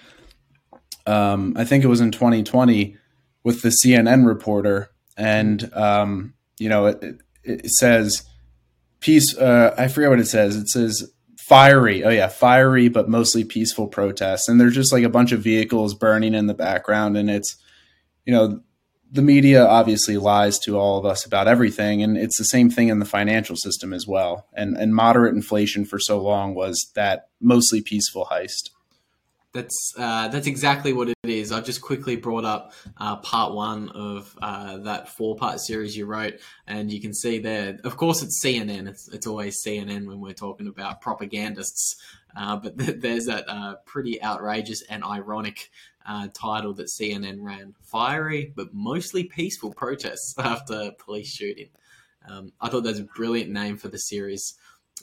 um, 1.07 1.55
I 1.57 1.65
think 1.65 1.85
it 1.85 1.89
was 1.89 2.01
in 2.01 2.11
2020 2.11 2.97
with 3.45 3.63
the 3.63 3.69
CNN 3.69 4.27
reporter, 4.27 4.91
and 5.17 5.73
um, 5.75 6.35
you 6.59 6.69
know 6.69 6.87
it, 6.87 7.03
it, 7.03 7.21
it 7.45 7.71
says 7.71 8.25
peace. 9.01 9.37
Uh, 9.37 9.75
I 9.77 9.89
forget 9.89 10.11
what 10.11 10.19
it 10.21 10.27
says. 10.27 10.57
It 10.57 10.69
says 10.69 11.13
fiery. 11.51 12.05
Oh 12.05 12.11
yeah, 12.11 12.29
fiery 12.29 12.89
but 12.89 13.09
mostly 13.09 13.43
peaceful 13.43 13.89
protests, 13.89 14.49
and 14.49 14.61
there's 14.61 14.75
just 14.75 14.93
like 14.93 15.03
a 15.03 15.09
bunch 15.09 15.33
of 15.33 15.43
vehicles 15.43 15.95
burning 15.95 16.33
in 16.33 16.47
the 16.47 16.55
background, 16.55 17.17
and 17.17 17.29
it's 17.29 17.57
you 18.25 18.33
know 18.33 18.61
the 19.11 19.21
media 19.21 19.67
obviously 19.67 20.17
lies 20.17 20.61
to 20.61 20.79
all 20.79 20.97
of 20.97 21.05
us 21.05 21.27
about 21.27 21.49
everything, 21.49 22.05
and 22.05 22.17
it's 22.17 22.39
the 22.39 22.45
same 22.45 22.71
thing 22.71 22.87
in 22.87 23.01
the 23.01 23.05
financial 23.05 23.57
system 23.57 23.93
as 23.93 24.07
well. 24.07 24.47
And 24.55 24.77
and 24.77 24.95
moderate 24.95 25.35
inflation 25.35 25.85
for 25.85 25.99
so 25.99 26.21
long 26.23 26.55
was 26.55 26.93
that 26.95 27.31
mostly 27.41 27.83
peaceful 27.83 28.29
heist. 28.31 28.71
That's 29.53 29.95
uh, 29.99 30.29
that's 30.29 30.47
exactly 30.47 30.93
what 30.93 31.09
it 31.09 31.17
is. 31.25 31.51
I 31.51 31.61
just 31.61 31.81
quickly 31.81 32.15
brought 32.15 32.45
up 32.45 32.73
uh, 32.99 33.17
part 33.17 33.53
one 33.53 33.89
of 33.89 34.39
uh, 34.41 34.79
that 34.79 35.09
four 35.09 35.35
part 35.35 35.59
series 35.59 35.97
you 35.97 36.07
wrote, 36.07 36.35
and 36.69 36.93
you 36.93 37.01
can 37.01 37.13
see 37.13 37.41
there. 37.41 37.77
Of 37.83 37.97
course, 37.97 38.23
it's 38.23 38.41
CNN. 38.45 38.87
It's 38.89 39.09
it's 39.09 39.27
always 39.27 39.61
CNN 39.65 40.07
when 40.07 40.21
we're 40.21 40.35
talking 40.35 40.69
about 40.69 41.01
propagandists. 41.01 41.97
Uh, 42.37 42.57
but 42.57 42.79
th- 42.79 43.01
there's 43.01 43.27
that 43.27 43.45
uh, 43.49 43.75
pretty 43.87 44.23
outrageous 44.23 44.83
and 44.83 45.03
ironic 45.03 45.71
uh, 46.07 46.29
title 46.33 46.73
that 46.75 46.87
CNN 46.87 47.39
ran: 47.41 47.75
"Fiery 47.83 48.53
but 48.55 48.73
mostly 48.73 49.25
peaceful 49.25 49.73
protests 49.73 50.33
after 50.39 50.93
police 50.99 51.29
shooting." 51.29 51.71
Um, 52.29 52.53
I 52.61 52.69
thought 52.69 52.85
that's 52.85 53.01
a 53.01 53.05
brilliant 53.17 53.51
name 53.51 53.79
for 53.79 53.89
the 53.89 53.99
series. 53.99 54.55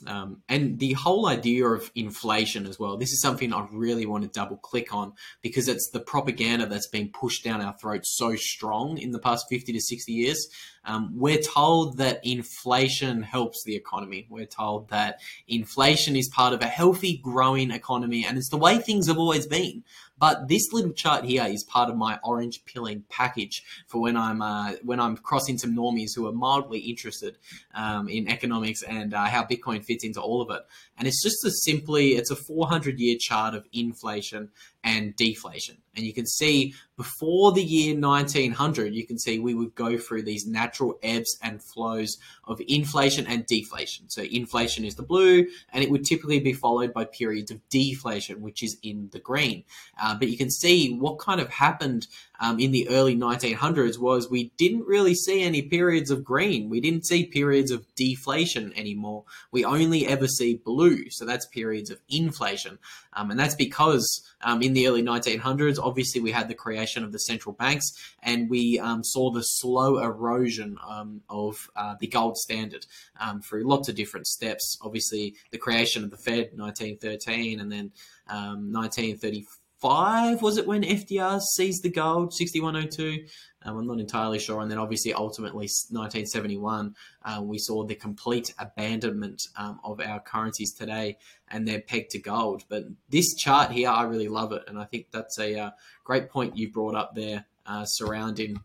Um, 0.06 0.42
and 0.48 0.78
the 0.78 0.92
whole 0.94 1.26
idea 1.26 1.66
of 1.66 1.90
inflation 1.94 2.66
as 2.66 2.78
well. 2.78 2.96
This 2.96 3.12
is 3.12 3.20
something 3.20 3.52
I 3.52 3.66
really 3.72 4.06
want 4.06 4.24
to 4.24 4.30
double 4.30 4.56
click 4.56 4.94
on 4.94 5.12
because 5.42 5.68
it's 5.68 5.90
the 5.90 6.00
propaganda 6.00 6.66
that's 6.66 6.86
been 6.86 7.08
pushed 7.08 7.44
down 7.44 7.60
our 7.60 7.76
throats 7.78 8.16
so 8.16 8.34
strong 8.36 8.98
in 8.98 9.12
the 9.12 9.18
past 9.18 9.46
50 9.48 9.72
to 9.72 9.80
60 9.80 10.12
years. 10.12 10.48
Um, 10.84 11.12
we're 11.14 11.40
told 11.40 11.98
that 11.98 12.24
inflation 12.24 13.22
helps 13.22 13.62
the 13.64 13.76
economy. 13.76 14.26
We're 14.30 14.46
told 14.46 14.88
that 14.88 15.20
inflation 15.46 16.16
is 16.16 16.28
part 16.28 16.54
of 16.54 16.62
a 16.62 16.66
healthy, 16.66 17.18
growing 17.18 17.70
economy, 17.70 18.24
and 18.26 18.38
it's 18.38 18.48
the 18.48 18.56
way 18.56 18.78
things 18.78 19.06
have 19.08 19.18
always 19.18 19.46
been. 19.46 19.84
But 20.18 20.48
this 20.48 20.72
little 20.72 20.92
chart 20.92 21.24
here 21.24 21.44
is 21.44 21.64
part 21.64 21.90
of 21.90 21.96
my 21.96 22.18
orange 22.24 22.64
pilling 22.64 23.04
package 23.08 23.62
for 23.86 24.00
when 24.00 24.16
I'm 24.16 24.42
uh, 24.42 24.72
when 24.82 25.00
I'm 25.00 25.16
crossing 25.16 25.58
some 25.58 25.76
normies 25.76 26.10
who 26.16 26.26
are 26.26 26.32
mildly 26.32 26.80
interested 26.80 27.36
um, 27.74 28.08
in 28.08 28.28
economics 28.28 28.82
and 28.82 29.14
uh, 29.14 29.26
how 29.26 29.44
Bitcoin 29.44 29.84
fits 29.84 30.04
into 30.04 30.20
all 30.20 30.42
of 30.42 30.50
it. 30.50 30.62
And 30.96 31.06
it's 31.06 31.22
just 31.22 31.44
a 31.44 31.50
simply 31.50 32.10
it's 32.16 32.30
a 32.30 32.36
400 32.36 32.98
year 32.98 33.16
chart 33.20 33.54
of 33.54 33.66
inflation 33.72 34.50
and 34.84 35.14
deflation. 35.16 35.76
And 35.96 36.06
you 36.06 36.12
can 36.12 36.26
see 36.26 36.74
before 36.96 37.52
the 37.52 37.62
year 37.62 37.98
1900, 37.98 38.94
you 38.94 39.04
can 39.04 39.18
see 39.18 39.38
we 39.38 39.54
would 39.54 39.74
go 39.74 39.98
through 39.98 40.22
these 40.22 40.46
natural 40.46 40.98
ebbs 41.02 41.36
and 41.42 41.62
flows 41.62 42.18
of 42.44 42.60
inflation 42.68 43.26
and 43.26 43.44
deflation. 43.46 44.08
So 44.08 44.22
inflation 44.22 44.84
is 44.84 44.94
the 44.94 45.02
blue, 45.02 45.46
and 45.72 45.82
it 45.82 45.90
would 45.90 46.04
typically 46.04 46.40
be 46.40 46.52
followed 46.52 46.92
by 46.92 47.04
periods 47.04 47.50
of 47.50 47.60
deflation, 47.68 48.40
which 48.40 48.62
is 48.62 48.78
in 48.82 49.08
the 49.12 49.18
green. 49.18 49.64
Uh, 50.00 50.16
but 50.16 50.28
you 50.28 50.36
can 50.36 50.50
see 50.50 50.94
what 50.94 51.18
kind 51.18 51.40
of 51.40 51.50
happened 51.50 52.06
um, 52.40 52.60
in 52.60 52.70
the 52.70 52.88
early 52.88 53.16
1900s 53.16 53.98
was 53.98 54.30
we 54.30 54.52
didn't 54.56 54.86
really 54.86 55.14
see 55.14 55.42
any 55.42 55.62
periods 55.62 56.10
of 56.10 56.24
green. 56.24 56.68
We 56.68 56.80
didn't 56.80 57.06
see 57.06 57.26
periods 57.26 57.70
of 57.70 57.84
deflation 57.96 58.72
anymore. 58.76 59.24
We 59.50 59.64
only 59.64 60.06
ever 60.06 60.28
see 60.28 60.60
blue. 60.64 61.10
So 61.10 61.24
that's 61.24 61.46
periods 61.46 61.90
of 61.90 62.00
inflation. 62.08 62.78
Um, 63.14 63.30
and 63.30 63.40
that's 63.40 63.56
because 63.56 64.22
um, 64.42 64.62
in 64.62 64.72
the 64.72 64.86
early 64.86 65.02
1900s, 65.02 65.78
obviously 65.82 66.20
we 66.20 66.30
had 66.30 66.48
the 66.48 66.54
creation 66.54 67.02
of 67.02 67.12
the 67.12 67.18
central 67.18 67.54
banks 67.54 67.90
and 68.22 68.48
we 68.48 68.78
um, 68.78 69.02
saw 69.02 69.30
the 69.30 69.42
slow 69.42 69.98
erosion 69.98 70.76
um, 70.88 71.22
of 71.28 71.68
uh, 71.74 71.96
the 71.98 72.06
gold 72.06 72.36
standard 72.36 72.86
um, 73.20 73.40
through 73.40 73.68
lots 73.68 73.88
of 73.88 73.96
different 73.96 74.26
steps. 74.26 74.78
Obviously, 74.82 75.34
the 75.50 75.58
creation 75.58 76.04
of 76.04 76.10
the 76.10 76.16
Fed, 76.16 76.50
1913, 76.54 77.60
and 77.60 77.72
then 77.72 77.90
1934 78.26 79.42
um, 79.42 79.67
five 79.80 80.42
was 80.42 80.56
it 80.56 80.66
when 80.66 80.82
FDR 80.82 81.40
seized 81.40 81.82
the 81.82 81.90
gold, 81.90 82.34
6102? 82.34 83.26
Um, 83.62 83.78
I'm 83.78 83.86
not 83.86 84.00
entirely 84.00 84.38
sure. 84.38 84.60
And 84.60 84.70
then 84.70 84.78
obviously, 84.78 85.12
ultimately, 85.12 85.68
1971, 85.90 86.94
uh, 87.24 87.40
we 87.42 87.58
saw 87.58 87.84
the 87.84 87.94
complete 87.94 88.54
abandonment 88.58 89.42
um, 89.56 89.80
of 89.84 90.00
our 90.00 90.20
currencies 90.20 90.72
today 90.72 91.18
and 91.48 91.66
they're 91.66 91.80
pegged 91.80 92.10
to 92.10 92.18
gold. 92.18 92.64
But 92.68 92.84
this 93.08 93.34
chart 93.34 93.72
here, 93.72 93.90
I 93.90 94.02
really 94.02 94.28
love 94.28 94.52
it. 94.52 94.62
And 94.68 94.78
I 94.78 94.84
think 94.84 95.06
that's 95.10 95.38
a 95.38 95.58
uh, 95.58 95.70
great 96.04 96.30
point 96.30 96.56
you 96.56 96.70
brought 96.70 96.94
up 96.94 97.14
there 97.14 97.46
uh, 97.66 97.84
surrounding. 97.84 98.60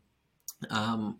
Um, 0.69 1.17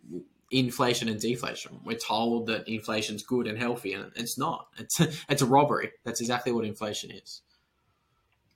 inflation 0.51 1.09
and 1.09 1.19
deflation. 1.19 1.79
We're 1.83 1.97
told 1.97 2.45
that 2.45 2.67
inflation's 2.67 3.23
good 3.23 3.47
and 3.47 3.57
healthy, 3.57 3.93
and 3.93 4.11
it's 4.15 4.37
not. 4.37 4.67
It's 4.77 4.99
it's 5.29 5.41
a 5.41 5.45
robbery. 5.45 5.91
That's 6.05 6.21
exactly 6.21 6.51
what 6.51 6.63
inflation 6.63 7.11
is. 7.11 7.41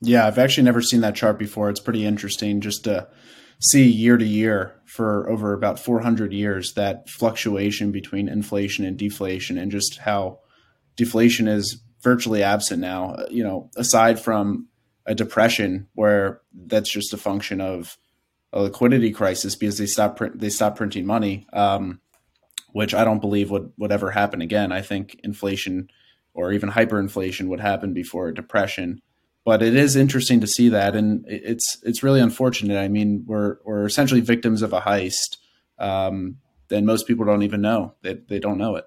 Yeah, 0.01 0.27
I've 0.27 0.37
actually 0.37 0.63
never 0.63 0.81
seen 0.81 1.01
that 1.01 1.15
chart 1.15 1.39
before. 1.39 1.69
It's 1.69 1.79
pretty 1.79 2.05
interesting 2.05 2.61
just 2.61 2.83
to 2.83 3.07
see 3.59 3.89
year 3.89 4.17
to 4.17 4.25
year 4.25 4.75
for 4.85 5.27
over 5.29 5.53
about 5.53 5.79
400 5.79 6.31
years 6.31 6.73
that 6.73 7.09
fluctuation 7.09 7.91
between 7.91 8.29
inflation 8.29 8.85
and 8.85 8.97
deflation 8.97 9.57
and 9.57 9.71
just 9.71 9.97
how 9.97 10.39
deflation 10.95 11.47
is 11.47 11.81
virtually 12.01 12.43
absent 12.43 12.79
now. 12.81 13.15
You 13.31 13.43
know, 13.43 13.71
aside 13.75 14.19
from 14.19 14.67
a 15.05 15.15
depression 15.15 15.87
where 15.93 16.41
that's 16.53 16.91
just 16.91 17.13
a 17.13 17.17
function 17.17 17.59
of 17.59 17.97
a 18.53 18.61
liquidity 18.61 19.11
crisis 19.11 19.55
because 19.55 19.77
they 19.77 19.85
stop 19.87 20.17
print 20.17 20.39
they 20.39 20.49
stop 20.49 20.75
printing 20.75 21.05
money, 21.07 21.47
um, 21.53 22.01
which 22.71 22.93
I 22.93 23.03
don't 23.03 23.21
believe 23.21 23.49
would 23.49 23.71
would 23.77 23.91
ever 23.91 24.11
happen 24.11 24.41
again. 24.41 24.71
I 24.71 24.81
think 24.81 25.19
inflation 25.23 25.89
or 26.35 26.51
even 26.51 26.69
hyperinflation 26.69 27.47
would 27.47 27.59
happen 27.59 27.93
before 27.93 28.27
a 28.27 28.33
depression 28.33 29.01
but 29.47 29.63
it 29.63 29.77
is 29.77 29.95
interesting 29.95 30.41
to 30.41 30.45
see 30.45 30.67
that, 30.67 30.93
and 30.93 31.23
it's 31.25 31.77
it's 31.81 32.03
really 32.03 32.19
unfortunate. 32.19 32.77
I 32.77 32.89
mean, 32.89 33.23
we're 33.25 33.59
we're 33.63 33.85
essentially 33.85 34.19
victims 34.19 34.61
of 34.61 34.73
a 34.73 34.81
heist, 34.81 35.37
um, 35.79 36.39
and 36.69 36.85
most 36.85 37.07
people 37.07 37.25
don't 37.25 37.43
even 37.43 37.61
know 37.61 37.93
they 38.01 38.15
they 38.15 38.39
don't 38.39 38.57
know 38.57 38.75
it. 38.75 38.83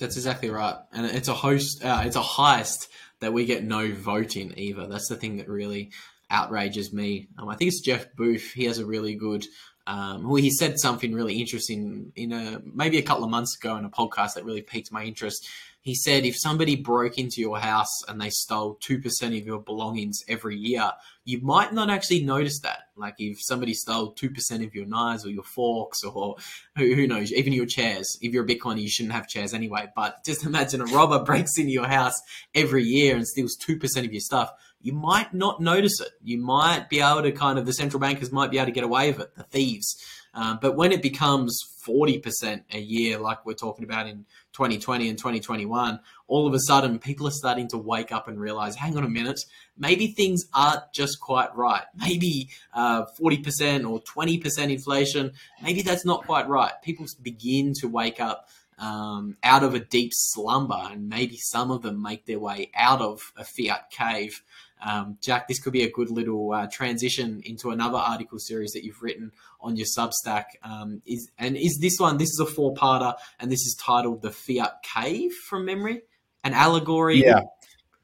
That's 0.00 0.16
exactly 0.16 0.50
right, 0.50 0.74
and 0.92 1.06
it's 1.06 1.28
a 1.28 1.34
host, 1.34 1.84
uh, 1.84 2.02
it's 2.04 2.16
a 2.16 2.20
heist 2.20 2.88
that 3.20 3.32
we 3.32 3.44
get 3.44 3.62
no 3.62 3.92
vote 3.92 4.34
in 4.34 4.58
either. 4.58 4.88
That's 4.88 5.08
the 5.08 5.14
thing 5.14 5.36
that 5.36 5.48
really 5.48 5.92
outrages 6.30 6.92
me. 6.92 7.28
Um, 7.38 7.48
I 7.48 7.54
think 7.54 7.68
it's 7.68 7.80
Jeff 7.80 8.12
Booth. 8.16 8.50
He 8.54 8.64
has 8.64 8.80
a 8.80 8.84
really 8.84 9.14
good. 9.14 9.46
Um, 9.86 10.24
well, 10.24 10.42
he 10.42 10.50
said 10.50 10.80
something 10.80 11.14
really 11.14 11.38
interesting 11.38 12.10
in 12.16 12.32
a 12.32 12.60
maybe 12.64 12.98
a 12.98 13.02
couple 13.02 13.22
of 13.22 13.30
months 13.30 13.56
ago 13.56 13.76
in 13.76 13.84
a 13.84 13.90
podcast 13.90 14.34
that 14.34 14.44
really 14.44 14.62
piqued 14.62 14.90
my 14.90 15.04
interest 15.04 15.48
he 15.86 15.94
said 15.94 16.24
if 16.24 16.34
somebody 16.36 16.74
broke 16.74 17.16
into 17.16 17.40
your 17.40 17.60
house 17.60 18.02
and 18.08 18.20
they 18.20 18.28
stole 18.28 18.76
2% 18.84 19.22
of 19.38 19.46
your 19.46 19.60
belongings 19.60 20.20
every 20.26 20.56
year, 20.56 20.90
you 21.24 21.40
might 21.42 21.72
not 21.72 21.90
actually 21.90 22.24
notice 22.24 22.58
that. 22.62 22.88
Like 22.96 23.14
if 23.18 23.38
somebody 23.40 23.72
stole 23.72 24.12
2% 24.12 24.66
of 24.66 24.74
your 24.74 24.86
knives 24.86 25.24
or 25.24 25.30
your 25.30 25.44
forks 25.44 26.02
or 26.02 26.38
who, 26.74 27.06
knows, 27.06 27.32
even 27.32 27.52
your 27.52 27.66
chairs. 27.66 28.18
If 28.20 28.34
you're 28.34 28.44
a 28.44 28.48
Bitcoiner, 28.48 28.82
you 28.82 28.88
shouldn't 28.88 29.14
have 29.14 29.28
chairs 29.28 29.54
anyway. 29.54 29.86
But 29.94 30.24
just 30.24 30.44
imagine 30.44 30.80
a 30.80 30.86
robber 30.86 31.20
breaks 31.24 31.56
into 31.56 31.70
your 31.70 31.86
house 31.86 32.20
every 32.52 32.82
year 32.82 33.14
and 33.14 33.24
steals 33.24 33.56
2% 33.56 34.04
of 34.04 34.12
your 34.12 34.20
stuff. 34.20 34.50
You 34.80 34.92
might 34.92 35.32
not 35.32 35.60
notice 35.60 36.00
it. 36.00 36.10
You 36.20 36.38
might 36.38 36.88
be 36.90 37.00
able 37.00 37.22
to 37.22 37.30
kind 37.30 37.60
of, 37.60 37.66
the 37.66 37.72
central 37.72 38.00
bankers 38.00 38.32
might 38.32 38.50
be 38.50 38.58
able 38.58 38.66
to 38.66 38.72
get 38.72 38.82
away 38.82 39.12
with 39.12 39.20
it, 39.20 39.36
the 39.36 39.44
thieves. 39.44 40.02
Uh, 40.34 40.56
but 40.60 40.76
when 40.76 40.92
it 40.92 41.00
becomes 41.00 41.58
40% 41.86 42.62
a 42.72 42.78
year, 42.78 43.18
like 43.18 43.46
we're 43.46 43.54
talking 43.54 43.84
about 43.84 44.06
in 44.06 44.26
2020 44.56 45.10
and 45.10 45.18
2021, 45.18 46.00
all 46.28 46.46
of 46.46 46.54
a 46.54 46.60
sudden 46.60 46.98
people 46.98 47.28
are 47.28 47.32
starting 47.32 47.68
to 47.68 47.76
wake 47.76 48.10
up 48.10 48.26
and 48.26 48.40
realize, 48.40 48.74
hang 48.74 48.96
on 48.96 49.04
a 49.04 49.08
minute, 49.08 49.38
maybe 49.76 50.08
things 50.08 50.46
aren't 50.54 50.80
just 50.92 51.20
quite 51.20 51.54
right. 51.54 51.84
Maybe 52.06 52.48
uh, 52.72 53.04
40% 53.20 53.88
or 53.88 54.00
20% 54.00 54.72
inflation, 54.72 55.32
maybe 55.62 55.82
that's 55.82 56.04
not 56.04 56.24
quite 56.24 56.48
right. 56.48 56.72
People 56.82 57.06
begin 57.22 57.74
to 57.80 57.88
wake 57.88 58.20
up 58.20 58.48
um, 58.78 59.36
out 59.42 59.62
of 59.62 59.74
a 59.74 59.80
deep 59.80 60.12
slumber, 60.14 60.88
and 60.90 61.08
maybe 61.08 61.36
some 61.36 61.70
of 61.70 61.82
them 61.82 62.00
make 62.00 62.26
their 62.26 62.38
way 62.38 62.70
out 62.74 63.00
of 63.00 63.32
a 63.36 63.44
fiat 63.44 63.90
cave. 63.90 64.42
Um, 64.84 65.18
Jack, 65.22 65.48
this 65.48 65.60
could 65.60 65.72
be 65.72 65.82
a 65.82 65.90
good 65.90 66.10
little 66.10 66.52
uh, 66.52 66.66
transition 66.70 67.40
into 67.44 67.70
another 67.70 67.98
article 67.98 68.38
series 68.38 68.72
that 68.72 68.84
you've 68.84 69.02
written 69.02 69.32
on 69.60 69.76
your 69.76 69.86
Substack. 69.86 70.44
Um, 70.62 71.02
is 71.06 71.30
and 71.38 71.56
is 71.56 71.78
this 71.80 71.98
one? 71.98 72.18
This 72.18 72.30
is 72.30 72.40
a 72.40 72.46
four-parter, 72.46 73.14
and 73.40 73.50
this 73.50 73.60
is 73.60 73.74
titled 73.74 74.22
"The 74.22 74.30
Fiat 74.30 74.82
Cave" 74.82 75.32
from 75.32 75.64
memory, 75.64 76.02
an 76.44 76.52
allegory. 76.52 77.24
Yeah, 77.24 77.40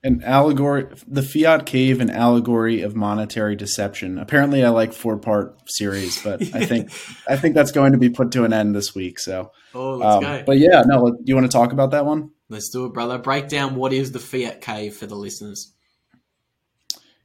an 0.04 0.22
allegory, 0.24 0.86
the 1.06 1.22
Fiat 1.22 1.66
Cave, 1.66 2.00
an 2.00 2.10
allegory 2.10 2.82
of 2.82 2.96
monetary 2.96 3.54
deception. 3.54 4.18
Apparently, 4.18 4.64
I 4.64 4.70
like 4.70 4.92
four-part 4.92 5.70
series, 5.70 6.22
but 6.22 6.42
I 6.54 6.64
think 6.66 6.90
I 7.28 7.36
think 7.36 7.54
that's 7.54 7.72
going 7.72 7.92
to 7.92 7.98
be 7.98 8.10
put 8.10 8.32
to 8.32 8.44
an 8.44 8.52
end 8.52 8.74
this 8.74 8.94
week. 8.94 9.18
So, 9.18 9.52
oh, 9.74 9.96
let's 9.96 10.16
um, 10.16 10.22
go. 10.22 10.42
But 10.46 10.58
yeah, 10.58 10.82
no, 10.86 11.10
do 11.10 11.22
you 11.24 11.34
want 11.34 11.50
to 11.50 11.56
talk 11.56 11.72
about 11.72 11.92
that 11.92 12.06
one? 12.06 12.30
Let's 12.48 12.70
do 12.70 12.86
it, 12.86 12.92
brother. 12.92 13.18
Break 13.18 13.48
down 13.48 13.76
what 13.76 13.92
is 13.92 14.12
the 14.12 14.18
Fiat 14.18 14.60
Cave 14.60 14.96
for 14.96 15.06
the 15.06 15.16
listeners. 15.16 15.72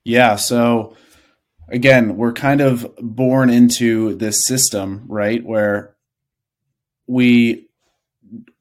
Yeah. 0.07 0.37
So 0.37 0.95
again, 1.67 2.15
we're 2.15 2.31
kind 2.31 2.61
of 2.61 2.95
born 2.97 3.49
into 3.49 4.15
this 4.15 4.41
system, 4.45 5.03
right? 5.09 5.43
Where 5.43 5.97
we 7.07 7.67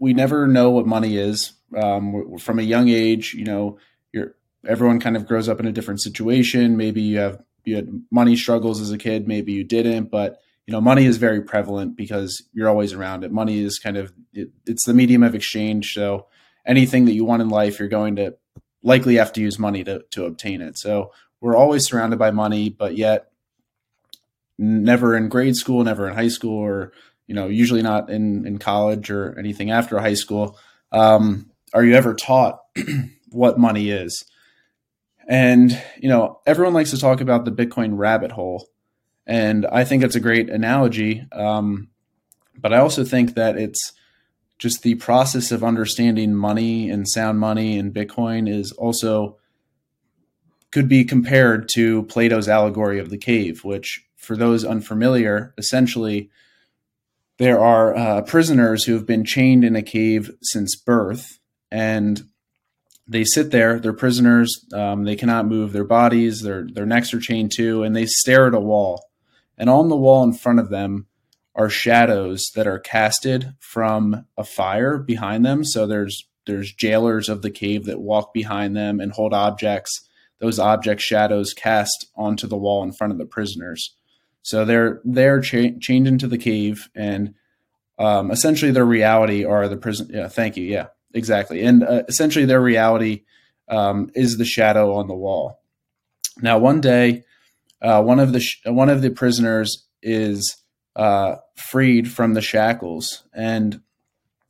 we 0.01 0.13
never 0.13 0.49
know 0.49 0.71
what 0.71 0.89
money 0.89 1.17
is 1.17 1.53
um, 1.77 2.37
from 2.39 2.59
a 2.59 2.63
young 2.63 2.89
age. 2.89 3.33
You 3.33 3.45
know, 3.45 3.79
you're 4.13 4.35
everyone 4.67 4.99
kind 4.99 5.17
of 5.17 5.29
grows 5.29 5.49
up 5.49 5.61
in 5.61 5.67
a 5.67 5.73
different 5.73 6.03
situation. 6.03 6.77
Maybe 6.77 7.01
you 7.01 7.19
have 7.19 7.41
you 7.65 7.77
had 7.77 8.03
money 8.11 8.35
struggles 8.35 8.81
as 8.81 8.91
a 8.91 8.99
kid. 8.99 9.29
Maybe 9.29 9.53
you 9.53 9.63
didn't, 9.63 10.11
but 10.11 10.41
you 10.67 10.73
know, 10.73 10.81
money 10.81 11.05
is 11.05 11.17
very 11.17 11.43
prevalent 11.43 11.97
because 11.97 12.43
you're 12.55 12.69
always 12.69 12.93
around 12.93 13.23
it. 13.23 13.31
Money 13.31 13.61
is 13.61 13.79
kind 13.79 13.97
of 13.97 14.13
it, 14.33 14.51
it's 14.67 14.85
the 14.85 14.95
medium 14.95 15.23
of 15.23 15.37
exchange. 15.37 15.95
So 15.95 16.27
anything 16.67 17.05
that 17.05 17.15
you 17.15 17.25
want 17.25 17.41
in 17.41 17.51
life, 17.51 17.79
you're 17.79 17.89
going 17.89 18.17
to 18.17 18.35
likely 18.83 19.17
have 19.17 19.33
to 19.35 19.41
use 19.41 19.61
money 19.61 19.85
to 19.85 20.03
to 20.11 20.25
obtain 20.25 20.61
it. 20.61 20.77
So 20.77 21.13
we're 21.41 21.57
always 21.57 21.87
surrounded 21.87 22.19
by 22.19 22.31
money, 22.31 22.71
but 22.71 22.97
yet 22.97 23.31
never 24.59 25.17
in 25.17 25.29
grade 25.29 25.57
school, 25.57 25.85
never 25.85 26.09
in 26.09 26.15
high 26.15 26.29
school, 26.29 26.59
or 26.59 26.93
you 27.27 27.35
know, 27.35 27.49
usually 27.49 27.83
not 27.83 28.11
in 28.11 28.47
in 28.47 28.59
college 28.59 29.11
or 29.11 29.39
anything 29.39 29.71
after 29.71 29.99
high 29.99 30.15
school. 30.15 30.59
Um, 30.93 31.51
are 31.75 31.85
you 31.85 31.95
ever 31.95 32.15
taught 32.15 32.61
what 33.31 33.59
money 33.59 33.91
is? 33.91 34.25
And 35.29 35.81
you 35.99 36.09
know, 36.09 36.41
everyone 36.47 36.75
likes 36.75 36.91
to 36.91 36.99
talk 36.99 37.21
about 37.21 37.45
the 37.45 37.53
Bitcoin 37.53 37.99
rabbit 37.99 38.33
hole, 38.33 38.69
and 39.27 39.67
I 39.67 39.85
think 39.85 40.05
it's 40.05 40.17
a 40.17 40.21
great 40.21 40.49
analogy. 40.49 41.27
Um, 41.33 41.89
but 42.59 42.73
I 42.73 42.79
also 42.79 43.05
think 43.05 43.35
that 43.35 43.57
it's 43.57 43.93
just 44.59 44.83
the 44.83 44.95
process 44.95 45.53
of 45.53 45.63
understanding 45.63 46.35
money 46.35 46.89
and 46.89 47.07
sound 47.07 47.39
money 47.39 47.79
and 47.79 47.93
Bitcoin 47.93 48.49
is 48.49 48.73
also 48.73 49.37
could 50.77 50.89
be 50.91 51.07
compared 51.07 51.71
to 51.71 52.03
Plato's 52.03 52.51
allegory 52.51 52.99
of 52.99 53.09
the 53.09 53.17
cave, 53.17 53.65
which, 53.65 54.05
for 54.15 54.37
those 54.37 54.63
unfamiliar, 54.63 55.55
essentially 55.57 56.29
there 57.39 57.59
are 57.59 57.97
uh, 57.97 58.21
prisoners 58.21 58.85
who 58.85 58.93
have 58.93 59.07
been 59.07 59.25
chained 59.25 59.65
in 59.65 59.75
a 59.75 59.81
cave 59.81 60.31
since 60.43 60.77
birth, 60.77 61.39
and 61.71 62.25
they 63.09 63.25
sit 63.25 63.53
there. 63.53 63.81
They're 63.81 63.95
prisoners. 63.95 64.67
Um, 64.75 65.05
they 65.05 65.17
cannot 65.17 65.47
move 65.47 65.73
their 65.73 65.83
bodies. 65.83 66.43
Their 66.43 66.67
their 66.71 66.85
necks 66.85 67.15
are 67.15 67.21
chained 67.21 67.53
too, 67.57 67.83
and 67.83 67.97
they 67.97 68.05
stare 68.05 68.47
at 68.47 68.53
a 68.53 68.61
wall. 68.61 69.03
And 69.57 69.71
on 69.71 69.89
the 69.89 69.97
wall 69.97 70.25
in 70.25 70.35
front 70.35 70.59
of 70.59 70.69
them 70.69 71.07
are 71.55 71.71
shadows 71.71 72.45
that 72.55 72.67
are 72.67 72.79
casted 72.79 73.55
from 73.61 74.27
a 74.37 74.45
fire 74.45 74.99
behind 74.99 75.47
them. 75.47 75.65
So 75.65 75.87
there's 75.87 76.29
there's 76.45 76.75
jailers 76.75 77.31
of 77.31 77.41
the 77.41 77.51
cave 77.51 77.87
that 77.87 77.99
walk 77.99 78.35
behind 78.35 78.77
them 78.77 79.01
and 79.01 79.13
hold 79.13 79.33
objects 79.33 80.06
those 80.39 80.59
object 80.59 81.01
shadows 81.01 81.55
cast 81.55 82.07
onto 82.15 82.47
the 82.47 82.57
wall 82.57 82.83
in 82.83 82.93
front 82.93 83.13
of 83.13 83.19
the 83.19 83.27
prisoners. 83.27 83.95
So 84.43 84.65
they're 84.65 85.01
they're 85.05 85.41
cha- 85.41 85.77
chained 85.81 86.07
into 86.07 86.29
the 86.29 86.39
cave, 86.39 86.89
and 86.95 87.35
um, 87.99 88.31
essentially 88.31 88.71
their 88.71 88.85
reality 88.85 89.45
are 89.45 89.69
the 89.69 89.77
prison. 89.77 90.09
Yeah, 90.11 90.29
thank 90.29 90.57
you. 90.57 90.65
Yeah, 90.65 90.87
exactly. 91.15 91.63
And 91.63 91.83
uh, 91.83 92.03
essentially 92.09 92.45
their 92.45 92.61
reality 92.61 93.25
um, 93.69 94.11
is 94.15 94.37
the 94.37 94.45
shadow 94.45 94.95
on 94.95 95.09
the 95.09 95.15
wall. 95.15 95.61
Now, 96.41 96.59
one 96.59 96.81
day, 96.81 97.25
uh, 97.83 98.03
one 98.03 98.21
of 98.21 98.33
the 98.33 98.41
sh- 98.41 98.61
one 98.67 98.89
of 98.89 99.03
the 99.03 99.11
prisoners 99.11 99.85
is 100.03 100.57
uh, 100.95 101.37
freed 101.57 102.11
from 102.11 102.35
the 102.35 102.41
shackles, 102.41 103.25
and 103.35 103.81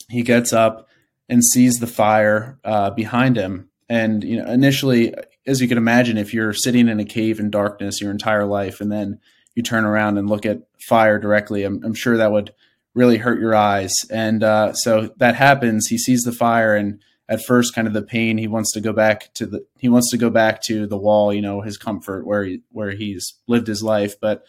he 0.09 0.23
gets 0.23 0.53
up 0.53 0.89
and 1.29 1.45
sees 1.45 1.81
the 1.81 1.87
fire 1.87 2.59
uh, 2.65 2.91
behind 2.91 3.37
him. 3.37 3.69
And 3.89 4.23
you 4.23 4.43
know, 4.43 4.51
initially 4.51 5.15
as 5.47 5.61
you 5.61 5.69
can 5.69 5.79
imagine, 5.79 6.19
if 6.19 6.35
you're 6.35 6.53
sitting 6.53 6.89
in 6.89 7.01
a 7.01 7.05
cave 7.05 7.39
in 7.39 7.51
darkness 7.51 8.01
your 8.01 8.11
entire 8.11 8.45
life 8.45 8.81
and 8.81 8.91
then 8.91 9.21
you 9.55 9.63
turn 9.63 9.85
around 9.85 10.19
and 10.19 10.29
look 10.29 10.45
at 10.45 10.63
fire 10.79 11.19
directly, 11.19 11.65
I'm, 11.65 11.83
I'm 11.85 11.95
sure 11.95 12.17
that 12.17 12.33
would 12.33 12.53
really 12.95 13.19
hurt 13.19 13.39
your 13.39 13.55
eyes. 13.55 13.95
And 14.11 14.43
uh, 14.43 14.73
so 14.73 15.13
that 15.19 15.37
happens. 15.37 15.87
He 15.87 15.99
sees 15.99 16.23
the 16.23 16.33
fire, 16.33 16.75
and 16.75 17.01
at 17.29 17.45
first, 17.45 17.75
kind 17.75 17.87
of 17.87 17.95
the 17.95 18.03
pain. 18.03 18.39
He 18.39 18.49
wants 18.49 18.73
to 18.73 18.81
go 18.81 18.93
back 18.93 19.33
to 19.35 19.47
the 19.47 19.67
he 19.79 19.89
wants 19.89 20.11
to 20.11 20.19
go 20.19 20.31
back 20.31 20.63
to 20.63 20.87
the 20.87 20.99
wall. 20.99 21.33
You 21.33 21.43
know, 21.43 21.61
his 21.61 21.77
comfort 21.77 22.27
where 22.27 22.45
he 22.45 22.63
where 22.71 22.91
he's 22.91 23.35
lived 23.47 23.67
his 23.67 23.83
life. 23.83 24.19
But 24.21 24.45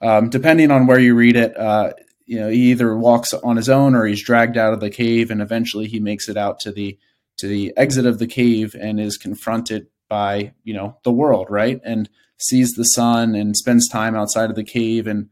um, 0.00 0.30
depending 0.30 0.70
on 0.70 0.86
where 0.86 1.00
you 1.00 1.14
read 1.14 1.36
it, 1.36 1.56
uh, 1.58 1.94
you 2.26 2.38
know, 2.38 2.48
he 2.48 2.70
either 2.70 2.96
walks 2.96 3.32
on 3.32 3.56
his 3.56 3.68
own 3.68 3.94
or 3.94 4.04
he's 4.04 4.24
dragged 4.24 4.56
out 4.56 4.74
of 4.74 4.80
the 4.80 4.90
cave, 4.90 5.30
and 5.30 5.40
eventually 5.40 5.88
he 5.88 5.98
makes 5.98 6.28
it 6.28 6.36
out 6.36 6.60
to 6.60 6.72
the 6.72 6.98
to 7.38 7.48
the 7.48 7.72
exit 7.76 8.06
of 8.06 8.18
the 8.18 8.26
cave 8.26 8.76
and 8.78 9.00
is 9.00 9.16
confronted 9.16 9.86
by 10.08 10.52
you 10.64 10.74
know 10.74 10.96
the 11.04 11.12
world 11.12 11.46
right? 11.50 11.80
And 11.84 12.08
sees 12.38 12.72
the 12.72 12.84
sun 12.84 13.34
and 13.34 13.56
spends 13.56 13.88
time 13.88 14.14
outside 14.14 14.50
of 14.50 14.56
the 14.56 14.64
cave 14.64 15.06
and 15.06 15.28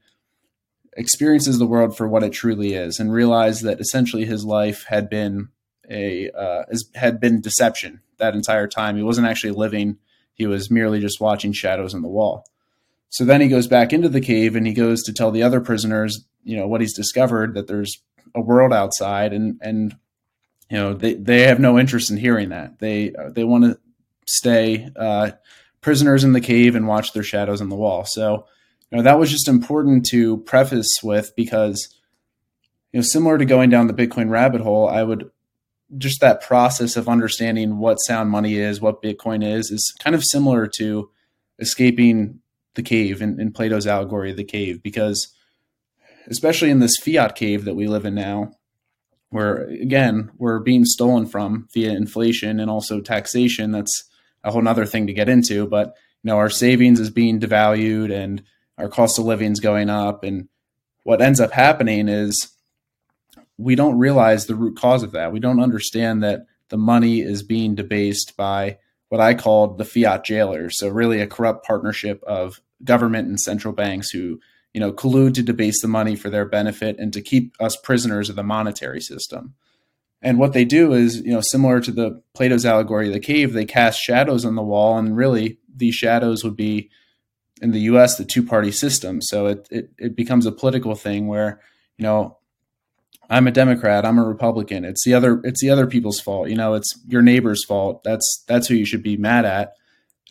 experiences 0.97 1.59
the 1.59 1.67
world 1.67 1.97
for 1.97 2.09
what 2.09 2.25
it 2.25 2.33
truly 2.33 2.75
is 2.75 2.99
and 2.99 3.13
realizes 3.13 3.63
that 3.63 3.81
essentially 3.81 4.25
his 4.25 4.45
life 4.45 4.85
had 4.89 5.09
been 5.09 5.49
a 5.89 6.31
uh, 6.31 6.65
had 6.95 7.21
been 7.21 7.41
deception 7.41 8.01
that 8.19 8.35
entire 8.35 8.67
time. 8.67 8.97
He 8.97 9.03
wasn't 9.03 9.29
actually 9.29 9.53
living. 9.53 9.99
He 10.35 10.47
was 10.47 10.71
merely 10.71 11.01
just 11.01 11.21
watching 11.21 11.53
shadows 11.53 11.95
on 11.95 12.03
the 12.03 12.09
wall. 12.09 12.45
So 13.09 13.25
then 13.25 13.41
he 13.41 13.49
goes 13.49 13.69
back 13.69 13.93
into 13.93 14.09
the 14.09 14.21
cave 14.21 14.57
and 14.57 14.67
he 14.67 14.73
goes 14.73 15.03
to 15.05 15.13
tell 15.13 15.31
the 15.31 15.43
other 15.43 15.61
prisoners 15.61 16.25
you 16.43 16.57
know 16.57 16.67
what 16.67 16.81
he's 16.81 16.95
discovered 16.95 17.55
that 17.55 17.67
there's 17.67 18.01
a 18.35 18.41
world 18.41 18.73
outside 18.73 19.33
and 19.33 19.59
and 19.61 19.97
you 20.71 20.77
know 20.77 20.95
they, 20.95 21.15
they 21.15 21.43
have 21.43 21.61
no 21.61 21.79
interest 21.79 22.11
in 22.11 22.17
hearing 22.17 22.49
that. 22.49 22.79
They 22.79 23.13
they 23.31 23.45
want 23.45 23.65
to 23.65 23.79
stay 24.27 24.89
uh, 24.97 25.33
prisoners 25.81 26.25
in 26.25 26.33
the 26.33 26.41
cave 26.41 26.75
and 26.75 26.87
watch 26.87 27.13
their 27.13 27.23
shadows 27.23 27.61
on 27.61 27.69
the 27.69 27.77
wall. 27.77 28.05
So, 28.05 28.47
you 28.91 28.99
know, 28.99 29.03
that 29.03 29.19
was 29.19 29.31
just 29.31 29.49
important 29.49 30.07
to 30.07 30.39
preface 30.39 30.93
with 31.03 31.33
because, 31.37 31.95
you 32.93 32.99
know, 32.99 33.05
similar 33.05 33.39
to 33.39 33.45
going 33.45 33.71
down 33.71 33.87
the 33.87 33.95
Bitcoin 33.95 34.31
rabbit 34.31 34.61
hole, 34.61 34.89
I 34.89 35.03
would 35.03 35.31
just 35.97 36.21
that 36.21 36.43
process 36.43 36.97
of 36.97 37.09
understanding 37.09 37.79
what 37.79 37.97
sound 37.97 38.31
money 38.31 38.57
is, 38.57 38.81
what 38.81 39.03
Bitcoin 39.03 39.45
is, 39.45 39.71
is 39.71 39.95
kind 40.01 40.17
of 40.17 40.25
similar 40.25 40.67
to 40.79 41.11
escaping 41.59 42.41
the 42.75 42.83
cave 42.83 43.23
in, 43.23 43.41
in 43.41 43.53
Plato's 43.53 43.87
allegory 43.87 44.31
of 44.31 44.37
the 44.37 44.45
cave, 44.45 44.83
because 44.83 45.33
especially 46.29 46.71
in 46.71 46.81
this 46.81 46.97
fiat 46.99 47.35
cave 47.37 47.65
that 47.65 47.77
we 47.77 47.87
live 47.87 48.05
in 48.05 48.15
now, 48.15 48.53
where 49.31 49.65
again 49.69 50.31
we're 50.39 50.61
being 50.61 50.85
stolen 50.85 51.27
from 51.27 51.69
via 51.73 51.91
inflation 51.91 52.61
and 52.61 52.71
also 52.71 53.01
taxation 53.01 53.73
that's 53.73 54.05
a 54.47 54.51
whole 54.53 54.67
other 54.67 54.87
thing 54.87 55.09
to 55.09 55.13
get 55.13 55.29
into. 55.29 55.67
But 55.67 55.97
you 56.23 56.29
know, 56.29 56.39
our 56.39 56.49
savings 56.49 57.01
is 57.01 57.11
being 57.11 57.41
devalued 57.41 58.13
and 58.13 58.43
our 58.79 58.89
cost 58.89 59.19
of 59.19 59.27
living 59.27 59.53
is 59.53 59.61
going 59.61 59.91
up. 59.91 60.25
And 60.25 60.49
what 61.03 61.21
ends 61.21 61.41
up 61.41 61.53
happening 61.53 62.09
is 62.09 62.53
we 63.59 63.75
don't 63.75 63.99
realize 63.99 64.47
the 64.47 64.55
root 64.55 64.77
cause 64.77 65.03
of 65.03 65.13
that. 65.13 65.33
We 65.33 65.41
don't 65.41 65.61
understand 65.61 66.23
that 66.23 66.47
the 66.69 66.77
money 66.77 67.21
is 67.21 67.43
being 67.43 67.75
debased 67.75 68.37
by 68.37 68.79
what 69.09 69.21
I 69.21 69.35
called 69.35 69.79
the 69.79 69.85
fiat 69.85 70.25
jailers. 70.25 70.79
So 70.79 70.89
really 70.89 71.21
a 71.21 71.27
corrupt 71.27 71.67
partnership 71.67 72.23
of 72.25 72.61
government 72.85 73.29
and 73.29 73.41
central 73.41 73.73
banks 73.73 74.11
who, 74.11 74.41
you 74.75 74.81
know, 74.81 74.93
collude 74.93 75.35
to 75.35 75.43
debase 75.43 75.81
the 75.81 75.89
money 75.89 76.17
for 76.17 76.29
their 76.29 76.45
benefit 76.45 76.99
and 76.99 77.13
to 77.13 77.23
keep 77.23 77.55
us 77.61 77.77
prisoners 77.77 78.29
of 78.29 78.37
the 78.37 78.43
monetary 78.43 79.01
system. 79.01 79.55
And 80.27 80.41
what 80.41 80.55
they 80.55 80.65
do 80.65 80.93
is, 80.93 81.21
you 81.21 81.33
know, 81.33 81.41
similar 81.41 81.79
to 81.79 81.93
the 81.93 82.21
Plato's 82.35 82.67
allegory 82.67 83.07
of 83.07 83.13
the 83.13 83.21
cave, 83.21 83.53
they 83.53 83.65
cast 83.65 84.01
shadows 84.01 84.45
on 84.45 84.57
the 84.57 84.63
wall, 84.63 84.99
and 84.99 85.17
really 85.17 85.59
these 85.73 85.95
shadows 85.95 86.43
would 86.43 86.57
be 86.57 86.91
in 87.63 87.71
the 87.71 87.83
U.S. 87.83 88.19
the 88.19 88.25
two 88.25 88.43
party 88.43 88.73
system. 88.73 89.23
So 89.23 89.47
it, 89.47 89.69
it 89.71 89.91
it 89.99 90.17
becomes 90.17 90.45
a 90.45 90.51
political 90.51 90.97
thing 90.97 91.29
where 91.29 91.61
you 91.97 92.03
know 92.03 92.39
I'm 93.31 93.47
a 93.47 93.53
Democrat, 93.53 94.05
I'm 94.05 94.19
a 94.19 94.25
Republican. 94.25 94.85
It's 94.85 95.05
the 95.05 95.15
other 95.15 95.41
it's 95.45 95.61
the 95.61 95.71
other 95.71 95.87
people's 95.87 96.19
fault. 96.19 96.49
You 96.49 96.57
know, 96.57 96.75
it's 96.75 96.99
your 97.07 97.23
neighbor's 97.23 97.65
fault. 97.65 98.03
That's 98.03 98.43
that's 98.49 98.67
who 98.67 98.75
you 98.75 98.85
should 98.85 99.05
be 99.05 99.17
mad 99.17 99.45
at, 99.45 99.75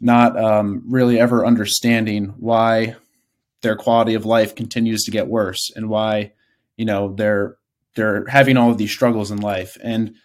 not 0.01 0.37
um, 0.37 0.83
really 0.89 1.21
ever 1.21 1.45
understanding 1.45 2.33
why 2.37 2.97
their 3.61 3.77
quality 3.77 4.15
of 4.15 4.25
life 4.25 4.55
continues 4.55 5.03
to 5.03 5.11
get 5.11 5.29
worse 5.29 5.71
and 5.73 5.87
why 5.87 6.33
you 6.75 6.83
know 6.83 7.15
they're 7.15 7.55
they're 7.95 8.25
having 8.27 8.57
all 8.57 8.71
of 8.71 8.77
these 8.77 8.91
struggles 8.91 9.31
in 9.31 9.39
life. 9.39 9.77
And 9.83 10.15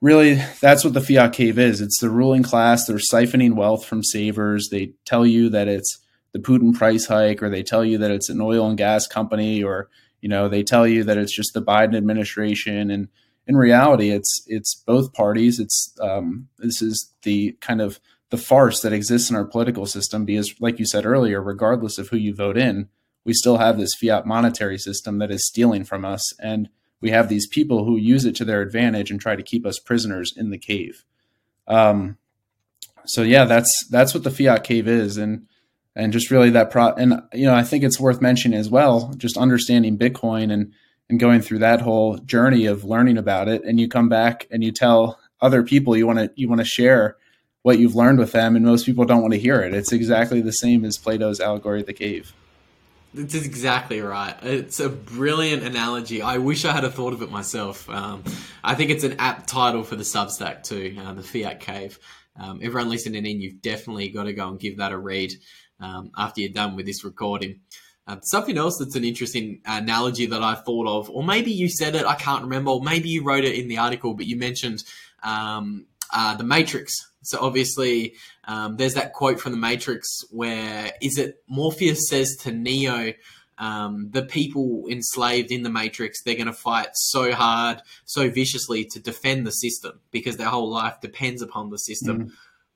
really 0.00 0.34
that's 0.60 0.84
what 0.84 0.94
the 0.94 1.00
fiat 1.00 1.32
cave 1.32 1.58
is. 1.58 1.80
It's 1.80 2.00
the 2.00 2.10
ruling 2.10 2.42
class. 2.42 2.86
They're 2.86 2.96
siphoning 2.96 3.54
wealth 3.54 3.84
from 3.84 4.02
savers. 4.02 4.68
They 4.70 4.92
tell 5.04 5.26
you 5.26 5.48
that 5.50 5.68
it's 5.68 5.98
the 6.32 6.38
putin 6.38 6.74
price 6.74 7.06
hike 7.06 7.42
or 7.42 7.48
they 7.48 7.62
tell 7.62 7.84
you 7.84 7.98
that 7.98 8.10
it's 8.10 8.28
an 8.28 8.40
oil 8.40 8.68
and 8.68 8.76
gas 8.76 9.06
company 9.06 9.62
or 9.62 9.88
you 10.20 10.28
know 10.28 10.48
they 10.48 10.64
tell 10.64 10.86
you 10.86 11.04
that 11.04 11.16
it's 11.16 11.34
just 11.34 11.54
the 11.54 11.62
biden 11.62 11.96
administration. 11.96 12.90
And 12.90 13.08
in 13.46 13.56
reality 13.56 14.10
it's 14.10 14.44
it's 14.46 14.74
both 14.74 15.12
parties. 15.12 15.60
It's 15.60 15.94
um, 16.00 16.48
this 16.58 16.82
is 16.82 17.12
the 17.22 17.56
kind 17.60 17.80
of 17.80 18.00
the 18.30 18.36
farce 18.38 18.80
that 18.80 18.92
exists 18.92 19.30
in 19.30 19.36
our 19.36 19.44
political 19.44 19.86
system 19.86 20.24
because 20.24 20.54
like 20.60 20.78
you 20.78 20.86
said 20.86 21.06
earlier 21.06 21.40
regardless 21.40 21.98
of 21.98 22.08
who 22.08 22.16
you 22.16 22.34
vote 22.34 22.58
in 22.58 22.88
we 23.24 23.32
still 23.32 23.58
have 23.58 23.78
this 23.78 23.94
fiat 23.94 24.26
monetary 24.26 24.78
system 24.78 25.18
that 25.18 25.30
is 25.30 25.46
stealing 25.46 25.84
from 25.84 26.04
us. 26.04 26.32
And 26.38 26.68
we 27.00 27.10
have 27.10 27.28
these 27.28 27.46
people 27.46 27.84
who 27.84 27.96
use 27.96 28.24
it 28.24 28.34
to 28.36 28.44
their 28.44 28.62
advantage 28.62 29.10
and 29.10 29.20
try 29.20 29.36
to 29.36 29.42
keep 29.42 29.66
us 29.66 29.78
prisoners 29.78 30.32
in 30.36 30.50
the 30.50 30.58
cave. 30.58 31.04
Um, 31.66 32.16
so 33.06 33.22
yeah, 33.22 33.44
that's 33.44 33.70
that's 33.90 34.14
what 34.14 34.24
the 34.24 34.30
fiat 34.30 34.64
cave 34.64 34.88
is, 34.88 35.16
and 35.16 35.46
and 35.94 36.12
just 36.12 36.30
really 36.30 36.50
that 36.50 36.70
pro. 36.70 36.88
And 36.92 37.22
you 37.32 37.46
know, 37.46 37.54
I 37.54 37.62
think 37.62 37.84
it's 37.84 38.00
worth 38.00 38.20
mentioning 38.20 38.58
as 38.58 38.70
well, 38.70 39.12
just 39.16 39.36
understanding 39.36 39.98
Bitcoin 39.98 40.52
and 40.52 40.72
and 41.10 41.20
going 41.20 41.42
through 41.42 41.58
that 41.58 41.82
whole 41.82 42.16
journey 42.18 42.66
of 42.66 42.84
learning 42.84 43.18
about 43.18 43.48
it, 43.48 43.62
and 43.64 43.78
you 43.78 43.88
come 43.88 44.08
back 44.08 44.46
and 44.50 44.64
you 44.64 44.72
tell 44.72 45.18
other 45.40 45.62
people 45.62 45.96
you 45.96 46.06
want 46.06 46.18
to 46.18 46.30
you 46.36 46.48
want 46.48 46.60
to 46.60 46.66
share 46.66 47.16
what 47.62 47.78
you've 47.78 47.94
learned 47.94 48.18
with 48.18 48.32
them, 48.32 48.56
and 48.56 48.64
most 48.64 48.86
people 48.86 49.04
don't 49.04 49.22
want 49.22 49.32
to 49.32 49.40
hear 49.40 49.60
it. 49.60 49.74
It's 49.74 49.92
exactly 49.92 50.40
the 50.40 50.52
same 50.52 50.84
as 50.84 50.98
Plato's 50.98 51.40
allegory 51.40 51.80
of 51.80 51.86
the 51.86 51.92
cave. 51.92 52.32
That's 53.14 53.36
exactly 53.36 54.00
right. 54.00 54.34
It's 54.42 54.80
a 54.80 54.88
brilliant 54.88 55.62
analogy. 55.62 56.20
I 56.20 56.38
wish 56.38 56.64
I 56.64 56.72
had 56.72 56.82
a 56.82 56.90
thought 56.90 57.12
of 57.12 57.22
it 57.22 57.30
myself. 57.30 57.88
Um, 57.88 58.24
I 58.64 58.74
think 58.74 58.90
it's 58.90 59.04
an 59.04 59.16
apt 59.20 59.48
title 59.48 59.84
for 59.84 59.94
the 59.94 60.02
Substack 60.02 60.64
too, 60.64 60.96
uh, 61.00 61.12
the 61.12 61.22
Fiat 61.22 61.60
Cave. 61.60 62.00
Um, 62.36 62.58
everyone 62.60 62.90
listening 62.90 63.24
in, 63.24 63.40
you've 63.40 63.62
definitely 63.62 64.08
got 64.08 64.24
to 64.24 64.32
go 64.32 64.48
and 64.48 64.58
give 64.58 64.78
that 64.78 64.90
a 64.90 64.98
read 64.98 65.32
um, 65.78 66.10
after 66.16 66.40
you're 66.40 66.52
done 66.52 66.74
with 66.74 66.86
this 66.86 67.04
recording. 67.04 67.60
Uh, 68.08 68.16
something 68.22 68.58
else 68.58 68.78
that's 68.78 68.96
an 68.96 69.04
interesting 69.04 69.60
analogy 69.64 70.26
that 70.26 70.42
I 70.42 70.56
thought 70.56 70.88
of, 70.88 71.08
or 71.08 71.22
maybe 71.22 71.52
you 71.52 71.68
said 71.68 71.94
it, 71.94 72.04
I 72.06 72.16
can't 72.16 72.42
remember, 72.42 72.72
or 72.72 72.82
maybe 72.82 73.10
you 73.10 73.22
wrote 73.22 73.44
it 73.44 73.54
in 73.54 73.68
the 73.68 73.78
article, 73.78 74.14
but 74.14 74.26
you 74.26 74.36
mentioned 74.36 74.82
um, 75.22 75.86
uh, 76.12 76.34
the 76.34 76.44
Matrix. 76.44 76.92
So 77.26 77.38
obviously, 77.40 78.14
um, 78.44 78.76
there's 78.76 78.94
that 78.94 79.12
quote 79.12 79.40
from 79.40 79.52
the 79.52 79.58
Matrix 79.58 80.24
where 80.30 80.92
is 81.00 81.18
it 81.18 81.42
Morpheus 81.48 82.08
says 82.08 82.36
to 82.42 82.52
Neo, 82.52 83.12
um, 83.58 84.10
the 84.10 84.22
people 84.22 84.84
enslaved 84.90 85.52
in 85.52 85.62
the 85.62 85.70
Matrix, 85.70 86.22
they're 86.22 86.34
going 86.34 86.46
to 86.46 86.52
fight 86.52 86.88
so 86.94 87.32
hard, 87.32 87.80
so 88.04 88.28
viciously 88.28 88.84
to 88.86 89.00
defend 89.00 89.46
the 89.46 89.52
system 89.52 90.00
because 90.10 90.36
their 90.36 90.48
whole 90.48 90.70
life 90.70 91.00
depends 91.00 91.40
upon 91.40 91.70
the 91.70 91.78
system. 91.78 92.26
Mm. 92.26 92.30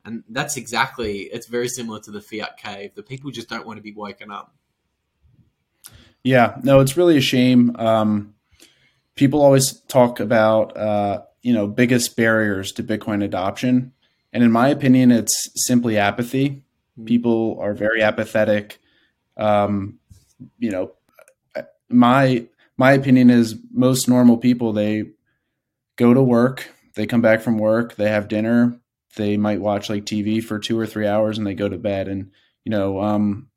And 0.04 0.24
that's 0.28 0.56
exactly, 0.56 1.22
it's 1.22 1.48
very 1.48 1.68
similar 1.68 2.00
to 2.00 2.10
the 2.10 2.20
Fiat 2.20 2.56
Cave. 2.56 2.94
The 2.94 3.02
people 3.02 3.30
just 3.30 3.48
don't 3.48 3.66
want 3.66 3.78
to 3.78 3.82
be 3.82 3.92
woken 3.92 4.30
up. 4.30 4.54
Yeah, 6.22 6.56
no, 6.62 6.80
it's 6.80 6.96
really 6.96 7.16
a 7.16 7.22
shame. 7.22 7.74
Um, 7.76 8.34
people 9.14 9.42
always 9.42 9.80
talk 9.82 10.20
about, 10.20 10.76
uh, 10.76 11.22
you 11.42 11.52
know, 11.52 11.66
biggest 11.66 12.16
barriers 12.16 12.72
to 12.72 12.82
Bitcoin 12.82 13.22
adoption. 13.22 13.92
And 14.32 14.42
in 14.42 14.52
my 14.52 14.68
opinion, 14.68 15.10
it's 15.10 15.50
simply 15.66 15.96
apathy. 15.96 16.62
Hmm. 16.96 17.04
People 17.04 17.58
are 17.60 17.74
very 17.74 18.02
apathetic. 18.02 18.78
Um, 19.36 19.98
you 20.58 20.70
know, 20.70 20.92
my 21.88 22.46
my 22.76 22.92
opinion 22.92 23.30
is 23.30 23.56
most 23.72 24.08
normal 24.08 24.36
people 24.36 24.72
they 24.72 25.10
go 25.96 26.14
to 26.14 26.22
work, 26.22 26.72
they 26.94 27.06
come 27.06 27.20
back 27.20 27.42
from 27.42 27.58
work, 27.58 27.96
they 27.96 28.08
have 28.08 28.28
dinner, 28.28 28.78
they 29.16 29.36
might 29.36 29.60
watch 29.60 29.90
like 29.90 30.04
TV 30.04 30.42
for 30.42 30.58
two 30.58 30.78
or 30.78 30.86
three 30.86 31.06
hours, 31.06 31.38
and 31.38 31.46
they 31.46 31.54
go 31.54 31.68
to 31.68 31.78
bed. 31.78 32.08
And 32.08 32.30
you 32.64 32.70
know, 32.70 33.00
um, 33.00 33.48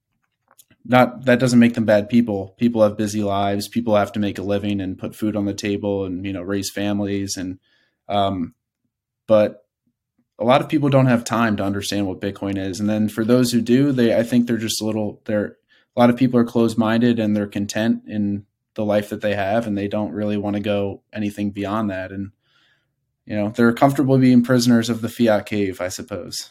not 0.86 1.26
that 1.26 1.40
doesn't 1.40 1.60
make 1.60 1.76
them 1.76 1.86
bad 1.86 2.10
people. 2.10 2.56
People 2.58 2.82
have 2.82 2.98
busy 2.98 3.24
lives. 3.24 3.68
People 3.68 3.96
have 3.96 4.12
to 4.14 4.20
make 4.20 4.40
a 4.40 4.44
living 4.44 4.82
and 4.82 4.98
put 4.98 5.16
food 5.16 5.36
on 5.36 5.46
the 5.46 5.54
table, 5.54 6.06
and 6.06 6.26
you 6.26 6.34
know, 6.34 6.42
raise 6.42 6.72
families. 6.72 7.38
And 7.38 7.60
um, 8.10 8.56
but 9.28 9.61
a 10.42 10.44
lot 10.44 10.62
of 10.62 10.68
people 10.68 10.90
don't 10.90 11.06
have 11.06 11.24
time 11.24 11.56
to 11.58 11.64
understand 11.64 12.08
what 12.08 12.20
Bitcoin 12.20 12.58
is. 12.58 12.80
And 12.80 12.90
then 12.90 13.10
for 13.10 13.24
those 13.24 13.52
who 13.52 13.62
do, 13.62 13.92
they 13.92 14.18
I 14.18 14.24
think 14.24 14.48
they're 14.48 14.58
just 14.58 14.82
a 14.82 14.86
little 14.86 15.22
they're 15.26 15.58
a 15.96 16.00
lot 16.00 16.10
of 16.10 16.18
people 16.18 16.40
are 16.40 16.46
closed 16.46 16.78
minded 16.78 17.20
and 17.20 17.36
they're 17.36 17.48
content 17.48 18.04
in 18.08 18.46
the 18.74 18.84
life 18.84 19.10
that 19.10 19.22
they 19.22 19.36
have 19.36 19.68
and 19.68 19.78
they 19.78 19.88
don't 19.88 20.14
really 20.14 20.38
want 20.38 20.56
to 20.56 20.62
go 20.62 21.04
anything 21.14 21.52
beyond 21.52 21.92
that. 21.92 22.12
And 22.12 22.32
you 23.26 23.36
know, 23.36 23.50
they're 23.50 23.74
comfortable 23.74 24.18
being 24.18 24.44
prisoners 24.44 24.90
of 24.90 25.02
the 25.02 25.10
fiat 25.10 25.46
cave, 25.46 25.80
I 25.80 25.90
suppose. 25.90 26.50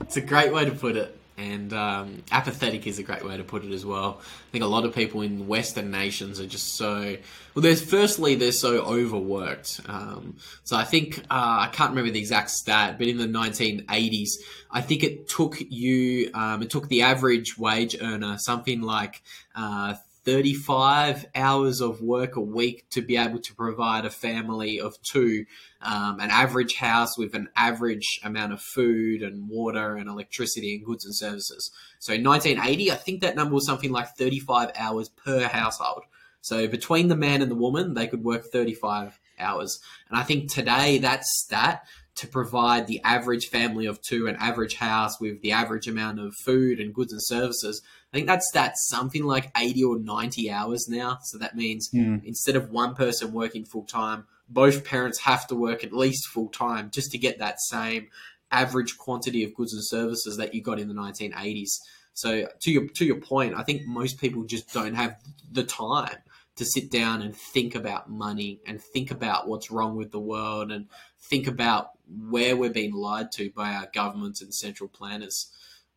It's 0.00 0.16
a 0.16 0.20
great 0.20 0.52
way 0.52 0.64
to 0.64 0.72
put 0.72 0.96
it 0.96 1.16
and 1.42 1.72
um, 1.72 2.22
apathetic 2.30 2.86
is 2.86 2.98
a 2.98 3.02
great 3.02 3.24
way 3.24 3.36
to 3.36 3.42
put 3.42 3.64
it 3.64 3.72
as 3.72 3.84
well. 3.84 4.20
I 4.20 4.50
think 4.52 4.62
a 4.62 4.68
lot 4.68 4.84
of 4.84 4.94
people 4.94 5.22
in 5.22 5.48
Western 5.48 5.90
nations 5.90 6.38
are 6.38 6.46
just 6.46 6.76
so 6.76 7.16
well. 7.54 7.62
There's 7.62 7.82
firstly 7.82 8.36
they're 8.36 8.52
so 8.52 8.82
overworked. 8.82 9.80
Um, 9.88 10.36
so 10.62 10.76
I 10.76 10.84
think 10.84 11.18
uh, 11.30 11.66
I 11.66 11.70
can't 11.72 11.90
remember 11.90 12.12
the 12.12 12.20
exact 12.20 12.50
stat, 12.50 12.96
but 12.98 13.08
in 13.08 13.18
the 13.18 13.26
1980s, 13.26 14.30
I 14.70 14.80
think 14.80 15.02
it 15.02 15.28
took 15.28 15.56
you 15.60 16.30
um, 16.34 16.62
it 16.62 16.70
took 16.70 16.88
the 16.88 17.02
average 17.02 17.58
wage 17.58 17.96
earner 18.00 18.38
something 18.38 18.80
like 18.80 19.22
uh, 19.56 19.94
35 20.24 21.26
hours 21.34 21.80
of 21.80 22.00
work 22.00 22.36
a 22.36 22.40
week 22.40 22.88
to 22.90 23.02
be 23.02 23.16
able 23.16 23.40
to 23.40 23.54
provide 23.54 24.04
a 24.04 24.10
family 24.10 24.80
of 24.80 25.00
two 25.02 25.44
um, 25.82 26.20
an 26.20 26.30
average 26.30 26.76
house 26.76 27.18
with 27.18 27.34
an 27.34 27.48
average 27.56 28.20
amount 28.22 28.52
of 28.52 28.60
food 28.60 29.22
and 29.22 29.48
water 29.48 29.96
and 29.96 30.08
electricity 30.08 30.76
and 30.76 30.84
goods 30.84 31.04
and 31.04 31.14
services. 31.14 31.70
So 31.98 32.12
in 32.12 32.24
1980, 32.24 32.90
I 32.90 32.94
think 32.94 33.20
that 33.20 33.36
number 33.36 33.54
was 33.54 33.66
something 33.66 33.92
like 33.92 34.16
35 34.16 34.72
hours 34.76 35.08
per 35.08 35.48
household. 35.48 36.02
So 36.40 36.66
between 36.66 37.08
the 37.08 37.16
man 37.16 37.42
and 37.42 37.50
the 37.50 37.56
woman, 37.56 37.94
they 37.94 38.08
could 38.08 38.24
work 38.24 38.44
35 38.44 39.18
hours. 39.38 39.80
And 40.08 40.18
I 40.18 40.22
think 40.22 40.52
today 40.52 40.98
that 40.98 41.24
stat 41.24 41.84
to 42.14 42.26
provide 42.26 42.86
the 42.86 43.00
average 43.04 43.48
family 43.48 43.86
of 43.86 44.02
two, 44.02 44.26
an 44.26 44.36
average 44.36 44.76
house 44.76 45.20
with 45.20 45.40
the 45.40 45.52
average 45.52 45.88
amount 45.88 46.20
of 46.20 46.34
food 46.34 46.78
and 46.78 46.94
goods 46.94 47.12
and 47.12 47.22
services. 47.22 47.80
I 48.12 48.16
think 48.16 48.26
that's 48.26 48.50
that's 48.52 48.88
something 48.88 49.24
like 49.24 49.50
80 49.56 49.84
or 49.84 49.98
90 49.98 50.50
hours 50.50 50.86
now. 50.88 51.18
So 51.22 51.38
that 51.38 51.56
means 51.56 51.90
mm. 51.90 52.22
instead 52.24 52.56
of 52.56 52.70
one 52.70 52.94
person 52.94 53.32
working 53.32 53.64
full 53.64 53.84
time, 53.84 54.26
both 54.48 54.84
parents 54.84 55.20
have 55.20 55.46
to 55.46 55.54
work 55.54 55.82
at 55.82 55.92
least 55.92 56.28
full 56.28 56.48
time 56.48 56.90
just 56.90 57.10
to 57.12 57.18
get 57.18 57.38
that 57.38 57.60
same 57.60 58.08
average 58.50 58.98
quantity 58.98 59.44
of 59.44 59.54
goods 59.54 59.72
and 59.72 59.82
services 59.84 60.36
that 60.36 60.54
you 60.54 60.62
got 60.62 60.78
in 60.78 60.88
the 60.88 60.94
1980s. 60.94 61.70
So 62.12 62.46
to 62.60 62.70
your 62.70 62.88
to 62.88 63.04
your 63.06 63.20
point, 63.20 63.54
I 63.56 63.62
think 63.62 63.86
most 63.86 64.20
people 64.20 64.44
just 64.44 64.72
don't 64.72 64.94
have 64.94 65.16
the 65.50 65.64
time 65.64 66.18
to 66.56 66.64
sit 66.66 66.90
down 66.90 67.22
and 67.22 67.34
think 67.34 67.74
about 67.74 68.10
money 68.10 68.60
and 68.66 68.78
think 68.78 69.10
about 69.10 69.48
what's 69.48 69.70
wrong 69.70 69.96
with 69.96 70.12
the 70.12 70.20
world 70.20 70.70
and 70.70 70.86
think 71.18 71.46
about 71.46 71.92
where 72.28 72.56
we're 72.56 72.68
being 72.68 72.92
lied 72.92 73.32
to 73.32 73.50
by 73.50 73.72
our 73.72 73.88
governments 73.94 74.42
and 74.42 74.54
central 74.54 74.88
planners. 74.88 75.50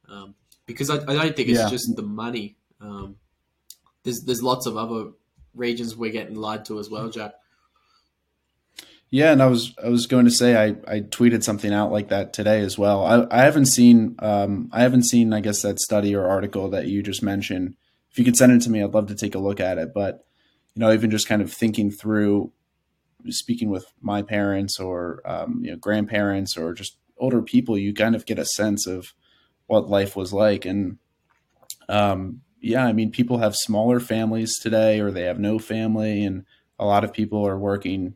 Um, 0.08 0.36
because 0.66 0.90
I, 0.90 0.96
I, 0.96 1.16
don't 1.16 1.36
think 1.36 1.50
it's 1.50 1.60
yeah. 1.60 1.70
just 1.70 1.96
the 1.96 2.02
money. 2.04 2.58
Um, 2.82 3.18
there's 4.04 4.22
there's 4.22 4.44
lots 4.44 4.66
of 4.66 4.78
other 4.78 5.12
regions 5.54 5.96
we're 5.96 6.12
getting 6.12 6.36
lied 6.36 6.66
to 6.66 6.80
as 6.80 6.90
well, 6.90 7.10
Jack. 7.10 7.34
Yeah, 9.10 9.32
and 9.32 9.42
I 9.42 9.48
was 9.48 9.74
I 9.84 9.90
was 9.90 10.08
going 10.08 10.26
to 10.26 10.32
say 10.32 10.56
I, 10.56 10.76
I 10.88 11.00
tweeted 11.02 11.44
something 11.44 11.74
out 11.74 11.92
like 11.92 12.10
that 12.10 12.34
today 12.34 12.60
as 12.62 12.78
well. 12.78 13.06
I, 13.06 13.26
I 13.32 13.44
haven't 13.44 13.68
seen 13.68 14.16
um, 14.20 14.70
I 14.72 14.82
haven't 14.82 15.04
seen 15.04 15.34
I 15.34 15.42
guess 15.42 15.62
that 15.62 15.80
study 15.80 16.16
or 16.16 16.28
article 16.28 16.70
that 16.72 16.88
you 16.88 17.04
just 17.04 17.24
mentioned. 17.24 17.76
If 18.12 18.20
you 18.20 18.26
could 18.26 18.38
send 18.38 18.52
it 18.52 18.62
to 18.64 18.70
me, 18.70 18.82
I'd 18.82 18.94
love 18.94 19.08
to 19.08 19.16
take 19.16 19.36
a 19.36 19.40
look 19.40 19.60
at 19.60 19.78
it. 19.78 19.94
But 19.94 20.26
you 20.74 20.82
know, 20.82 20.92
even 20.92 21.12
just 21.12 21.28
kind 21.28 21.42
of 21.42 21.54
thinking 21.54 21.92
through 21.92 22.52
speaking 23.30 23.70
with 23.70 23.86
my 24.02 24.22
parents 24.22 24.80
or 24.80 25.22
um, 25.26 25.62
you 25.64 25.72
know 25.72 25.78
grandparents 25.78 26.58
or 26.58 26.74
just 26.74 26.98
older 27.18 27.42
people, 27.42 27.78
you 27.78 27.94
kind 27.94 28.16
of 28.16 28.26
get 28.26 28.40
a 28.40 28.46
sense 28.46 28.88
of 28.88 29.14
what 29.68 29.90
life 29.90 30.16
was 30.16 30.34
like. 30.34 30.66
And 30.66 30.98
um, 31.90 32.42
yeah, 32.60 32.86
I 32.86 32.94
mean, 32.94 33.12
people 33.12 33.38
have 33.38 33.56
smaller 33.56 34.00
families 34.00 34.58
today, 34.58 35.00
or 35.00 35.12
they 35.12 35.24
have 35.24 35.40
no 35.40 35.60
family, 35.60 36.24
and 36.24 36.46
a 36.80 36.86
lot 36.86 37.04
of 37.04 37.14
people 37.14 37.48
are 37.48 37.58
working 37.58 38.16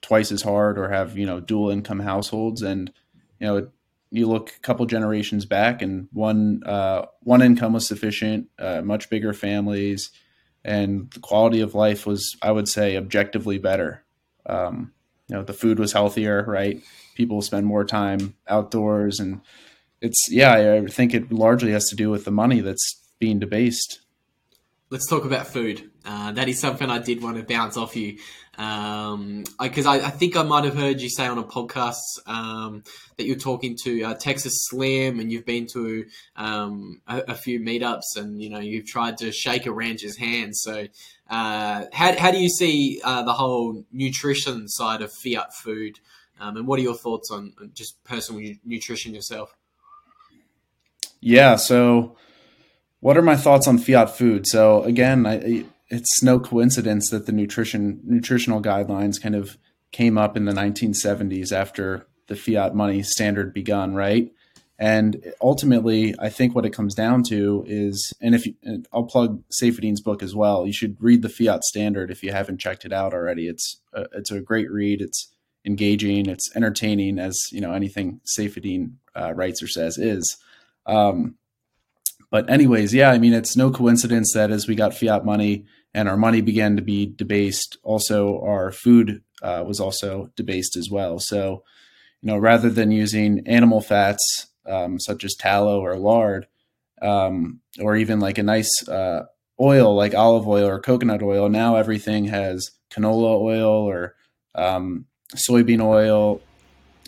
twice 0.00 0.32
as 0.32 0.42
hard 0.42 0.78
or 0.78 0.88
have 0.88 1.18
you 1.18 1.26
know 1.26 1.40
dual 1.40 1.70
income 1.70 2.00
households, 2.00 2.62
and 2.62 2.92
you 3.38 3.46
know 3.46 3.68
you 4.10 4.26
look 4.26 4.50
a 4.56 4.60
couple 4.60 4.86
generations 4.86 5.44
back, 5.44 5.82
and 5.82 6.08
one 6.12 6.62
uh, 6.64 7.06
one 7.20 7.42
income 7.42 7.74
was 7.74 7.86
sufficient, 7.86 8.48
uh, 8.58 8.80
much 8.82 9.10
bigger 9.10 9.32
families, 9.32 10.10
and 10.64 11.10
the 11.12 11.20
quality 11.20 11.60
of 11.60 11.74
life 11.74 12.06
was, 12.06 12.36
I 12.42 12.52
would 12.52 12.68
say, 12.68 12.96
objectively 12.96 13.58
better. 13.58 14.04
Um, 14.46 14.92
you 15.28 15.36
know, 15.36 15.42
the 15.42 15.52
food 15.52 15.78
was 15.78 15.92
healthier, 15.92 16.44
right? 16.46 16.82
People 17.14 17.40
spend 17.42 17.66
more 17.66 17.84
time 17.84 18.34
outdoors, 18.48 19.20
and 19.20 19.42
it's 20.00 20.28
yeah, 20.30 20.80
I 20.82 20.86
think 20.86 21.14
it 21.14 21.32
largely 21.32 21.72
has 21.72 21.88
to 21.88 21.96
do 21.96 22.10
with 22.10 22.24
the 22.24 22.30
money 22.30 22.60
that's 22.60 23.00
being 23.18 23.38
debased. 23.38 24.00
Let's 24.90 25.06
talk 25.06 25.24
about 25.24 25.46
food. 25.46 25.90
Uh, 26.04 26.32
that 26.32 26.48
is 26.48 26.58
something 26.58 26.90
I 26.90 26.98
did 26.98 27.22
want 27.22 27.36
to 27.36 27.44
bounce 27.44 27.76
off 27.76 27.94
you 27.94 28.18
because 28.52 29.14
um, 29.14 29.44
I, 29.58 30.00
I, 30.00 30.10
think 30.10 30.36
I 30.36 30.42
might 30.42 30.64
have 30.64 30.74
heard 30.74 31.00
you 31.00 31.08
say 31.08 31.26
on 31.26 31.38
a 31.38 31.44
podcast 31.44 31.96
um, 32.26 32.82
that 33.16 33.24
you're 33.24 33.36
talking 33.36 33.76
to 33.84 34.02
uh, 34.02 34.14
Texas 34.14 34.66
Slim 34.68 35.20
and 35.20 35.30
you've 35.30 35.46
been 35.46 35.66
to 35.72 36.04
um, 36.36 37.00
a, 37.06 37.22
a, 37.28 37.34
few 37.34 37.60
meetups 37.60 38.16
and 38.16 38.42
you 38.42 38.50
know 38.50 38.58
you've 38.58 38.86
tried 38.86 39.18
to 39.18 39.32
shake 39.32 39.66
a 39.66 39.72
rancher's 39.72 40.16
hand. 40.16 40.56
So 40.56 40.88
uh, 41.30 41.84
how, 41.92 42.18
how 42.18 42.30
do 42.32 42.38
you 42.38 42.48
see 42.48 43.00
uh, 43.04 43.22
the 43.22 43.32
whole 43.32 43.84
nutrition 43.92 44.68
side 44.68 45.00
of 45.00 45.12
fiat 45.12 45.54
food, 45.54 46.00
um, 46.40 46.56
and 46.56 46.66
what 46.66 46.78
are 46.78 46.82
your 46.82 46.96
thoughts 46.96 47.30
on 47.30 47.54
just 47.72 48.02
personal 48.04 48.42
nutrition 48.64 49.14
yourself? 49.14 49.56
Yeah, 51.20 51.56
so 51.56 52.16
what 53.00 53.16
are 53.16 53.22
my 53.22 53.36
thoughts 53.36 53.66
on 53.66 53.78
fiat 53.78 54.16
food? 54.16 54.46
So 54.46 54.82
again, 54.82 55.26
I 55.26 55.64
it's 55.88 56.22
no 56.22 56.38
coincidence 56.38 57.10
that 57.10 57.26
the 57.26 57.32
nutrition 57.32 58.00
nutritional 58.04 58.62
guidelines 58.62 59.20
kind 59.20 59.34
of 59.34 59.58
came 59.92 60.16
up 60.16 60.36
in 60.36 60.44
the 60.44 60.52
1970s 60.52 61.52
after 61.52 62.06
the 62.28 62.36
fiat 62.36 62.74
money 62.74 63.02
standard 63.02 63.52
begun, 63.52 63.94
right? 63.94 64.30
And 64.78 65.34
ultimately, 65.42 66.14
I 66.18 66.30
think 66.30 66.54
what 66.54 66.64
it 66.64 66.70
comes 66.70 66.94
down 66.94 67.22
to 67.24 67.64
is, 67.66 68.14
and 68.22 68.34
if 68.34 68.46
you, 68.46 68.54
and 68.62 68.88
I'll 68.94 69.04
plug 69.04 69.42
Saifedean's 69.50 70.00
book 70.00 70.22
as 70.22 70.34
well. 70.34 70.66
You 70.66 70.72
should 70.72 70.96
read 71.00 71.20
the 71.20 71.28
Fiat 71.28 71.64
Standard 71.64 72.10
if 72.10 72.22
you 72.22 72.32
haven't 72.32 72.60
checked 72.60 72.86
it 72.86 72.92
out 72.92 73.12
already. 73.12 73.46
It's 73.46 73.78
a, 73.92 74.06
it's 74.14 74.30
a 74.30 74.40
great 74.40 74.70
read. 74.70 75.02
It's 75.02 75.28
engaging. 75.66 76.30
It's 76.30 76.48
entertaining, 76.56 77.18
as 77.18 77.38
you 77.52 77.60
know 77.60 77.72
anything 77.72 78.22
Saifedean 78.24 78.92
uh, 79.14 79.34
writes 79.34 79.62
or 79.62 79.68
says 79.68 79.98
is. 79.98 80.38
Um, 80.90 81.36
but 82.30 82.50
anyways, 82.50 82.92
yeah, 82.92 83.10
I 83.10 83.18
mean, 83.18 83.32
it's 83.32 83.56
no 83.56 83.70
coincidence 83.70 84.32
that 84.34 84.50
as 84.50 84.66
we 84.66 84.74
got 84.74 84.94
fiat 84.94 85.24
money, 85.24 85.66
and 85.94 86.08
our 86.08 86.16
money 86.16 86.40
began 86.40 86.76
to 86.76 86.82
be 86.82 87.06
debased. 87.06 87.78
Also, 87.82 88.40
our 88.42 88.70
food 88.70 89.22
uh, 89.42 89.64
was 89.66 89.80
also 89.80 90.30
debased 90.36 90.76
as 90.76 90.88
well. 90.90 91.18
So, 91.18 91.64
you 92.22 92.28
know, 92.28 92.36
rather 92.36 92.70
than 92.70 92.92
using 92.92 93.46
animal 93.46 93.80
fats 93.80 94.48
um, 94.66 95.00
such 95.00 95.24
as 95.24 95.34
tallow 95.34 95.80
or 95.80 95.96
lard, 95.96 96.46
um, 97.02 97.60
or 97.80 97.96
even 97.96 98.20
like 98.20 98.38
a 98.38 98.42
nice 98.42 98.88
uh, 98.88 99.24
oil 99.60 99.94
like 99.94 100.14
olive 100.14 100.46
oil 100.46 100.68
or 100.68 100.80
coconut 100.80 101.22
oil, 101.22 101.48
now 101.48 101.76
everything 101.76 102.26
has 102.26 102.70
canola 102.90 103.40
oil 103.40 103.70
or 103.70 104.14
um, 104.54 105.06
soybean 105.34 105.82
oil 105.82 106.40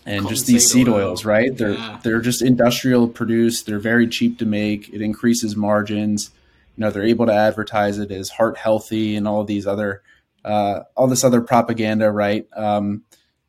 and 0.05 0.29
just 0.29 0.47
these 0.47 0.71
seed 0.71 0.89
oil. 0.89 1.09
oils, 1.09 1.25
right? 1.25 1.57
They're 1.57 1.75
yeah. 1.75 2.01
they're 2.03 2.21
just 2.21 2.43
industrial 2.43 3.09
produced. 3.09 3.67
They're 3.67 3.79
very 3.79 4.07
cheap 4.09 4.39
to 4.39 4.47
make. 4.47 4.89
It 4.89 5.01
increases 5.01 5.57
margins 5.57 6.31
you 6.77 6.83
know 6.83 6.91
they're 6.91 7.05
able 7.05 7.27
to 7.27 7.33
advertise 7.33 7.99
it 7.99 8.11
as 8.11 8.31
heart 8.31 8.57
healthy 8.57 9.17
and 9.17 9.29
all 9.29 9.45
these 9.45 9.67
other 9.67 10.03
uh, 10.45 10.81
all 10.97 11.07
this 11.07 11.25
other 11.25 11.41
propaganda 11.41 12.11
right 12.11 12.47
um, 12.57 13.03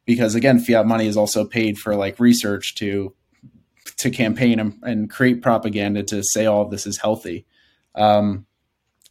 because 0.05 0.35
again 0.35 0.59
fiat 0.59 0.85
money 0.85 1.07
is 1.07 1.17
also 1.17 1.45
paid 1.45 1.77
for 1.77 1.95
like 1.95 2.19
research 2.19 2.75
to 2.75 3.13
to 3.97 4.09
campaign 4.09 4.59
and, 4.59 4.79
and 4.83 5.09
create 5.09 5.41
propaganda 5.41 6.03
to 6.03 6.23
say 6.23 6.45
all 6.45 6.63
of 6.63 6.71
this 6.71 6.85
is 6.85 6.97
healthy 6.97 7.45
um, 7.95 8.45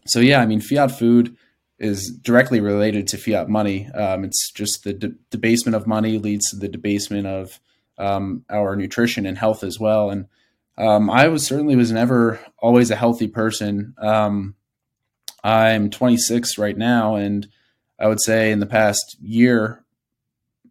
so 0.07 0.20
yeah 0.20 0.40
i 0.40 0.47
mean 0.47 0.61
fiat 0.61 0.90
food 0.90 1.36
is 1.83 2.11
directly 2.22 2.61
related 2.61 3.07
to 3.07 3.18
fiat 3.18 3.49
money 3.49 3.89
um, 3.95 4.24
it's 4.24 4.51
just 4.53 4.85
the 4.85 4.93
de- 4.93 5.14
debasement 5.30 5.74
of 5.74 5.87
money 5.87 6.18
leads 6.18 6.49
to 6.51 6.57
the 6.57 6.68
debasement 6.68 7.26
of 7.26 7.61
um, 7.99 8.45
our 8.49 8.74
nutrition 8.76 9.26
and 9.26 9.37
health 9.37 9.62
as 9.62 9.78
well 9.78 10.11
and 10.11 10.26
um, 10.78 11.11
I 11.11 11.28
was 11.28 11.47
certainly 11.47 11.76
was 11.76 11.93
never 11.93 12.41
always 12.59 12.91
a 12.91 12.97
healthy 12.97 13.28
person. 13.28 13.95
Um, 13.99 14.55
I'm 15.45 15.91
26 15.91 16.57
right 16.57 16.76
now, 16.76 17.16
and 17.16 17.47
I 17.99 18.09
would 18.09 18.22
say 18.22 18.53
in 18.53 18.61
the 18.61 18.66
past 18.66 19.16
year, 19.20 19.85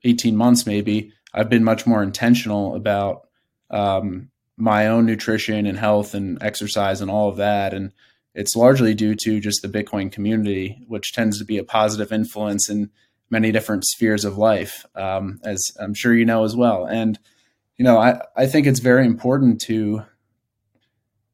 18 0.03 0.35
months 0.35 0.65
maybe, 0.65 1.13
I've 1.33 1.49
been 1.49 1.63
much 1.63 1.85
more 1.85 2.01
intentional 2.01 2.75
about 2.75 3.27
um, 3.69 4.29
my 4.57 4.87
own 4.87 5.05
nutrition 5.05 5.65
and 5.65 5.77
health 5.77 6.13
and 6.13 6.41
exercise 6.41 7.01
and 7.01 7.11
all 7.11 7.29
of 7.29 7.37
that. 7.37 7.73
And 7.73 7.93
it's 8.33 8.55
largely 8.55 8.93
due 8.93 9.15
to 9.23 9.39
just 9.39 9.61
the 9.61 9.67
Bitcoin 9.67 10.11
community, 10.11 10.83
which 10.87 11.13
tends 11.13 11.37
to 11.39 11.45
be 11.45 11.57
a 11.57 11.63
positive 11.63 12.11
influence 12.11 12.69
in 12.69 12.89
many 13.29 13.51
different 13.51 13.85
spheres 13.85 14.25
of 14.25 14.37
life, 14.37 14.85
um, 14.95 15.39
as 15.43 15.71
I'm 15.79 15.93
sure 15.93 16.13
you 16.13 16.25
know 16.25 16.43
as 16.43 16.55
well. 16.55 16.85
And 16.85 17.17
you 17.77 17.85
know, 17.85 17.97
I, 17.97 18.21
I 18.35 18.45
think 18.45 18.67
it's 18.67 18.79
very 18.79 19.05
important 19.07 19.59
to 19.61 20.03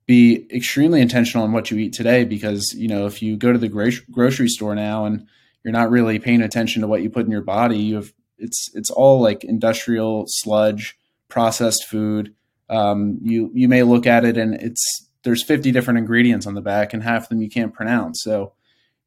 be 0.06 0.48
extremely 0.50 1.02
intentional 1.02 1.43
on 1.43 1.52
what 1.52 1.70
you 1.70 1.78
eat 1.78 1.91
today 1.91 2.24
because, 2.24 2.74
you 2.74 2.88
know, 2.88 3.06
if 3.06 3.22
you 3.22 3.36
go 3.36 3.52
to 3.52 3.60
the 3.60 3.68
grocery 3.68 4.48
store 4.48 4.74
now 4.74 5.04
and 5.04 5.28
you're 5.64 5.74
not 5.74 5.91
really 5.91 6.20
paying 6.20 6.41
attention 6.41 6.82
to 6.82 6.88
what 6.88 7.02
you 7.02 7.10
put 7.10 7.26
in 7.26 7.32
your 7.32 7.41
body, 7.41 7.78
you 7.78 7.95
have 7.95 8.14
it's 8.38 8.70
it's 8.74 8.89
all 8.89 9.20
like 9.20 9.43
industrial 9.43 10.24
sludge, 10.28 10.98
processed 11.28 11.86
food. 11.86 12.34
Um, 12.70 13.20
you 13.22 13.52
you 13.54 13.68
may 13.68 13.84
look 13.84 14.08
at 14.08 14.24
it 14.24 14.38
and 14.38 14.54
it's 14.56 15.07
there's 15.28 15.44
50 15.44 15.74
different 15.74 15.98
ingredients 15.98 16.48
on 16.48 16.54
the 16.54 16.62
back 16.62 16.94
and 16.94 17.04
half 17.04 17.24
of 17.24 17.30
them 17.30 17.42
you 17.42 17.50
can't 17.50 17.74
pronounce. 17.74 18.22
So, 18.24 18.54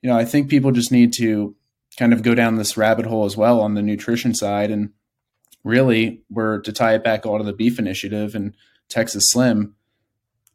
you 0.03 0.11
know, 0.11 0.19
I 0.19 0.27
think 0.27 0.51
people 0.51 0.71
just 0.71 0.93
need 0.93 1.15
to 1.15 1.57
kind 1.97 2.13
of 2.13 2.23
go 2.23 2.35
down 2.35 2.57
this 2.57 2.77
rabbit 2.77 3.07
hole 3.07 3.25
as 3.25 3.39
well 3.39 3.59
on 3.63 3.73
the 3.73 3.81
nutrition 3.81 4.35
side 4.35 4.71
and 4.71 4.91
really 5.65 6.21
we're 6.29 6.61
to 6.61 6.73
tie 6.75 6.95
it 6.95 7.03
back 7.03 7.25
all 7.25 7.39
to 7.39 7.45
the 7.45 7.55
beef 7.55 7.79
initiative 7.79 8.35
and 8.35 8.55
Texas 8.91 9.25
Slim. 9.29 9.75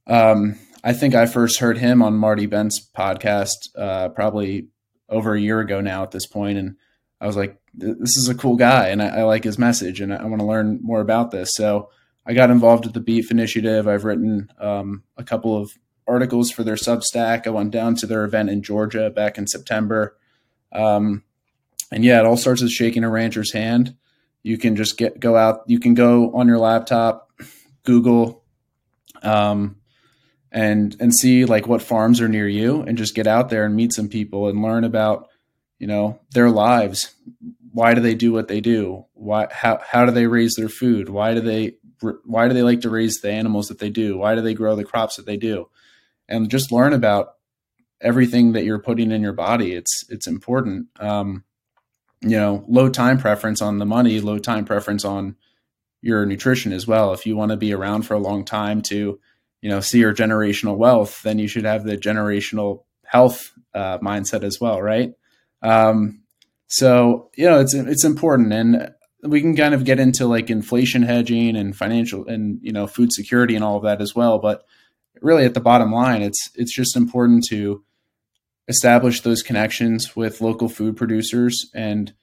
Um, 0.05 0.59
I 0.83 0.93
think 0.93 1.15
I 1.15 1.25
first 1.25 1.57
heard 1.57 1.79
him 1.79 2.03
on 2.03 2.13
Marty 2.13 2.45
Bent's 2.45 2.87
podcast 2.95 3.55
uh, 3.75 4.09
probably 4.09 4.67
over 5.09 5.33
a 5.33 5.41
year 5.41 5.61
ago 5.61 5.81
now 5.81 6.03
at 6.03 6.11
this 6.11 6.27
point, 6.27 6.59
and 6.59 6.75
I 7.19 7.25
was 7.25 7.35
like, 7.35 7.59
"This 7.73 8.17
is 8.17 8.29
a 8.29 8.35
cool 8.35 8.55
guy, 8.55 8.89
and 8.89 9.01
I, 9.01 9.07
I 9.07 9.23
like 9.23 9.43
his 9.43 9.57
message, 9.57 9.99
and 9.99 10.13
I, 10.13 10.17
I 10.17 10.25
want 10.25 10.41
to 10.41 10.47
learn 10.47 10.79
more 10.83 11.01
about 11.01 11.31
this." 11.31 11.55
So 11.55 11.89
I 12.25 12.33
got 12.33 12.49
involved 12.49 12.85
with 12.85 12.93
the 12.93 12.99
Beef 12.99 13.29
Initiative. 13.29 13.87
I've 13.87 14.03
written 14.03 14.49
um, 14.59 15.03
a 15.15 15.23
couple 15.23 15.55
of 15.55 15.71
articles 16.07 16.51
for 16.51 16.63
their 16.63 16.75
Substack. 16.75 17.45
I 17.45 17.51
went 17.51 17.71
down 17.71 17.95
to 17.95 18.07
their 18.07 18.23
event 18.23 18.49
in 18.49 18.63
Georgia 18.63 19.09
back 19.09 19.37
in 19.37 19.47
September, 19.47 20.17
um, 20.71 21.23
and 21.91 22.03
yeah, 22.03 22.19
it 22.19 22.25
all 22.25 22.37
starts 22.37 22.61
with 22.61 22.71
shaking 22.71 23.03
a 23.03 23.09
rancher's 23.09 23.53
hand. 23.53 23.95
You 24.41 24.57
can 24.57 24.75
just 24.75 24.97
get 24.97 25.19
go 25.19 25.35
out. 25.35 25.61
You 25.67 25.79
can 25.79 25.93
go 25.93 26.35
on 26.35 26.47
your 26.47 26.57
laptop, 26.57 27.31
Google, 27.83 28.43
um, 29.21 29.77
and 30.51 30.95
and 30.99 31.13
see 31.13 31.45
like 31.45 31.67
what 31.67 31.81
farms 31.81 32.21
are 32.21 32.29
near 32.29 32.47
you, 32.47 32.81
and 32.81 32.97
just 32.97 33.15
get 33.15 33.27
out 33.27 33.49
there 33.49 33.65
and 33.65 33.75
meet 33.75 33.93
some 33.93 34.09
people 34.09 34.47
and 34.47 34.61
learn 34.61 34.83
about 34.83 35.29
you 35.77 35.87
know 35.87 36.19
their 36.31 36.49
lives. 36.49 37.13
Why 37.71 37.93
do 37.93 38.01
they 38.01 38.15
do 38.15 38.31
what 38.31 38.47
they 38.47 38.61
do? 38.61 39.05
Why 39.13 39.47
how 39.51 39.79
how 39.85 40.05
do 40.05 40.11
they 40.11 40.27
raise 40.27 40.55
their 40.55 40.69
food? 40.69 41.09
Why 41.09 41.33
do 41.33 41.41
they 41.41 41.75
why 42.25 42.47
do 42.47 42.53
they 42.53 42.63
like 42.63 42.81
to 42.81 42.89
raise 42.89 43.21
the 43.21 43.31
animals 43.31 43.67
that 43.67 43.79
they 43.79 43.89
do? 43.89 44.17
Why 44.17 44.35
do 44.35 44.41
they 44.41 44.53
grow 44.53 44.75
the 44.75 44.83
crops 44.83 45.15
that 45.15 45.25
they 45.25 45.37
do? 45.37 45.69
And 46.27 46.49
just 46.49 46.71
learn 46.71 46.93
about 46.93 47.35
everything 48.01 48.53
that 48.53 48.63
you're 48.65 48.79
putting 48.79 49.11
in 49.11 49.21
your 49.21 49.33
body. 49.33 49.73
It's 49.73 50.05
it's 50.09 50.27
important. 50.27 50.87
Um, 50.99 51.43
you 52.21 52.37
know, 52.37 52.63
low 52.67 52.89
time 52.89 53.17
preference 53.17 53.61
on 53.61 53.77
the 53.77 53.85
money, 53.85 54.19
low 54.19 54.39
time 54.39 54.65
preference 54.65 55.05
on 55.05 55.35
your 56.01 56.25
nutrition 56.25 56.73
as 56.73 56.87
well. 56.87 57.13
If 57.13 57.25
you 57.25 57.35
want 57.35 57.51
to 57.51 57.57
be 57.57 57.73
around 57.73 58.03
for 58.03 58.13
a 58.13 58.19
long 58.19 58.45
time 58.45 58.81
to, 58.83 59.19
you 59.61 59.69
know, 59.69 59.79
see 59.79 59.99
your 59.99 60.13
generational 60.13 60.77
wealth, 60.77 61.21
then 61.23 61.39
you 61.39 61.47
should 61.47 61.65
have 61.65 61.83
the 61.83 61.97
generational 61.97 62.83
health 63.05 63.51
uh, 63.73 63.97
mindset 63.99 64.43
as 64.43 64.59
well, 64.59 64.81
right? 64.81 65.13
Um, 65.61 66.21
so 66.67 67.29
you 67.35 67.45
know, 67.45 67.59
it's 67.59 67.73
it's 67.73 68.03
important, 68.03 68.53
and 68.53 68.93
we 69.25 69.41
can 69.41 69.55
kind 69.55 69.73
of 69.73 69.83
get 69.83 69.99
into 69.99 70.25
like 70.25 70.49
inflation 70.49 71.03
hedging 71.03 71.55
and 71.55 71.75
financial 71.75 72.27
and 72.27 72.59
you 72.61 72.71
know 72.71 72.87
food 72.87 73.11
security 73.11 73.55
and 73.55 73.63
all 73.63 73.77
of 73.77 73.83
that 73.83 74.01
as 74.01 74.15
well. 74.15 74.39
But 74.39 74.65
really, 75.21 75.45
at 75.45 75.53
the 75.53 75.61
bottom 75.61 75.91
line, 75.91 76.21
it's 76.21 76.49
it's 76.55 76.73
just 76.73 76.95
important 76.95 77.45
to 77.49 77.83
establish 78.67 79.21
those 79.21 79.43
connections 79.43 80.15
with 80.15 80.41
local 80.41 80.69
food 80.69 80.97
producers 80.97 81.69
and 81.73 82.13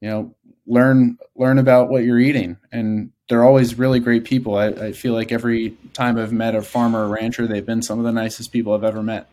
you 0.00 0.08
know 0.08 0.34
learn 0.66 1.18
learn 1.34 1.58
about 1.58 1.88
what 1.88 2.04
you're 2.04 2.18
eating. 2.18 2.58
And 2.72 3.12
they're 3.28 3.44
always 3.44 3.78
really 3.78 4.00
great 4.00 4.24
people. 4.24 4.56
I, 4.56 4.66
I, 4.68 4.92
feel 4.92 5.12
like 5.12 5.32
every 5.32 5.76
time 5.92 6.18
i've 6.18 6.32
met 6.32 6.54
a 6.54 6.62
farmer 6.62 7.06
or 7.06 7.08
rancher 7.08 7.46
they've 7.46 7.64
been 7.64 7.82
some 7.82 7.98
of 7.98 8.04
the 8.04 8.12
nicest 8.12 8.52
people 8.52 8.72
i've 8.74 8.84
ever 8.84 9.02
met. 9.02 9.28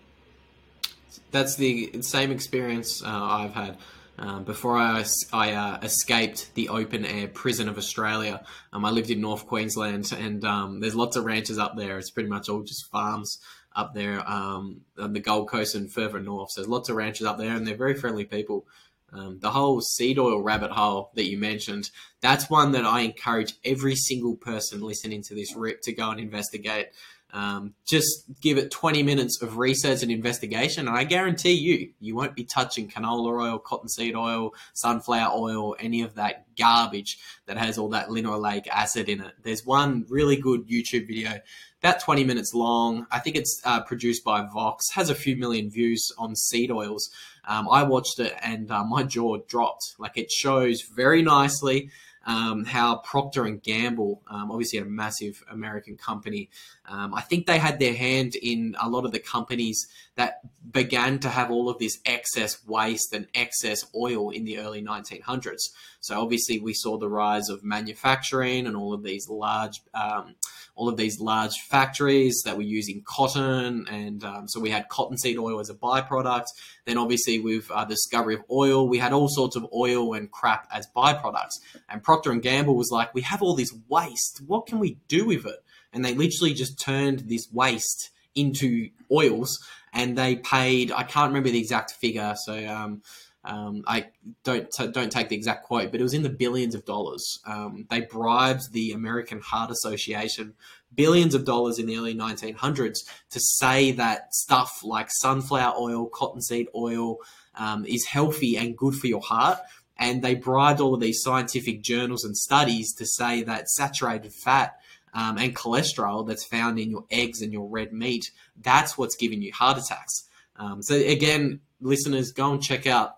That's 1.31 1.55
the 1.55 2.01
same 2.01 2.31
experience 2.31 3.03
uh, 3.03 3.07
i've 3.07 3.53
had 3.53 3.77
Um, 4.17 4.43
before 4.45 4.77
I, 4.77 5.03
I 5.33 5.51
uh, 5.53 5.79
escaped 5.81 6.53
the 6.55 6.69
open 6.69 7.05
air 7.05 7.27
prison 7.27 7.67
of 7.67 7.77
Australia, 7.77 8.43
um, 8.71 8.85
I 8.85 8.91
lived 8.91 9.09
in 9.09 9.19
North 9.19 9.45
Queensland, 9.45 10.13
and 10.13 10.43
um, 10.45 10.79
there's 10.79 10.95
lots 10.95 11.17
of 11.17 11.25
ranches 11.25 11.57
up 11.57 11.75
there. 11.75 11.97
It's 11.97 12.11
pretty 12.11 12.29
much 12.29 12.47
all 12.47 12.63
just 12.63 12.89
farms 12.89 13.39
up 13.75 13.93
there 13.93 14.27
um, 14.29 14.81
on 14.97 15.13
the 15.13 15.19
Gold 15.19 15.49
Coast 15.49 15.75
and 15.75 15.91
further 15.91 16.19
north. 16.19 16.51
So 16.51 16.61
there's 16.61 16.69
lots 16.69 16.89
of 16.89 16.95
ranches 16.95 17.27
up 17.27 17.37
there, 17.37 17.53
and 17.53 17.67
they're 17.67 17.75
very 17.75 17.93
friendly 17.93 18.25
people. 18.25 18.65
Um, 19.11 19.39
the 19.39 19.51
whole 19.51 19.81
seed 19.81 20.17
oil 20.17 20.41
rabbit 20.41 20.71
hole 20.71 21.11
that 21.15 21.29
you 21.29 21.37
mentioned, 21.37 21.89
that's 22.21 22.49
one 22.49 22.71
that 22.71 22.85
I 22.85 23.01
encourage 23.01 23.53
every 23.63 23.95
single 23.95 24.35
person 24.35 24.81
listening 24.81 25.21
to 25.23 25.35
this 25.35 25.55
rip 25.55 25.81
to 25.83 25.93
go 25.93 26.09
and 26.09 26.19
investigate. 26.19 26.87
Um, 27.35 27.73
just 27.85 28.23
give 28.39 28.57
it 28.57 28.71
20 28.71 29.03
minutes 29.03 29.41
of 29.41 29.57
research 29.57 30.01
and 30.03 30.11
investigation, 30.11 30.87
and 30.87 30.97
I 30.97 31.03
guarantee 31.03 31.51
you, 31.51 31.89
you 31.99 32.15
won't 32.15 32.33
be 32.33 32.45
touching 32.45 32.87
canola 32.87 33.41
oil, 33.41 33.59
cottonseed 33.59 34.15
oil, 34.15 34.53
sunflower 34.73 35.33
oil, 35.35 35.75
any 35.77 36.01
of 36.01 36.15
that 36.15 36.45
garbage 36.57 37.17
that 37.45 37.57
has 37.57 37.77
all 37.77 37.89
that 37.89 38.07
linoleic 38.07 38.67
acid 38.69 39.09
in 39.09 39.19
it. 39.19 39.33
There's 39.43 39.65
one 39.65 40.05
really 40.07 40.37
good 40.37 40.69
YouTube 40.69 41.07
video, 41.07 41.41
about 41.83 41.99
20 41.99 42.23
minutes 42.23 42.53
long. 42.53 43.05
I 43.11 43.19
think 43.19 43.35
it's 43.35 43.61
uh, 43.65 43.81
produced 43.81 44.23
by 44.23 44.47
Vox, 44.53 44.85
has 44.93 45.09
a 45.09 45.15
few 45.15 45.35
million 45.35 45.69
views 45.69 46.09
on 46.17 46.37
seed 46.37 46.71
oils. 46.71 47.09
Um, 47.45 47.67
I 47.69 47.83
watched 47.83 48.17
it 48.19 48.33
and 48.41 48.71
uh, 48.71 48.85
my 48.85 49.03
jaw 49.03 49.37
dropped. 49.47 49.95
Like 49.99 50.17
it 50.17 50.31
shows 50.31 50.83
very 50.83 51.21
nicely 51.21 51.89
um, 52.25 52.65
how 52.65 52.97
Procter 52.97 53.45
and 53.45 53.61
Gamble, 53.61 54.21
um, 54.27 54.51
obviously 54.51 54.79
a 54.79 54.85
massive 54.85 55.43
American 55.49 55.97
company, 55.97 56.49
um, 56.87 57.13
I 57.13 57.21
think 57.21 57.45
they 57.45 57.57
had 57.59 57.79
their 57.79 57.93
hand 57.93 58.35
in 58.35 58.75
a 58.81 58.89
lot 58.89 59.05
of 59.05 59.11
the 59.11 59.19
companies 59.19 59.87
that 60.15 60.41
began 60.71 61.19
to 61.19 61.29
have 61.29 61.51
all 61.51 61.69
of 61.69 61.77
this 61.79 61.99
excess 62.05 62.65
waste 62.65 63.13
and 63.13 63.27
excess 63.33 63.85
oil 63.95 64.29
in 64.29 64.45
the 64.45 64.59
early 64.59 64.81
1900s. 64.81 65.61
So 65.99 66.19
obviously 66.21 66.59
we 66.59 66.73
saw 66.73 66.97
the 66.97 67.09
rise 67.09 67.49
of 67.49 67.63
manufacturing 67.63 68.67
and 68.67 68.75
all 68.75 68.93
of 68.93 69.03
these 69.03 69.27
large 69.29 69.81
um, 69.93 70.35
all 70.75 70.89
of 70.89 70.97
these 70.97 71.19
large 71.19 71.53
factories 71.69 72.41
that 72.43 72.57
were 72.57 72.63
using 72.63 73.01
cotton, 73.05 73.87
and 73.89 74.23
um, 74.25 74.47
so 74.47 74.59
we 74.59 74.69
had 74.69 74.89
cottonseed 74.89 75.37
oil 75.37 75.59
as 75.59 75.69
a 75.69 75.73
byproduct. 75.73 76.47
Then, 76.85 76.97
obviously, 76.97 77.39
with 77.39 77.71
uh, 77.71 77.85
the 77.85 77.93
discovery 77.93 78.35
of 78.35 78.43
oil, 78.51 78.87
we 78.87 78.97
had 78.97 79.13
all 79.13 79.29
sorts 79.29 79.55
of 79.55 79.65
oil 79.73 80.13
and 80.13 80.29
crap 80.29 80.67
as 80.71 80.85
byproducts. 80.93 81.61
And 81.87 82.03
Procter 82.03 82.31
and 82.31 82.41
Gamble 82.41 82.75
was 82.75 82.91
like, 82.91 83.13
"We 83.13 83.21
have 83.21 83.41
all 83.41 83.55
this 83.55 83.73
waste. 83.87 84.41
What 84.45 84.67
can 84.67 84.79
we 84.79 84.97
do 85.07 85.25
with 85.25 85.45
it?" 85.45 85.63
And 85.93 86.03
they 86.03 86.13
literally 86.13 86.53
just 86.53 86.77
turned 86.77 87.29
this 87.29 87.47
waste 87.53 88.11
into 88.35 88.89
oils, 89.11 89.59
and 89.93 90.17
they 90.17 90.37
paid. 90.37 90.91
I 90.91 91.03
can't 91.03 91.29
remember 91.29 91.49
the 91.49 91.59
exact 91.59 91.91
figure, 91.91 92.35
so. 92.45 92.65
Um, 92.67 93.01
um, 93.47 93.83
I 93.85 94.07
don't 94.43 94.67
t- 94.75 94.87
don't 94.87 95.11
take 95.11 95.29
the 95.29 95.35
exact 95.35 95.65
quote, 95.65 95.91
but 95.91 95.99
it 95.99 96.03
was 96.03 96.15
in 96.15 96.23
the 96.23 96.31
billions 96.31 96.73
of 96.73 96.83
dollars. 96.83 97.37
Um, 97.45 97.85
they 97.91 98.01
bribed 98.01 98.73
the 98.73 98.93
American 98.93 99.39
Heart 99.39 99.69
Association 99.69 100.55
billions 100.95 101.35
of 101.35 101.45
dollars 101.45 101.79
in 101.79 101.85
the 101.85 101.97
early 101.97 102.15
1900s 102.15 102.99
to 103.29 103.39
say 103.39 103.91
that 103.91 104.33
stuff 104.33 104.81
like 104.83 105.07
sunflower 105.09 105.75
oil, 105.77 106.07
cottonseed 106.07 106.67
oil 106.75 107.17
um, 107.55 107.85
is 107.85 108.05
healthy 108.05 108.57
and 108.57 108.77
good 108.77 108.95
for 108.95 109.07
your 109.07 109.21
heart. 109.21 109.59
And 109.97 110.21
they 110.21 110.35
bribed 110.35 110.81
all 110.81 110.93
of 110.93 110.99
these 110.99 111.21
scientific 111.21 111.81
journals 111.81 112.25
and 112.25 112.35
studies 112.35 112.93
to 112.95 113.05
say 113.05 113.43
that 113.43 113.69
saturated 113.69 114.33
fat 114.33 114.75
um, 115.15 115.37
and 115.37 115.55
cholesterol 115.55 116.27
that's 116.27 116.45
found 116.45 116.77
in 116.77 116.91
your 116.91 117.05
eggs 117.09 117.41
and 117.41 117.51
your 117.51 117.67
red 117.67 117.91
meat, 117.91 118.29
that's 118.61 118.97
what's 118.97 119.15
giving 119.15 119.41
you 119.41 119.51
heart 119.51 119.79
attacks. 119.79 120.27
Um, 120.57 120.83
so 120.83 120.95
again, 120.95 121.61
listeners, 121.81 122.31
go 122.31 122.51
and 122.51 122.61
check 122.61 122.85
out 122.85 123.15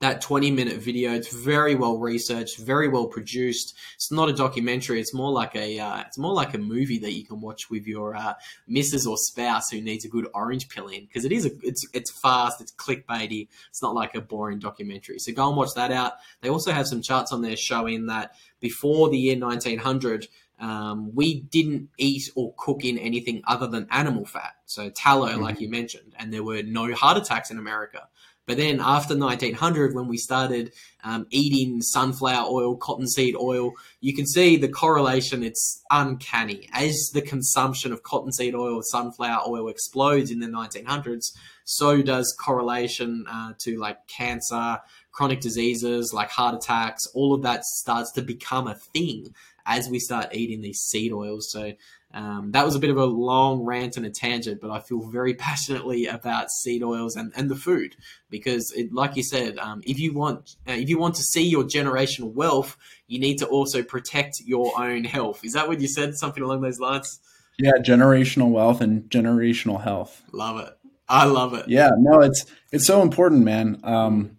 that 0.00 0.22
20 0.22 0.50
minute 0.50 0.78
video. 0.78 1.12
It's 1.12 1.34
very 1.34 1.74
well 1.74 1.98
researched, 1.98 2.58
very 2.58 2.88
well 2.88 3.06
produced. 3.06 3.76
It's 3.94 4.10
not 4.10 4.30
a 4.30 4.32
documentary. 4.32 4.98
It's 4.98 5.12
more 5.12 5.30
like 5.30 5.54
a 5.54 5.78
uh, 5.78 6.00
it's 6.06 6.18
more 6.18 6.32
like 6.32 6.54
a 6.54 6.58
movie 6.58 6.98
that 7.00 7.12
you 7.12 7.24
can 7.24 7.40
watch 7.40 7.68
with 7.70 7.86
your 7.86 8.16
uh, 8.16 8.34
missus 8.66 9.06
or 9.06 9.16
spouse 9.18 9.70
who 9.70 9.80
needs 9.80 10.04
a 10.06 10.08
good 10.08 10.26
orange 10.32 10.68
pill 10.68 10.88
in 10.88 11.04
because 11.04 11.26
it 11.26 11.32
is 11.32 11.44
a, 11.44 11.50
it's 11.62 11.86
it's 11.92 12.10
fast, 12.10 12.62
it's 12.62 12.72
clickbaity. 12.72 13.48
It's 13.68 13.82
not 13.82 13.94
like 13.94 14.14
a 14.14 14.22
boring 14.22 14.58
documentary. 14.58 15.18
So 15.18 15.32
go 15.32 15.48
and 15.48 15.56
watch 15.56 15.74
that 15.76 15.92
out. 15.92 16.14
They 16.40 16.48
also 16.48 16.72
have 16.72 16.86
some 16.86 17.02
charts 17.02 17.32
on 17.32 17.42
there 17.42 17.56
showing 17.56 18.06
that 18.06 18.34
before 18.58 19.10
the 19.10 19.18
year 19.18 19.38
1900. 19.38 20.28
Um, 20.60 21.14
we 21.14 21.40
didn't 21.40 21.88
eat 21.98 22.30
or 22.36 22.54
cook 22.58 22.84
in 22.84 22.98
anything 22.98 23.42
other 23.46 23.66
than 23.66 23.86
animal 23.90 24.26
fat, 24.26 24.52
so 24.66 24.90
tallow, 24.90 25.28
mm-hmm. 25.28 25.42
like 25.42 25.60
you 25.60 25.70
mentioned, 25.70 26.14
and 26.18 26.32
there 26.32 26.44
were 26.44 26.62
no 26.62 26.92
heart 26.94 27.16
attacks 27.16 27.50
in 27.50 27.58
America. 27.58 28.08
But 28.50 28.56
then 28.56 28.80
after 28.80 29.16
1900, 29.16 29.94
when 29.94 30.08
we 30.08 30.16
started 30.16 30.72
um, 31.04 31.26
eating 31.30 31.80
sunflower 31.80 32.48
oil, 32.50 32.76
cottonseed 32.76 33.36
oil, 33.36 33.72
you 34.00 34.12
can 34.12 34.26
see 34.26 34.56
the 34.56 34.68
correlation. 34.68 35.44
It's 35.44 35.84
uncanny. 35.90 36.68
As 36.72 37.10
the 37.14 37.22
consumption 37.22 37.92
of 37.92 38.02
cottonseed 38.02 38.56
oil, 38.56 38.80
sunflower 38.82 39.42
oil 39.46 39.68
explodes 39.68 40.32
in 40.32 40.40
the 40.40 40.48
1900s, 40.48 41.32
so 41.64 42.02
does 42.02 42.36
correlation 42.40 43.24
uh, 43.30 43.52
to 43.60 43.78
like 43.78 43.98
cancer, 44.08 44.80
chronic 45.12 45.40
diseases 45.40 46.12
like 46.12 46.30
heart 46.30 46.56
attacks. 46.56 47.06
All 47.14 47.32
of 47.32 47.42
that 47.42 47.64
starts 47.64 48.10
to 48.12 48.22
become 48.22 48.66
a 48.66 48.74
thing 48.74 49.32
as 49.66 49.88
we 49.88 49.98
start 49.98 50.34
eating 50.34 50.60
these 50.60 50.80
seed 50.80 51.12
oils. 51.12 51.50
So 51.50 51.72
um, 52.12 52.50
that 52.52 52.64
was 52.64 52.74
a 52.74 52.78
bit 52.78 52.90
of 52.90 52.96
a 52.96 53.04
long 53.04 53.60
rant 53.60 53.96
and 53.96 54.04
a 54.04 54.10
tangent, 54.10 54.60
but 54.60 54.70
I 54.70 54.80
feel 54.80 55.00
very 55.08 55.34
passionately 55.48 56.06
about 56.06 56.50
seed 56.50 56.82
oils 56.82 57.16
and, 57.16 57.32
and 57.36 57.48
the 57.48 57.56
food 57.56 57.96
because, 58.28 58.72
it, 58.72 58.92
like 58.92 59.16
you 59.16 59.22
said, 59.22 59.58
um, 59.58 59.82
if 59.84 59.98
you 59.98 60.12
want 60.12 60.56
uh, 60.68 60.72
if 60.72 60.88
you 60.88 60.98
want 60.98 61.14
to 61.16 61.22
see 61.22 61.48
your 61.48 61.64
generational 61.64 62.32
wealth, 62.32 62.76
you 63.06 63.20
need 63.20 63.38
to 63.38 63.46
also 63.46 63.82
protect 63.82 64.40
your 64.44 64.72
own 64.80 65.04
health. 65.04 65.44
Is 65.44 65.52
that 65.52 65.68
what 65.68 65.80
you 65.80 65.88
said? 65.88 66.14
Something 66.14 66.42
along 66.42 66.62
those 66.62 66.80
lines? 66.80 67.20
Yeah, 67.58 67.72
generational 67.80 68.50
wealth 68.50 68.80
and 68.80 69.08
generational 69.10 69.82
health. 69.82 70.22
Love 70.32 70.60
it. 70.60 70.72
I 71.08 71.24
love 71.24 71.54
it. 71.54 71.68
Yeah, 71.68 71.90
no, 71.98 72.20
it's 72.20 72.46
it's 72.72 72.86
so 72.86 73.02
important, 73.02 73.44
man. 73.44 73.80
Um, 73.82 74.38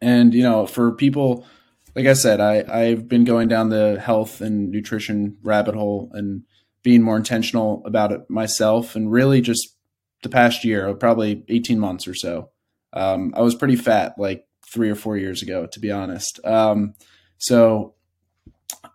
and 0.00 0.34
you 0.34 0.42
know, 0.42 0.66
for 0.66 0.92
people, 0.92 1.46
like 1.94 2.06
I 2.06 2.12
said, 2.14 2.40
I 2.40 2.64
I've 2.68 3.08
been 3.08 3.24
going 3.24 3.48
down 3.48 3.68
the 3.68 4.00
health 4.00 4.40
and 4.40 4.70
nutrition 4.70 5.36
rabbit 5.42 5.74
hole 5.74 6.10
and 6.12 6.42
being 6.82 7.02
more 7.02 7.16
intentional 7.16 7.82
about 7.86 8.12
it 8.12 8.28
myself 8.28 8.94
and 8.94 9.10
really 9.10 9.40
just 9.40 9.76
the 10.22 10.28
past 10.28 10.64
year, 10.64 10.92
probably 10.94 11.44
18 11.48 11.78
months 11.78 12.06
or 12.06 12.14
so. 12.14 12.50
Um, 12.92 13.32
I 13.36 13.42
was 13.42 13.54
pretty 13.54 13.76
fat 13.76 14.14
like 14.18 14.46
three 14.66 14.90
or 14.90 14.94
four 14.94 15.16
years 15.16 15.42
ago, 15.42 15.66
to 15.66 15.80
be 15.80 15.90
honest. 15.90 16.40
Um, 16.44 16.94
so 17.38 17.94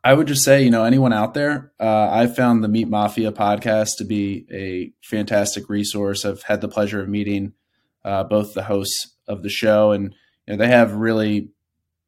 I 0.03 0.13
would 0.13 0.27
just 0.27 0.43
say, 0.43 0.63
you 0.63 0.69
know, 0.69 0.85
anyone 0.85 1.13
out 1.13 1.33
there, 1.33 1.71
uh, 1.79 2.09
I 2.11 2.27
found 2.27 2.63
the 2.63 2.67
Meat 2.67 2.87
Mafia 2.87 3.31
podcast 3.31 3.97
to 3.97 4.05
be 4.05 4.45
a 4.51 4.93
fantastic 5.05 5.69
resource. 5.69 6.25
I've 6.25 6.43
had 6.43 6.61
the 6.61 6.67
pleasure 6.67 7.01
of 7.01 7.09
meeting 7.09 7.53
uh, 8.03 8.23
both 8.23 8.53
the 8.53 8.63
hosts 8.63 9.15
of 9.27 9.43
the 9.43 9.49
show, 9.49 9.91
and 9.91 10.15
you 10.47 10.53
know, 10.53 10.57
they 10.57 10.67
have 10.67 10.93
really 10.93 11.49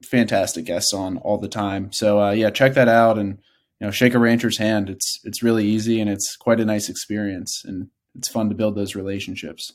fantastic 0.04 0.66
guests 0.66 0.94
on 0.94 1.18
all 1.18 1.38
the 1.38 1.48
time. 1.48 1.92
So 1.92 2.22
uh, 2.22 2.32
yeah, 2.32 2.50
check 2.50 2.74
that 2.74 2.88
out 2.88 3.18
and 3.18 3.40
you 3.80 3.88
know, 3.88 3.92
shake 3.92 4.14
a 4.14 4.20
rancher's 4.20 4.58
hand. 4.58 4.90
It's 4.90 5.20
it's 5.24 5.42
really 5.42 5.66
easy 5.66 6.00
and 6.00 6.10
it's 6.10 6.36
quite 6.36 6.60
a 6.60 6.66
nice 6.66 6.88
experience, 6.88 7.64
and 7.66 7.90
it's 8.16 8.28
fun 8.28 8.50
to 8.50 8.56
build 8.56 8.76
those 8.76 8.96
relationships. 8.96 9.74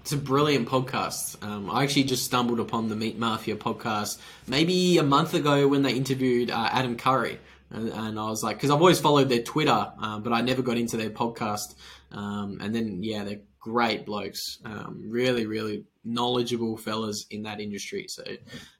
It's 0.00 0.12
a 0.12 0.16
brilliant 0.16 0.68
podcast. 0.68 1.42
Um, 1.42 1.70
I 1.70 1.82
actually 1.82 2.04
just 2.04 2.24
stumbled 2.24 2.60
upon 2.60 2.88
the 2.88 2.96
Meat 2.96 3.18
Mafia 3.18 3.56
podcast 3.56 4.18
maybe 4.46 4.96
a 4.98 5.02
month 5.02 5.34
ago 5.34 5.68
when 5.68 5.82
they 5.82 5.92
interviewed 5.92 6.50
uh, 6.50 6.68
Adam 6.72 6.96
Curry. 6.96 7.38
And, 7.70 7.90
and, 7.90 8.18
I 8.18 8.30
was 8.30 8.42
like, 8.42 8.56
because 8.56 8.70
I've 8.70 8.80
always 8.80 8.98
followed 8.98 9.28
their 9.28 9.42
Twitter, 9.42 9.92
uh, 10.00 10.18
but 10.20 10.32
I 10.32 10.40
never 10.40 10.62
got 10.62 10.78
into 10.78 10.96
their 10.96 11.10
podcast. 11.10 11.74
Um, 12.10 12.58
and 12.62 12.74
then, 12.74 13.02
yeah, 13.02 13.24
they're 13.24 13.40
great 13.60 14.06
blokes. 14.06 14.58
Um, 14.64 15.02
really, 15.06 15.46
really 15.46 15.84
knowledgeable 16.04 16.76
fellas 16.76 17.26
in 17.30 17.42
that 17.42 17.60
industry. 17.60 18.06
So 18.08 18.24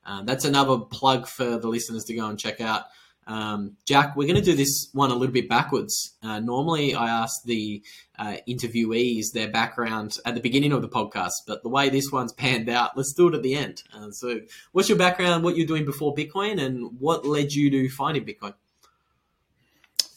uh, 0.06 0.22
that's 0.22 0.44
another 0.44 0.78
plug 0.78 1.26
for 1.26 1.58
the 1.58 1.68
listeners 1.68 2.04
to 2.04 2.14
go 2.14 2.28
and 2.28 2.38
check 2.38 2.60
out. 2.60 2.84
Um, 3.28 3.76
Jack, 3.84 4.16
we're 4.16 4.26
going 4.26 4.42
to 4.42 4.50
do 4.50 4.56
this 4.56 4.88
one 4.94 5.10
a 5.10 5.14
little 5.14 5.34
bit 5.34 5.50
backwards. 5.50 6.16
Uh, 6.22 6.40
normally, 6.40 6.94
I 6.94 7.08
ask 7.08 7.44
the 7.44 7.82
uh, 8.18 8.38
interviewees 8.48 9.32
their 9.34 9.50
background 9.50 10.16
at 10.24 10.34
the 10.34 10.40
beginning 10.40 10.72
of 10.72 10.80
the 10.80 10.88
podcast, 10.88 11.32
but 11.46 11.62
the 11.62 11.68
way 11.68 11.90
this 11.90 12.10
one's 12.10 12.32
panned 12.44 12.70
out, 12.70 12.96
let's 12.96 13.12
do 13.12 13.28
it 13.28 13.34
at 13.34 13.42
the 13.42 13.54
end. 13.54 13.82
Uh, 13.94 14.10
so, 14.10 14.40
what's 14.72 14.88
your 14.88 14.96
background, 14.96 15.44
what 15.44 15.58
you're 15.58 15.66
doing 15.66 15.84
before 15.84 16.14
Bitcoin, 16.14 16.58
and 16.58 16.98
what 16.98 17.26
led 17.26 17.52
you 17.52 17.70
to 17.70 17.90
finding 17.90 18.24
Bitcoin? 18.24 18.54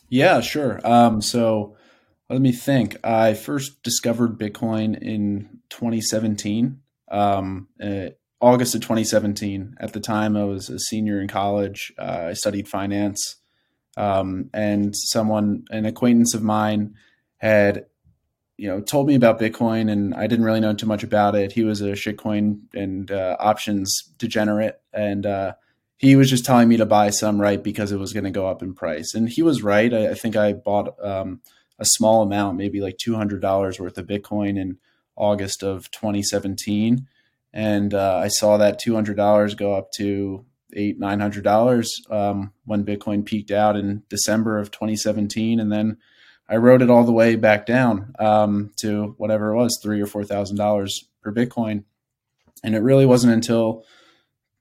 Yeah, 0.08 0.40
sure. 0.40 0.80
Um, 0.88 1.22
so, 1.22 1.76
let 2.32 2.42
me 2.42 2.52
think. 2.52 2.98
I 3.04 3.34
first 3.34 3.84
discovered 3.84 4.40
Bitcoin 4.40 5.02
in 5.02 5.60
2017. 5.70 6.80
Um, 7.10 7.68
August 8.40 8.74
of 8.74 8.82
2017. 8.82 9.76
At 9.80 9.94
the 9.94 10.00
time, 10.00 10.36
I 10.36 10.44
was 10.46 10.70
a 10.70 10.80
senior 10.80 11.22
in 11.22 11.28
college. 11.28 11.94
Uh, 11.98 12.28
I 12.30 12.34
studied 12.34 12.68
finance, 12.68 13.38
um, 13.98 14.50
and 14.54 14.96
someone, 14.96 15.66
an 15.70 15.86
acquaintance 15.86 16.34
of 16.34 16.42
mine, 16.42 16.96
had 17.38 17.86
you 18.58 18.68
know, 18.68 18.80
told 18.80 19.08
me 19.08 19.16
about 19.16 19.40
Bitcoin, 19.40 19.92
and 19.92 20.14
I 20.14 20.28
didn't 20.28 20.46
really 20.46 20.60
know 20.60 20.76
too 20.76 20.86
much 20.86 21.04
about 21.04 21.34
it. 21.34 21.52
He 21.52 21.64
was 21.64 21.82
a 21.82 21.94
shitcoin 21.94 22.60
and 22.76 23.10
uh, 23.10 23.36
options 23.40 24.04
degenerate, 24.18 24.80
and 24.94 25.26
uh, 25.26 25.54
he 25.98 26.16
was 26.16 26.30
just 26.30 26.46
telling 26.46 26.68
me 26.68 26.78
to 26.78 26.86
buy 26.86 27.10
some 27.10 27.42
right 27.42 27.62
because 27.62 27.92
it 27.92 27.98
was 27.98 28.14
going 28.14 28.26
to 28.26 28.30
go 28.30 28.46
up 28.46 28.62
in 28.62 28.76
price, 28.76 29.16
and 29.16 29.28
he 29.28 29.42
was 29.42 29.64
right. 29.64 29.92
I, 29.92 30.10
I 30.10 30.14
think 30.14 30.36
I 30.36 30.54
bought 30.54 30.96
um, 31.04 31.42
a 31.82 31.86
small 31.86 32.22
amount, 32.22 32.58
maybe 32.58 32.80
like 32.80 32.98
two 32.98 33.16
hundred 33.16 33.42
dollars 33.42 33.80
worth 33.80 33.98
of 33.98 34.06
Bitcoin 34.06 34.58
in 34.58 34.78
August 35.18 35.64
of 35.64 35.90
2017, 35.92 37.08
and 37.54 37.94
uh, 37.94 38.22
I 38.24 38.28
saw 38.28 38.58
that 38.58 38.80
two 38.80 38.94
hundred 38.94 39.18
dollars 39.18 39.56
go 39.56 39.74
up 39.74 39.92
to 39.94 40.46
eight 40.74 41.00
nine 41.00 41.20
hundred 41.20 41.44
dollars 41.44 41.92
um, 42.10 42.54
when 42.66 42.86
Bitcoin 42.86 43.26
peaked 43.26 43.52
out 43.52 43.76
in 43.76 44.04
December 44.10 44.60
of 44.60 44.72
2017, 44.72 45.60
and 45.60 45.72
then 45.72 45.98
I 46.48 46.58
rode 46.58 46.84
it 46.84 46.90
all 46.90 47.04
the 47.04 47.12
way 47.12 47.36
back 47.36 47.66
down 47.66 48.14
um, 48.20 48.72
to 48.78 49.16
whatever 49.18 49.52
it 49.52 49.58
was, 49.58 49.80
three 49.82 50.02
or 50.02 50.08
four 50.08 50.24
thousand 50.24 50.58
dollars 50.58 51.10
per 51.24 51.34
Bitcoin, 51.34 51.84
and 52.64 52.76
it 52.76 52.84
really 52.84 53.08
wasn't 53.08 53.34
until 53.34 53.84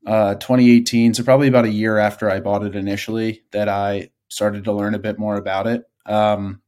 uh, 0.06 0.36
2018, 0.36 1.12
so 1.12 1.22
probably 1.22 1.48
about 1.48 1.66
a 1.66 1.70
year 1.70 1.98
after 1.98 2.30
I 2.30 2.40
bought 2.40 2.64
it 2.64 2.74
initially, 2.74 3.42
that 3.50 3.68
I 3.68 4.10
started 4.28 4.64
to 4.64 4.72
learn 4.72 4.94
a 4.94 4.98
bit 4.98 5.18
more 5.18 5.36
about 5.36 5.66
it. 5.66 5.84
Um, 6.06 6.62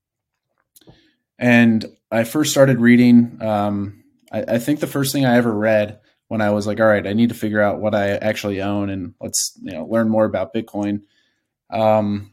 and 1.42 1.84
I 2.10 2.22
first 2.22 2.52
started 2.52 2.78
reading. 2.78 3.42
Um, 3.42 4.04
I, 4.30 4.44
I, 4.46 4.58
think 4.58 4.78
the 4.78 4.86
first 4.86 5.12
thing 5.12 5.26
I 5.26 5.36
ever 5.36 5.52
read 5.52 5.98
when 6.28 6.40
I 6.40 6.50
was 6.50 6.68
like, 6.68 6.78
"All 6.80 6.86
right, 6.86 7.06
I 7.06 7.12
need 7.12 7.30
to 7.30 7.34
figure 7.34 7.60
out 7.60 7.80
what 7.80 7.96
I 7.96 8.10
actually 8.12 8.62
own 8.62 8.88
and 8.88 9.14
let's 9.20 9.58
you 9.60 9.72
know 9.72 9.84
learn 9.84 10.08
more 10.08 10.24
about 10.24 10.54
Bitcoin." 10.54 11.02
Um, 11.68 12.32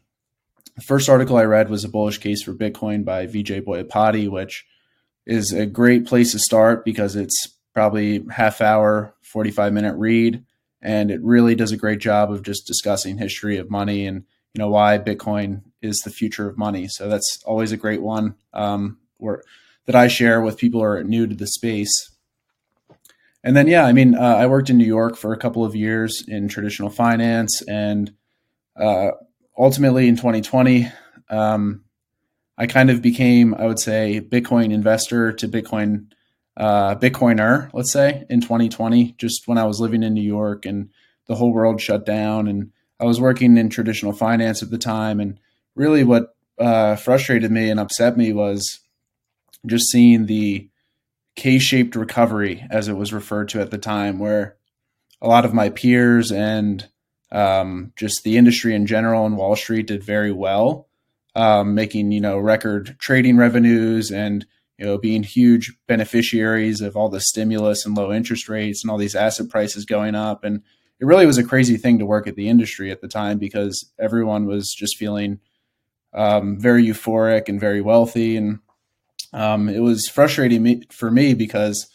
the 0.75 0.83
first 0.83 1.09
article 1.09 1.37
I 1.37 1.43
read 1.43 1.69
was 1.69 1.83
a 1.83 1.89
bullish 1.89 2.19
case 2.19 2.43
for 2.43 2.53
Bitcoin 2.53 3.03
by 3.03 3.25
Vijay 3.25 3.61
Boyapati, 3.61 4.29
which 4.29 4.65
is 5.25 5.51
a 5.51 5.65
great 5.65 6.05
place 6.05 6.31
to 6.33 6.39
start 6.39 6.85
because 6.85 7.15
it's 7.15 7.57
probably 7.73 8.23
half 8.29 8.61
hour, 8.61 9.15
45 9.21 9.73
minute 9.73 9.95
read. 9.97 10.45
And 10.81 11.11
it 11.11 11.21
really 11.21 11.55
does 11.55 11.71
a 11.71 11.77
great 11.77 11.99
job 11.99 12.31
of 12.31 12.43
just 12.43 12.67
discussing 12.67 13.17
history 13.17 13.57
of 13.57 13.69
money 13.69 14.05
and, 14.05 14.23
you 14.53 14.59
know, 14.59 14.69
why 14.69 14.97
Bitcoin 14.97 15.63
is 15.81 15.99
the 15.99 16.09
future 16.09 16.47
of 16.47 16.57
money. 16.57 16.87
So 16.87 17.07
that's 17.07 17.41
always 17.45 17.71
a 17.71 17.77
great 17.77 18.01
one 18.01 18.35
um, 18.53 18.97
or 19.19 19.43
that 19.85 19.95
I 19.95 20.07
share 20.07 20.41
with 20.41 20.57
people 20.57 20.81
who 20.81 20.85
are 20.85 21.03
new 21.03 21.27
to 21.27 21.35
the 21.35 21.47
space. 21.47 22.11
And 23.43 23.55
then, 23.55 23.67
yeah, 23.67 23.85
I 23.85 23.93
mean, 23.93 24.15
uh, 24.15 24.19
I 24.35 24.47
worked 24.47 24.69
in 24.69 24.77
New 24.77 24.85
York 24.85 25.15
for 25.15 25.33
a 25.33 25.37
couple 25.37 25.63
of 25.63 25.75
years 25.75 26.23
in 26.27 26.47
traditional 26.47 26.89
finance 26.89 27.61
and 27.61 28.13
uh, 28.75 29.11
ultimately 29.57 30.07
in 30.07 30.15
2020, 30.15 30.91
um, 31.29 31.83
I 32.57 32.65
kind 32.67 32.89
of 32.89 33.01
became, 33.01 33.53
I 33.53 33.67
would 33.67 33.79
say, 33.79 34.21
Bitcoin 34.21 34.71
investor 34.71 35.31
to 35.33 35.47
Bitcoin 35.47 36.11
uh, 36.57 36.95
Bitcoiner, 36.95 37.69
let's 37.73 37.91
say, 37.91 38.25
in 38.29 38.41
2020, 38.41 39.15
just 39.17 39.47
when 39.47 39.57
I 39.57 39.63
was 39.63 39.79
living 39.79 40.03
in 40.03 40.13
New 40.13 40.21
York 40.21 40.65
and 40.65 40.89
the 41.27 41.35
whole 41.35 41.53
world 41.53 41.79
shut 41.79 42.05
down. 42.05 42.47
And 42.49 42.71
I 42.99 43.05
was 43.05 43.21
working 43.21 43.57
in 43.57 43.69
traditional 43.69 44.11
finance 44.11 44.61
at 44.61 44.69
the 44.69 44.77
time. 44.77 45.21
And 45.21 45.39
really, 45.75 46.03
what 46.03 46.35
uh, 46.59 46.95
frustrated 46.95 47.51
me 47.51 47.69
and 47.69 47.79
upset 47.79 48.17
me 48.17 48.33
was 48.33 48.79
just 49.65 49.89
seeing 49.89 50.25
the 50.25 50.69
K 51.35 51.59
shaped 51.59 51.95
recovery, 51.95 52.65
as 52.69 52.87
it 52.87 52.97
was 52.97 53.13
referred 53.13 53.49
to 53.49 53.61
at 53.61 53.71
the 53.71 53.77
time, 53.77 54.19
where 54.19 54.57
a 55.21 55.27
lot 55.27 55.45
of 55.45 55.53
my 55.53 55.69
peers 55.69 56.31
and 56.31 56.87
um, 57.31 57.93
just 57.95 58.23
the 58.23 58.37
industry 58.37 58.73
in 58.75 58.85
general 58.85 59.25
and 59.25 59.37
Wall 59.37 59.55
Street 59.55 59.87
did 59.87 60.03
very 60.03 60.31
well, 60.31 60.87
um, 61.35 61.75
making 61.75 62.11
you 62.11 62.21
know 62.21 62.37
record 62.37 62.95
trading 62.99 63.37
revenues 63.37 64.11
and 64.11 64.45
you 64.77 64.85
know 64.85 64.97
being 64.97 65.23
huge 65.23 65.73
beneficiaries 65.87 66.81
of 66.81 66.95
all 66.95 67.09
the 67.09 67.21
stimulus 67.21 67.85
and 67.85 67.95
low 67.95 68.11
interest 68.11 68.49
rates 68.49 68.83
and 68.83 68.91
all 68.91 68.97
these 68.97 69.15
asset 69.15 69.49
prices 69.49 69.85
going 69.85 70.15
up. 70.15 70.43
And 70.43 70.61
it 70.99 71.05
really 71.05 71.25
was 71.25 71.37
a 71.37 71.43
crazy 71.43 71.77
thing 71.77 71.99
to 71.99 72.05
work 72.05 72.27
at 72.27 72.35
the 72.35 72.49
industry 72.49 72.91
at 72.91 73.01
the 73.01 73.07
time 73.07 73.37
because 73.37 73.91
everyone 73.97 74.45
was 74.45 74.75
just 74.77 74.97
feeling 74.97 75.39
um, 76.13 76.59
very 76.59 76.83
euphoric 76.85 77.49
and 77.49 77.59
very 77.59 77.81
wealthy, 77.81 78.37
and 78.37 78.59
um, 79.33 79.69
it 79.69 79.79
was 79.79 80.07
frustrating 80.07 80.63
me, 80.63 80.83
for 80.91 81.11
me 81.11 81.33
because. 81.33 81.87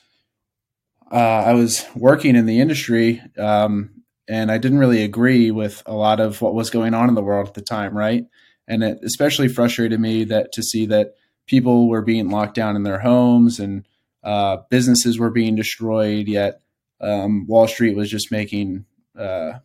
Uh, 1.13 1.45
I 1.47 1.53
was 1.53 1.87
working 1.95 2.35
in 2.35 2.47
the 2.47 2.61
industry 2.61 3.23
um, 3.39 4.03
and 4.27 4.51
I 4.51 4.59
didn't 4.59 4.79
really 4.79 5.03
agree 5.03 5.51
with 5.51 5.83
a 5.87 5.95
lot 5.95 6.19
of 6.21 6.41
what 6.41 6.55
was 6.55 6.71
going 6.71 6.95
on 6.95 7.09
in 7.09 7.15
the 7.15 7.23
world 7.23 7.47
at 7.47 7.55
the 7.55 7.63
time, 7.63 7.97
right? 7.97 8.25
And 8.67 8.83
it 8.83 8.99
especially 9.05 9.49
frustrated 9.49 10.01
me 10.01 10.25
that 10.25 10.53
to 10.53 10.63
see 10.63 10.87
that 10.87 11.15
people 11.47 11.89
were 11.89 12.03
being 12.03 12.31
locked 12.31 12.55
down 12.55 12.75
in 12.75 12.83
their 12.83 12.99
homes 12.99 13.61
and 13.61 13.87
uh, 14.23 14.59
businesses 14.71 15.19
were 15.19 15.31
being 15.31 15.55
destroyed, 15.55 16.27
yet 16.27 16.63
um, 17.01 17.47
Wall 17.47 17.69
Street 17.69 17.95
was 17.95 18.11
just 18.11 18.33
making 18.33 18.87
uh, 19.19 19.59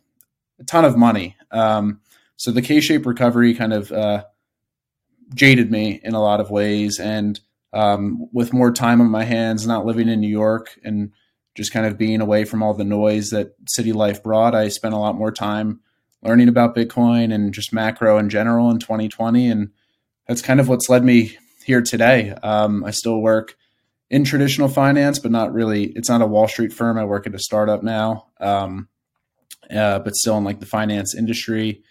a 0.58 0.64
ton 0.66 0.84
of 0.84 0.98
money. 0.98 1.36
Um, 1.50 2.00
so 2.36 2.50
the 2.50 2.62
K-shaped 2.62 3.06
recovery 3.06 3.54
kind 3.54 3.72
of 3.72 3.90
uh, 3.90 4.24
jaded 5.34 5.70
me 5.70 6.00
in 6.02 6.14
a 6.14 6.20
lot 6.20 6.40
of 6.40 6.50
ways, 6.50 6.98
and 6.98 7.40
um, 7.72 8.28
with 8.32 8.52
more 8.52 8.72
time 8.72 9.00
on 9.00 9.10
my 9.10 9.24
hands, 9.24 9.66
not 9.66 9.86
living 9.86 10.08
in 10.08 10.20
New 10.20 10.28
York 10.28 10.78
and 10.84 11.12
just 11.54 11.72
kind 11.72 11.86
of 11.86 11.98
being 11.98 12.20
away 12.20 12.44
from 12.44 12.62
all 12.62 12.74
the 12.74 12.84
noise 12.84 13.30
that 13.30 13.54
city 13.68 13.92
life 13.92 14.22
brought, 14.22 14.54
I 14.54 14.68
spent 14.68 14.94
a 14.94 14.98
lot 14.98 15.16
more 15.16 15.32
time 15.32 15.80
learning 16.22 16.48
about 16.48 16.76
Bitcoin 16.76 17.32
and 17.32 17.54
just 17.54 17.72
macro 17.72 18.18
in 18.18 18.28
general 18.28 18.70
in 18.70 18.78
2020. 18.78 19.48
And 19.48 19.70
that's 20.26 20.42
kind 20.42 20.60
of 20.60 20.68
what's 20.68 20.88
led 20.88 21.04
me 21.04 21.36
here 21.64 21.82
today. 21.82 22.30
Um, 22.42 22.84
I 22.84 22.90
still 22.90 23.20
work 23.20 23.56
in 24.10 24.24
traditional 24.24 24.68
finance, 24.68 25.18
but 25.18 25.30
not 25.30 25.52
really. 25.52 25.84
It's 25.84 26.08
not 26.08 26.22
a 26.22 26.26
Wall 26.26 26.48
Street 26.48 26.72
firm. 26.72 26.98
I 26.98 27.04
work 27.04 27.26
at 27.26 27.34
a 27.34 27.38
startup 27.38 27.82
now, 27.82 28.26
um, 28.40 28.88
uh, 29.70 30.00
but 30.00 30.16
still 30.16 30.36
in 30.38 30.44
like 30.44 30.60
the 30.60 30.66
finance 30.66 31.14
industry. 31.14 31.82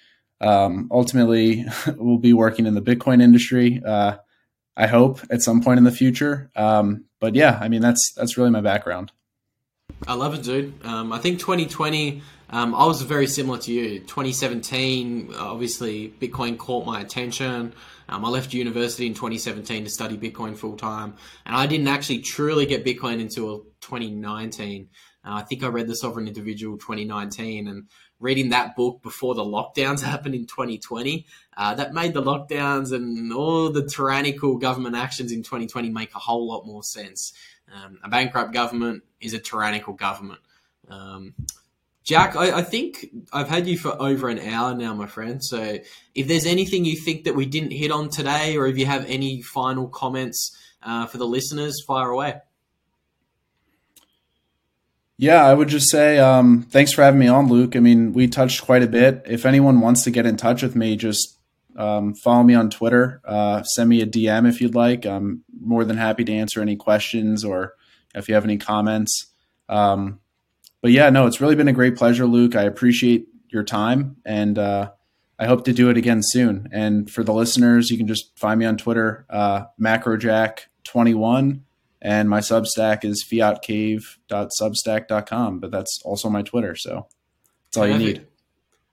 Um, 0.42 0.90
ultimately, 0.92 1.66
we'll 1.98 2.18
be 2.18 2.34
working 2.34 2.66
in 2.66 2.76
the 2.76 2.82
Bitcoin 2.82 3.22
industry. 3.22 3.82
Uh, 3.86 4.18
I 4.76 4.88
hope 4.88 5.20
at 5.30 5.42
some 5.42 5.62
point 5.62 5.78
in 5.78 5.84
the 5.84 5.92
future. 5.92 6.50
Um, 6.56 7.06
but 7.20 7.36
yeah, 7.36 7.60
I 7.62 7.68
mean 7.68 7.82
that's 7.82 8.14
that's 8.16 8.38
really 8.38 8.50
my 8.50 8.62
background. 8.62 9.12
I 10.08 10.14
love 10.14 10.34
it, 10.34 10.44
dude. 10.44 10.74
Um, 10.86 11.12
I 11.12 11.20
think 11.20 11.40
2020, 11.40 12.22
um, 12.52 12.74
I 12.74 12.86
was 12.86 13.02
very 13.02 13.28
similar 13.28 13.58
to 13.60 13.72
you. 13.72 14.00
2017, 14.00 15.34
obviously, 15.38 16.14
Bitcoin 16.22 16.58
caught 16.58 16.86
my 16.86 17.02
attention. 17.02 17.74
Um, 18.08 18.26
I 18.26 18.30
left 18.30 18.54
university 18.54 19.08
in 19.08 19.14
2017 19.14 19.84
to 19.84 19.90
study 19.90 20.18
Bitcoin 20.18 20.56
full 20.56 20.78
time, 20.78 21.16
and 21.46 21.56
I 21.56 21.68
didn't 21.68 21.88
actually 21.88 22.20
truly 22.20 22.66
get 22.66 22.86
Bitcoin 22.86 23.20
until 23.20 23.66
2019. 23.82 24.90
Uh, 25.24 25.36
I 25.36 25.42
think 25.42 25.64
I 25.64 25.68
read 25.68 25.88
The 25.88 25.96
Sovereign 25.96 26.28
Individual 26.28 26.78
2019, 26.78 27.68
and 27.68 27.88
reading 28.20 28.50
that 28.50 28.76
book 28.76 29.02
before 29.02 29.36
the 29.36 29.44
lockdowns 29.44 30.02
happened 30.04 30.36
in 30.36 30.46
2020, 30.46 31.26
uh, 31.58 31.76
that 31.76 31.94
made 31.94 32.14
the 32.14 32.22
lockdowns 32.22 32.94
and 32.94 33.34
all 33.34 33.70
the 33.70 33.88
tyrannical 33.88 34.58
government 34.58 34.96
actions 34.96 35.32
in 35.32 35.44
2020 35.44 35.90
make 35.90 36.14
a 36.16 36.20
whole 36.20 36.48
lot 36.48 36.66
more 36.66 36.84
sense. 36.84 37.34
Um, 37.74 38.00
a 38.04 38.10
bankrupt 38.10 38.54
government 38.54 39.04
is 39.22 39.34
a 39.34 39.40
tyrannical 39.40 39.94
government. 39.94 40.40
Um, 40.90 41.36
Jack, 42.04 42.36
I, 42.36 42.58
I, 42.58 42.62
think 42.64 43.06
I've 43.32 43.50
had 43.50 43.68
you 43.68 43.78
for 43.78 44.02
over 44.02 44.30
an 44.30 44.40
hour 44.40 44.74
now, 44.74 44.96
my 44.96 45.06
friend. 45.06 45.44
So 45.44 45.78
if 46.16 46.28
there's 46.28 46.48
anything 46.48 46.84
you 46.84 46.96
think 46.96 47.26
that 47.26 47.36
we 47.36 47.46
didn't 47.46 47.72
hit 47.72 47.92
on 47.92 48.10
today, 48.10 48.58
or 48.58 48.66
if 48.66 48.80
you 48.80 48.88
have 48.88 49.06
any 49.06 49.44
final 49.44 49.88
comments 49.88 50.58
uh, 50.82 51.06
for 51.06 51.20
the 51.20 51.28
listeners, 51.28 51.84
fire 51.86 52.10
away. 52.10 52.36
Yeah, 55.22 55.46
I 55.46 55.54
would 55.54 55.68
just 55.68 55.92
say 55.92 56.18
um, 56.18 56.62
thanks 56.70 56.94
for 56.94 57.04
having 57.04 57.20
me 57.20 57.28
on, 57.28 57.50
Luke. 57.50 57.76
I 57.76 57.82
mean, 57.82 58.14
we 58.14 58.30
touched 58.30 58.62
quite 58.62 58.84
a 58.84 58.88
bit. 58.88 59.24
If 59.28 59.46
anyone 59.46 59.82
wants 59.82 60.04
to 60.04 60.12
get 60.12 60.26
in 60.26 60.38
touch 60.38 60.64
with 60.64 60.78
me, 60.78 60.96
just 60.96 61.38
um, 61.76 62.14
follow 62.14 62.42
me 62.42 62.54
on 62.56 62.70
Twitter. 62.70 63.20
Uh, 63.26 63.62
send 63.64 63.90
me 63.90 64.02
a 64.02 64.06
DM 64.06 64.48
if 64.48 64.62
you'd 64.62 64.76
like. 64.76 65.06
I'm 65.06 65.44
more 65.62 65.84
than 65.84 65.98
happy 65.98 66.24
to 66.24 66.32
answer 66.32 66.62
any 66.62 66.78
questions 66.78 67.44
or 67.44 67.74
if 68.16 68.30
you 68.30 68.34
have 68.34 68.46
any 68.46 68.58
comments. 68.58 69.28
Um, 69.68 70.22
but 70.82 70.92
yeah, 70.92 71.10
no, 71.10 71.28
it's 71.28 71.42
really 71.42 71.58
been 71.58 71.68
a 71.68 71.74
great 71.74 71.98
pleasure, 71.98 72.26
Luke. 72.26 72.56
I 72.56 72.64
appreciate 72.64 73.28
your 73.50 73.66
time 73.66 74.16
and 74.26 74.58
uh, 74.58 74.92
I 75.38 75.48
hope 75.48 75.66
to 75.66 75.74
do 75.74 75.90
it 75.90 75.98
again 75.98 76.22
soon. 76.24 76.70
And 76.72 77.12
for 77.12 77.26
the 77.26 77.34
listeners, 77.34 77.92
you 77.92 77.98
can 77.98 78.08
just 78.08 78.40
find 78.40 78.58
me 78.58 78.66
on 78.66 78.78
Twitter, 78.78 79.26
uh, 79.30 79.66
macrojack21, 79.82 81.60
and 82.02 82.30
my 82.30 82.40
Substack 82.40 83.06
is 83.06 83.24
fiatcave.substack.com. 83.30 85.60
But 85.60 85.72
that's 85.72 86.02
also 86.04 86.30
my 86.30 86.42
Twitter, 86.42 86.76
so 86.76 87.08
that's 87.68 87.78
all 87.78 87.86
Perfect. 87.86 88.02
you 88.02 88.14
need. 88.14 88.26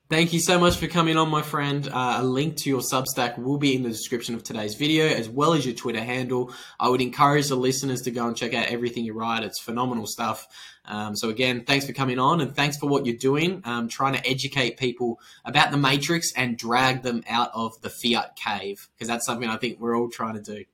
Thank 0.09 0.33
you 0.33 0.39
so 0.39 0.61
much 0.61 0.77
for 0.77 0.87
coming 0.87 1.17
on, 1.17 1.31
my 1.31 1.43
friend. 1.43 1.89
Uh, 1.93 2.19
a 2.21 2.23
link 2.23 2.59
to 2.59 2.71
your 2.71 2.81
Substack 2.81 3.39
will 3.39 3.59
be 3.59 3.75
in 3.75 3.83
the 3.83 3.89
description 3.89 4.37
of 4.37 4.45
today's 4.45 4.77
video, 4.77 5.05
as 5.05 5.29
well 5.29 5.53
as 5.53 5.67
your 5.67 5.75
Twitter 5.75 6.01
handle. 6.01 6.55
I 6.79 6.89
would 6.89 7.01
encourage 7.01 7.49
the 7.49 7.57
listeners 7.57 8.03
to 8.03 8.13
go 8.13 8.29
and 8.29 8.37
check 8.37 8.55
out 8.55 8.67
everything 8.67 9.05
you 9.05 9.15
write. 9.15 9.43
It's 9.43 9.61
phenomenal 9.61 10.07
stuff. 10.07 10.47
Um, 10.85 11.17
so 11.17 11.29
again, 11.29 11.65
thanks 11.65 11.87
for 11.87 11.93
coming 11.93 12.21
on, 12.21 12.41
and 12.41 12.55
thanks 12.55 12.79
for 12.79 12.89
what 12.89 13.05
you're 13.05 13.17
doing, 13.17 13.63
um, 13.65 13.89
trying 13.89 14.15
to 14.15 14.25
educate 14.25 14.77
people 14.77 15.19
about 15.45 15.73
the 15.73 15.77
matrix 15.77 16.33
and 16.37 16.57
drag 16.57 17.03
them 17.03 17.25
out 17.29 17.51
of 17.53 17.73
the 17.81 17.91
fiat 17.91 18.37
cave, 18.37 18.89
because 18.95 19.09
that's 19.09 19.27
something 19.27 19.49
I 19.49 19.57
think 19.57 19.81
we're 19.81 19.99
all 19.99 20.09
trying 20.09 20.35
to 20.35 20.41
do. 20.41 20.65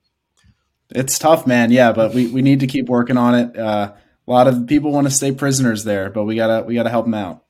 It's 0.95 1.19
tough, 1.19 1.47
man. 1.47 1.71
Yeah, 1.71 1.93
but 1.93 2.15
we, 2.15 2.27
we 2.27 2.43
need 2.43 2.61
to 2.61 2.67
keep 2.67 2.89
working 2.89 3.17
on 3.17 3.35
it. 3.35 3.59
Uh, 3.59 3.93
a 4.27 4.31
lot 4.31 4.47
of 4.47 4.67
people 4.67 4.93
want 4.93 5.07
to 5.07 5.11
stay 5.13 5.33
prisoners 5.33 5.85
there, 5.85 6.11
but 6.11 6.25
we 6.25 6.37
gotta 6.37 6.65
we 6.65 6.75
gotta 6.75 6.91
help 6.91 7.07
them 7.07 7.15
out. 7.15 7.42